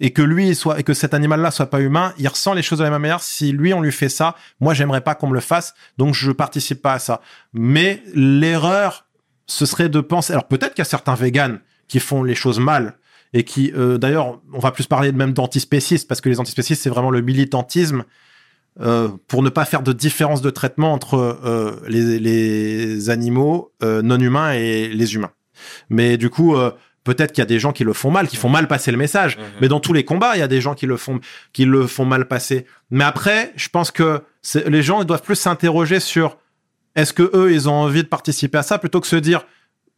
[0.00, 2.78] et que lui soit et que cet animal-là soit pas humain, il ressent les choses
[2.78, 3.20] de la même manière.
[3.20, 6.30] Si lui on lui fait ça, moi j'aimerais pas qu'on me le fasse, donc je
[6.30, 7.20] participe pas à ça.
[7.52, 9.06] Mais l'erreur,
[9.46, 10.32] ce serait de penser.
[10.32, 12.98] Alors peut-être qu'il y a certains véganes qui font les choses mal
[13.32, 16.90] et qui, euh, d'ailleurs, on va plus parler même d'antispécistes parce que les antispécistes c'est
[16.90, 18.04] vraiment le militantisme.
[18.80, 24.52] euh, pour ne pas faire de différence de traitement entre euh, les, animaux non humains
[24.52, 25.32] et les humains.
[25.90, 26.54] Mais du coup,
[27.14, 28.98] peut-être qu'il y a des gens qui le font mal, qui font mal passer le
[28.98, 29.36] message.
[29.36, 29.44] Mhm.
[29.60, 31.20] Mais dans tous les combats, il y a des gens qui le font,
[31.52, 32.66] qui le font mal passer.
[32.90, 34.22] Mais après, je pense que
[34.66, 36.36] les gens ils doivent plus s'interroger sur
[36.94, 39.44] est-ce que eux ils ont envie de participer à ça plutôt que se dire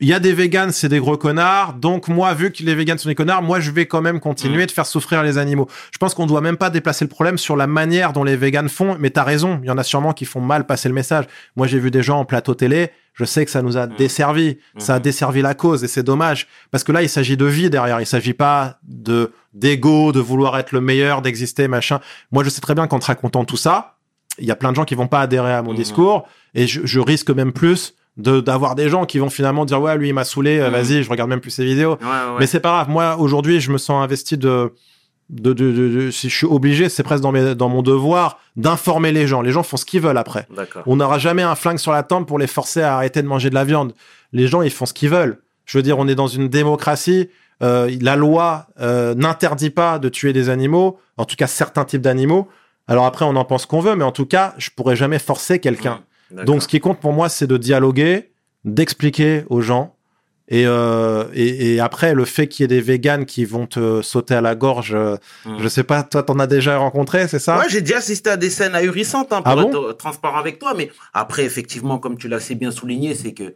[0.03, 1.75] il y a des véganes, c'est des gros connards.
[1.75, 4.65] Donc moi, vu que les véganes sont des connards, moi je vais quand même continuer
[4.65, 5.69] de faire souffrir les animaux.
[5.93, 8.71] Je pense qu'on doit même pas déplacer le problème sur la manière dont les véganes
[8.71, 8.97] font.
[8.99, 11.27] Mais t'as raison, il y en a sûrement qui font mal passer le message.
[11.55, 12.91] Moi j'ai vu des gens en plateau télé.
[13.13, 15.03] Je sais que ça nous a desservi, ça a Mhm.
[15.03, 18.01] desservi la cause et c'est dommage parce que là il s'agit de vie derrière.
[18.01, 22.01] Il s'agit pas de d'ego, de vouloir être le meilleur, d'exister machin.
[22.31, 23.97] Moi je sais très bien qu'en te racontant tout ça,
[24.39, 25.77] il y a plein de gens qui vont pas adhérer à mon Mhm.
[25.77, 29.81] discours et je, je risque même plus de d'avoir des gens qui vont finalement dire
[29.83, 30.73] ouais lui il m'a saoulé, euh, Mhm.
[30.73, 31.99] vas-y, je regarde même plus ses vidéos.
[32.01, 32.37] Ouais, ouais.
[32.39, 32.89] Mais c'est pas grave.
[32.89, 34.73] Moi, aujourd'hui, je me sens investi de,
[35.31, 39.13] de, de, de- si je suis obligé, c'est presque dans, mes, dans mon devoir d'informer
[39.13, 39.43] les gens.
[39.43, 40.47] Les gens font ce qu'ils veulent après.
[40.87, 43.49] On n'aura jamais un flingue sur la tempe pour les forcer à arrêter de manger
[43.49, 43.93] de la viande.
[44.33, 45.41] Les gens, ils font ce qu'ils veulent.
[45.67, 47.29] Je veux dire, on est dans une démocratie.
[47.63, 52.01] Euh, la loi euh, n'interdit pas de tuer des animaux, en tout cas certains types
[52.03, 52.49] d'animaux.
[52.89, 55.59] Alors après, on en pense qu'on veut, mais en tout cas, je pourrais jamais forcer
[55.61, 56.01] quelqu'un.
[56.33, 56.45] Mmh.
[56.45, 58.31] Donc, ce qui compte pour moi, c'est de dialoguer,
[58.65, 59.95] d'expliquer aux gens.
[60.53, 64.03] Et, euh, et, et après, le fait qu'il y ait des véganes qui vont te
[64.03, 65.59] sauter à la gorge, euh, Mm.
[65.61, 67.57] je sais pas, toi, t'en as déjà rencontré, c'est ça?
[67.59, 69.69] Ouais, j'ai déjà assisté à des scènes ahurissantes, hein, pour Ah bon?
[69.69, 70.75] être euh, transparent avec toi.
[70.77, 73.55] Mais après, effectivement, comme tu l'as si bien souligné, c'est que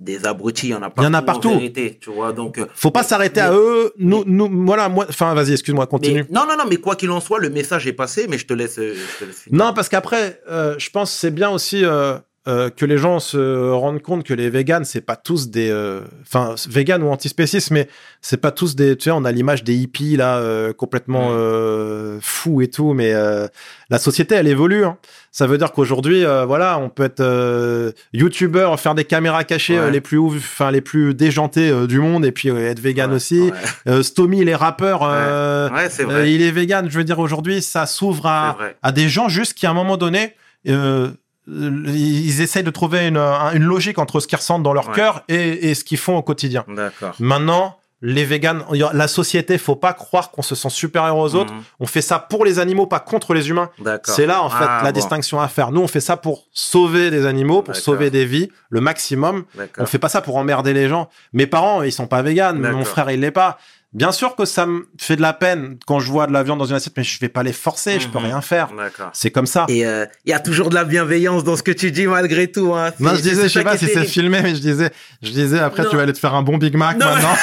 [0.00, 1.02] des abrutis, il y en a partout.
[1.02, 1.50] Il y en a partout.
[1.50, 2.58] vérité, tu vois, donc.
[2.74, 3.92] Faut pas s'arrêter à eux.
[3.98, 6.24] Nous, nous, voilà, moi, enfin, vas-y, excuse-moi, continue.
[6.28, 8.46] mais- non, non, non, mais quoi qu'il en soit, le message est passé, mais je
[8.46, 8.76] te laisse.
[8.76, 9.64] je te laisse finir.
[9.64, 13.20] Non, parce qu'après, euh, je pense que c'est bien aussi euh, euh, que les gens
[13.20, 17.70] se rendent compte que les véganes, c'est pas tous des, euh, enfin, véganes ou antispécistes,
[17.70, 17.88] mais
[18.20, 22.18] c'est pas tous des, tu sais, on a l'image des hippies là, euh, complètement euh,
[22.20, 23.46] fous et tout, mais euh,
[23.88, 24.84] la société, elle évolue.
[24.84, 24.98] hein.
[25.32, 29.78] Ça veut dire qu'aujourd'hui, euh, voilà, on peut être euh, youtubeur, faire des caméras cachées
[29.78, 29.86] Ouais.
[29.86, 32.78] euh, les plus, ouf- enfin, les plus déjantées euh, du monde, et puis euh, être
[32.80, 33.40] vegan Ouais, aussi.
[33.40, 33.52] ouais.
[33.88, 35.00] Euh, Stomy, les rappeurs.
[35.02, 36.32] euh, Ouais, c'est euh, vrai.
[36.32, 39.70] il est vegan, je veux dire aujourd'hui, ça s'ouvre à, des gens juste qui à
[39.70, 40.34] un moment donné,
[40.68, 41.08] euh, euh,
[41.46, 44.94] ils essayent de trouver une, un- une logique entre ce qu'ils ressentent dans leur Ouais.
[44.94, 46.64] cœur et, et ce qu'ils font au quotidien.
[47.18, 47.76] Maintenant,
[48.06, 51.54] les véganes, la société, faut pas croire qu'on se sent supérieur aux autres.
[51.54, 51.62] Mhm.
[51.80, 53.70] On fait ça pour les animaux, pas contre les humains.
[54.04, 54.98] C'est là en fait Ah, la bon.
[54.98, 55.70] distinction à faire.
[55.70, 59.44] Nous, on fait ça pour sauver des animaux, pour sauver des vies, le maximum.
[59.78, 61.08] On fait pas ça pour emmerder les gens.
[61.32, 62.58] Mes parents, ils sont pas véganes.
[62.58, 63.58] Mon frère, il l'est pas.
[63.94, 66.58] Bien sûr que ça me fait de la peine quand je vois de la viande
[66.58, 68.00] dans une assiette, mais je vais pas les forcer.
[68.00, 68.24] Je peux Mhm.
[68.24, 68.68] rien faire.
[68.76, 69.10] D'accord.
[69.12, 69.66] C'est comme ça.
[69.68, 72.50] Et euh, il y a toujours de la bienveillance dans ce que tu dis malgré
[72.50, 72.74] tout.
[72.74, 72.90] Hein.
[72.98, 74.90] Non, je disais, je sais pas si est c'est filmé, mais je disais,
[75.22, 75.90] je disais après Non.
[75.90, 77.06] tu vas aller te faire un bon Big Mac Non.
[77.06, 77.34] maintenant.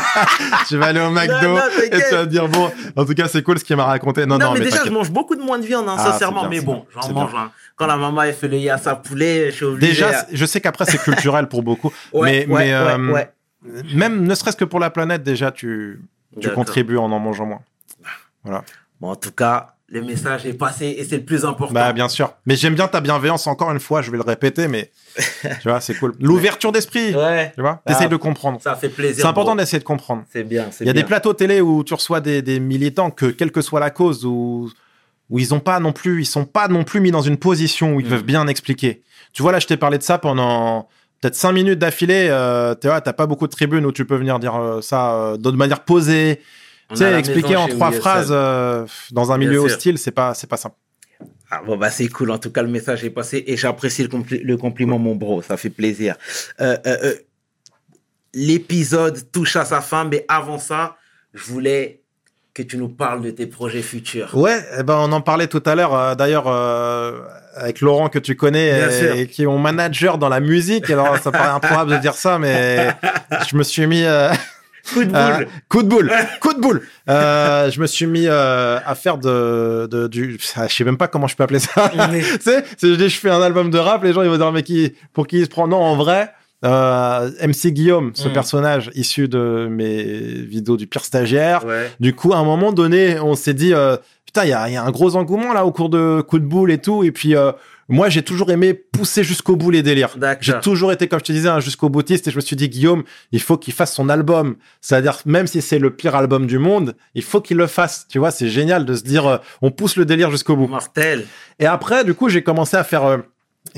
[0.68, 3.26] tu vas aller au McDo non, et tu vas te dire bon, en tout cas
[3.28, 4.26] c'est cool ce qu'il m'a raconté.
[4.26, 6.12] Non, Non, non, mais, mais, déjà, je mange beaucoup de moins de viande, hein, Ah,
[6.12, 6.42] sincèrement.
[6.42, 7.32] bien, mais bon, j'en mange.
[7.36, 7.50] hein.
[7.74, 9.92] Quand la maman elle fait le yassa poulet, je suis obligé.
[9.92, 13.12] Déjà, à- je sais qu'après c'est culturel pour beaucoup, Ouais, mais, ouais, mais ouais, euh,
[13.12, 13.30] ouais.
[13.94, 16.00] Même ne serait-ce que pour la planète déjà tu
[16.54, 17.62] contribues en en mangeant moins.
[19.00, 21.74] Bon, en tout cas, le message est passé et c'est le plus important.
[21.74, 22.32] Bah bien sûr.
[22.46, 24.90] Mais j'aime bien ta bienveillance encore une fois, je vais le répéter, mais
[25.60, 26.14] tu vois c'est cool.
[26.20, 27.82] L'ouverture d'esprit, Ouais, tu vois.
[27.84, 27.92] Ah.
[27.92, 28.60] T'essayes de comprendre.
[28.62, 29.22] ça fait plaisir.
[29.22, 30.24] C'est important d'essayer de comprendre.
[30.32, 31.02] C'est bien, Il y a bien.
[31.02, 34.24] des plateaux télé où tu reçois des, des militants que, quelle que soit la cause,
[34.24, 34.70] où,
[35.30, 37.94] où ils ont pas non plus, ils sont pas non plus mis dans une position
[37.94, 38.10] où ils Mm.
[38.10, 39.02] peuvent bien expliquer.
[39.32, 40.88] Tu vois, là, je t'ai parlé de ça pendant
[41.26, 42.28] peut-être cinq minutes d'affilée.
[42.30, 45.14] Euh, tu vois, t'as pas beaucoup de tribunes où tu peux venir dire euh, ça
[45.14, 46.40] euh, de manière posée.
[46.90, 50.56] Tu sais, expliquer en trois phrases euh, dans un milieu hostile, c'est pas, c'est pas
[50.56, 50.76] simple.
[51.50, 52.30] Ah, bon, bah, c'est cool.
[52.30, 55.42] En tout cas, le message est passé et j'apprécie le, compli- le compliment, mon bro.
[55.42, 56.14] Ça fait plaisir.
[56.60, 56.76] Euh,
[58.34, 60.96] L'épisode touche à sa fin, mais avant ça,
[61.34, 62.02] je voulais
[62.54, 64.36] que tu nous parles de tes projets futurs.
[64.36, 66.16] Ouais, eh ben on en parlait tout à l'heure.
[66.16, 66.46] D'ailleurs,
[67.56, 68.72] avec Laurent que tu connais
[69.16, 70.90] et, qui est mon manager dans la musique.
[70.90, 72.88] Alors, ça paraît improbable de dire ça, mais
[73.50, 74.04] je me suis mis.
[74.04, 74.30] euh,
[74.94, 75.48] Coup de Euh, boule.
[75.68, 76.82] coup de boule, coup de boule.
[77.10, 81.08] Euh, je me suis mis euh, à faire de, de du, je sais même pas
[81.08, 81.90] comment je peux appeler ça.
[82.12, 84.36] Mais- tu sais, je dis je fais un album de rap, les gens ils vont
[84.36, 85.66] dire mais qui, pour qui il se prend?
[85.66, 86.30] Non, en vrai,
[86.64, 88.32] euh, MC Guillaume, ce Mm.
[88.32, 91.64] personnage issu de mes vidéos du pire stagiaire.
[91.66, 91.90] Ouais.
[92.00, 94.72] Du coup, à un moment donné, on s'est dit euh, putain, il y a, il
[94.74, 97.04] y a un gros engouement là au cours de coup de boule et tout.
[97.04, 97.52] Et puis euh,
[97.88, 100.16] moi, j'ai toujours aimé pousser jusqu'au bout les délires.
[100.40, 102.68] J'ai toujours été, comme je te disais, un jusqu'au boutiste et je me suis dit,
[102.68, 104.56] Guillaume, il faut qu'il fasse son album.
[104.80, 108.06] C'est-à-dire, même si c'est le pire album du monde, il faut qu'il le fasse.
[108.08, 110.66] Tu vois, c'est génial de se dire, on pousse le délire jusqu'au bout.
[110.66, 111.26] Mortel.
[111.60, 113.22] Et après, du coup, j'ai commencé à faire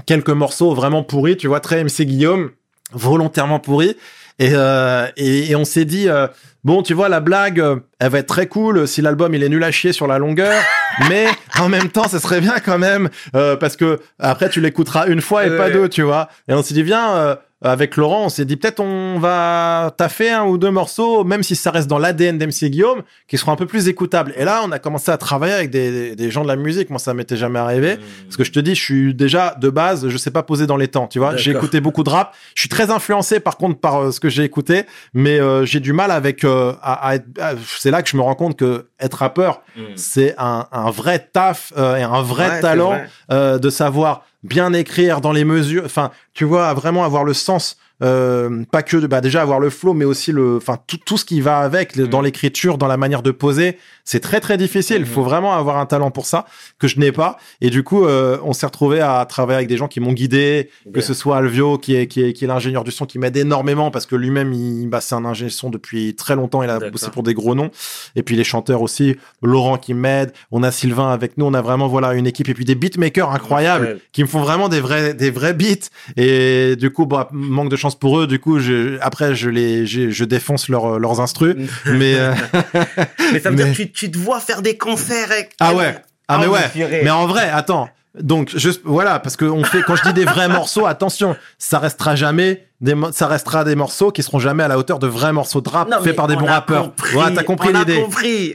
[0.07, 2.51] quelques morceaux vraiment pourris, tu vois, très MC Guillaume,
[2.93, 3.97] volontairement pourris.
[4.39, 6.29] Et, euh, et, et on s'est dit, euh,
[6.65, 9.49] bon, tu vois, la blague, euh, elle va être très cool si l'album il est
[9.49, 10.63] nul à chier sur la longueur,
[11.09, 11.27] mais
[11.59, 15.21] en même temps, ce serait bien quand même, euh, parce que après tu l'écouteras une
[15.21, 16.29] fois et pas deux, tu vois.
[16.49, 20.31] Et on s'est dit, viens, euh, avec Laurent, on s'est dit peut-être on va taffer
[20.31, 23.57] un ou deux morceaux, même si ça reste dans l'ADN d'MC Guillaume, qui seront un
[23.57, 24.33] peu plus écoutables.
[24.37, 26.89] Et là, on a commencé à travailler avec des, gens de la musique.
[26.91, 27.99] Moi, ça m'était jamais arrivé.
[28.25, 30.77] Parce que je te dis, je suis déjà de base, je sais pas poser dans
[30.77, 31.37] les temps, tu vois.
[31.37, 32.35] J'ai écouté beaucoup de rap.
[32.55, 35.81] Je suis très influencé par contre par euh, ce que j'ai écouté, mais euh, j'ai
[35.81, 36.45] du mal avec.
[36.45, 39.63] euh, à, à être- à- c'est là que je me rends compte que être rappeur,
[39.77, 39.81] Mm.
[39.97, 43.09] c'est un, un vrai taf euh, et un vrai Ouais, talent vrai.
[43.31, 45.85] euh, de savoir bien écrire dans les mesures.
[45.85, 49.71] Enfin, tu vois, vraiment avoir le sens euh, pas que de bah déjà avoir le
[49.71, 52.25] flow, mais aussi le, enfin tout, tout ce qui va avec le- dans Mhm.
[52.27, 53.77] l'écriture, dans la manière de poser.
[54.05, 54.97] C'est très très difficile.
[54.99, 55.07] Il Mhm.
[55.07, 56.47] faut vraiment avoir un talent pour ça
[56.79, 57.39] que je n'ai pas.
[57.61, 60.71] Et du coup, euh, on s'est retrouvé à travailler avec des gens qui m'ont guidé,
[60.95, 63.37] que ce soit Alvio qui est qui est, qui est l'ingénieur du son qui m'aide
[63.37, 66.63] énormément parce que lui-même il bah, c'est un ingénieur son depuis très longtemps.
[66.63, 67.71] Il a bossé pour des gros noms.
[68.17, 70.33] Et puis les chanteurs aussi, Laurent qui m'aide.
[70.53, 71.47] On a Sylvain avec nous.
[71.47, 74.69] On a vraiment voilà une équipe et puis des beatmakers incroyables qui me font vraiment
[74.69, 75.89] des vrais des vrais beats.
[76.17, 78.27] Et du coup, bah, manque de chance pour eux.
[78.27, 81.57] Du coup, je, après je les je, je défonce leurs leurs instrus.
[81.87, 82.33] mais euh,
[83.33, 85.53] Mais ça veut Mais- dire que tu, tu te vois faire des concerts avec.
[85.61, 85.97] ah ouais.
[86.29, 87.01] Ah mais ouais.
[87.03, 87.89] Mais en vrai, attends.
[88.21, 91.79] Donc juste voilà parce que on fait quand je dis des vrais morceaux, attention, ça
[91.79, 95.33] restera jamais des ça restera des morceaux qui seront jamais à la hauteur de vrais
[95.33, 96.95] morceaux de rap faits par des on bons rappeurs.
[96.97, 98.05] compris, t'as compris l'idée.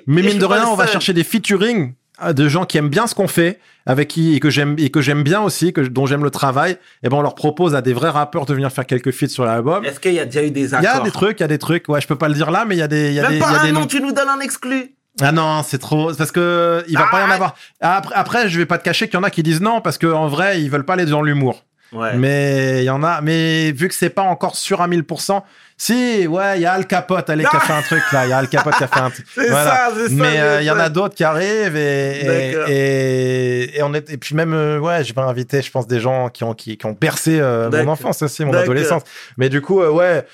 [0.08, 1.94] Mais Et mine de rien, on va chercher des featuring
[2.32, 5.02] de gens qui aiment bien ce qu'on fait, avec qui et que j'aime et que
[5.02, 6.78] j'aime bien aussi, que dont j'aime le travail.
[7.04, 9.46] Et ben on leur propose à des vrais rappeurs de venir faire quelques feats sur
[9.46, 9.84] l'album.
[9.84, 11.46] Est-ce qu'il y a déjà eu des Il accords y a des trucs, il y
[11.46, 11.90] a des trucs.
[11.90, 13.24] Ouais, je peux pas le dire là, mais il y a des, il y a
[13.24, 14.96] des, Même il y pas a un des nom, tu nous donnes un exclu.
[15.22, 17.34] Ah non, c'est trop parce que il va pas y en Ah.
[17.36, 17.56] avoir.
[17.82, 19.98] Après, après, je vais pas te cacher qu'il y en a qui disent non parce
[19.98, 21.66] que en vrai, ils veulent pas aller dans l'humour.
[21.94, 22.16] Ouais.
[22.16, 25.42] Mais il y en a, mais vu que c'est pas encore sûr à 1000%,
[25.76, 28.30] si, ouais, il y a Al Capote, allez, qui a fait un truc là, il
[28.30, 29.26] y a Al Capote qui a fait un truc.
[29.36, 29.72] C'est Voilà.
[29.72, 30.14] ça, c'est ça.
[30.14, 34.18] Mais euh, il y en a d'autres qui arrivent et, et, et, on est, et
[34.18, 36.86] puis même, euh, ouais, je vais inviter, je pense, des gens qui ont, qui, qui
[36.86, 39.04] ont bercé euh, mon enfance aussi, mon adolescence.
[39.38, 40.26] Mais du coup, euh, ouais,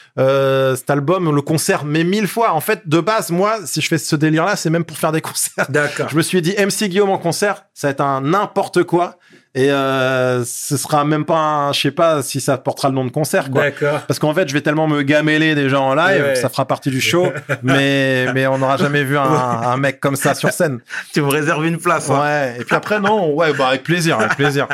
[0.75, 2.53] cet album, le concert, mais mille fois.
[2.53, 5.21] En fait, de base, moi, si je fais ce délire-là, c'est même pour faire des
[5.21, 5.65] concerts.
[5.69, 6.09] D'accord.
[6.09, 9.17] Je me suis dit, MC Guillaume en concert, ça va être un n'importe quoi.
[9.59, 13.03] Et euh, ce sera même pas un, je sais pas si ça portera le nom
[13.03, 13.63] de concert, quoi.
[14.07, 16.35] Parce qu'en fait, je vais tellement me gameler déjà en live, Ouais.
[16.35, 17.27] ça fera partie du show,
[17.63, 20.79] mais mais on n'aura jamais vu un, un mec comme ça sur scène.
[21.13, 22.09] Tu me réserves une place.
[22.09, 22.21] hein.
[22.21, 22.55] Ouais.
[22.59, 24.67] Et puis après non, ouais, bah avec plaisir, avec plaisir.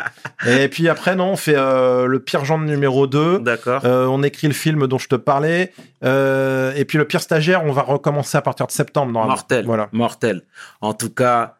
[0.47, 3.81] Et puis après non, on fait euh, le pire genre numéro 2 D'accord.
[3.85, 5.71] euh, on écrit le film dont je te parlais.
[6.03, 9.11] Et puis le pire stagiaire, on va recommencer à partir de septembre.
[9.11, 9.33] Normalement.
[9.35, 9.65] Mortel.
[9.65, 9.87] Voilà.
[9.93, 10.41] Mortel.
[10.81, 11.55] En tout cas,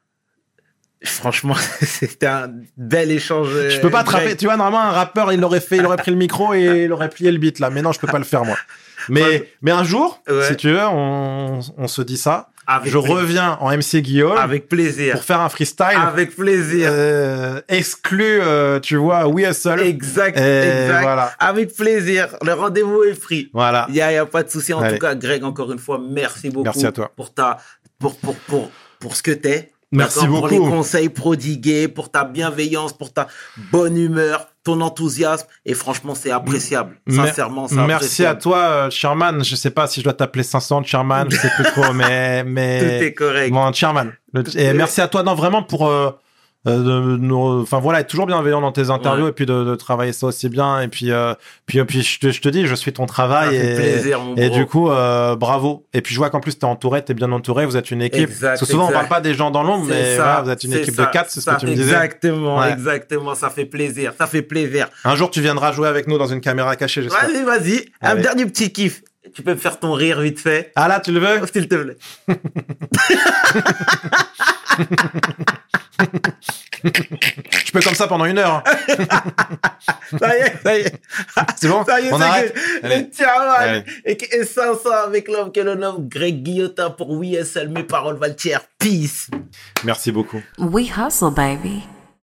[1.07, 3.49] franchement, c'était un bel échange.
[3.69, 4.35] Je peux pas euh, attraper.
[4.35, 6.91] Tu vois, normalement, un rappeur, il aurait fait, il aurait pris le micro et il
[6.93, 7.69] aurait plié le beat là.
[7.69, 8.57] Mais non, je peux pas le faire moi.
[9.09, 9.53] Mais, Ouais.
[9.61, 10.47] mais un jour, Ouais.
[10.47, 12.49] si tu veux, on, on se dit ça.
[12.67, 13.15] Avec je plaisir.
[13.17, 15.13] reviens en MC Guillaume Avec plaisir.
[15.13, 16.89] pour faire un freestyle Avec plaisir.
[16.91, 19.81] euh, exclu, euh, tu vois, We Hustle.
[19.81, 20.35] Exact.
[20.39, 21.01] Et exact.
[21.03, 21.31] voilà.
[21.37, 22.29] Avec plaisir.
[22.43, 23.51] Le rendez-vous est pris.
[23.53, 23.85] Voilà.
[23.89, 24.73] Il y a, il y a pas de souci.
[24.73, 24.95] En Allez.
[24.95, 26.63] tout cas, Greg, encore une fois, merci beaucoup.
[26.63, 27.11] Merci à toi.
[27.15, 27.59] Pour ta,
[27.99, 29.71] pour, pour, pour, pour ce que t'es.
[29.95, 30.71] Merci D'accord Pour les beaucoup.
[30.71, 33.27] conseils prodigués, pour ta bienveillance, pour ta
[33.71, 35.47] bonne humeur, ton enthousiasme.
[35.65, 36.97] Et franchement, c'est appréciable.
[37.07, 39.43] Mer- Sincèrement, c'est Merci à toi, euh, Sherman.
[39.43, 42.79] Je sais pas si je dois t'appeler 500 Sherman, je sais plus trop, mais mais
[42.79, 43.51] Tout est correct.
[43.53, 44.11] Bon, Chairman.
[44.33, 45.87] Le- Et merci à toi, non, vraiment pour.
[45.87, 46.11] euh,
[46.71, 49.29] de nous- enfin voilà, être toujours bienveillant dans tes interviews Ouais.
[49.29, 51.33] et puis de, de travailler ça aussi bien et puis euh,
[51.65, 54.49] puis puis je te, je te dis, je suis ton travail et plaisir, mon et
[54.49, 55.85] du coup euh, bravo.
[55.93, 58.29] Et puis je vois qu'en plus t'es entouré, t'es bien entouré, vous êtes une équipe.
[58.29, 58.95] Exact, Parce que souvent exact.
[58.95, 61.11] on parle pas des gens dans l'ombre, mais voilà, vous êtes une équipe ça, de
[61.11, 61.83] quatre, c'est ce que tu me disais.
[61.93, 62.71] Exactement, Ouais.
[62.71, 63.35] exactement.
[63.35, 64.13] Ça fait plaisir.
[64.17, 64.87] Ça fait plaisir.
[65.03, 67.01] Un jour tu viendras jouer avec nous dans une caméra cachée.
[67.01, 67.85] Vas-y, vas-y.
[68.01, 69.01] Un dernier petit kiff.
[69.33, 71.45] Tu peux me faire ton rire vite fait Ah là, tu le veux?
[71.51, 71.97] S'il te plaît.
[76.83, 78.63] Je peux comme ça pendant une heure.
[80.19, 80.93] Ça y est, ça y est.
[81.55, 83.09] C'est bon Ça y est, On c'est arrête que Allez.
[83.57, 83.83] Allez.
[84.05, 88.17] et, et 500 avec l'homme que l'on nomme Greg Guillotin pour Oui, seul mes paroles
[88.17, 88.35] valent
[88.77, 89.29] Peace.
[89.83, 90.41] Merci beaucoup.
[90.59, 91.83] We hustle, baby.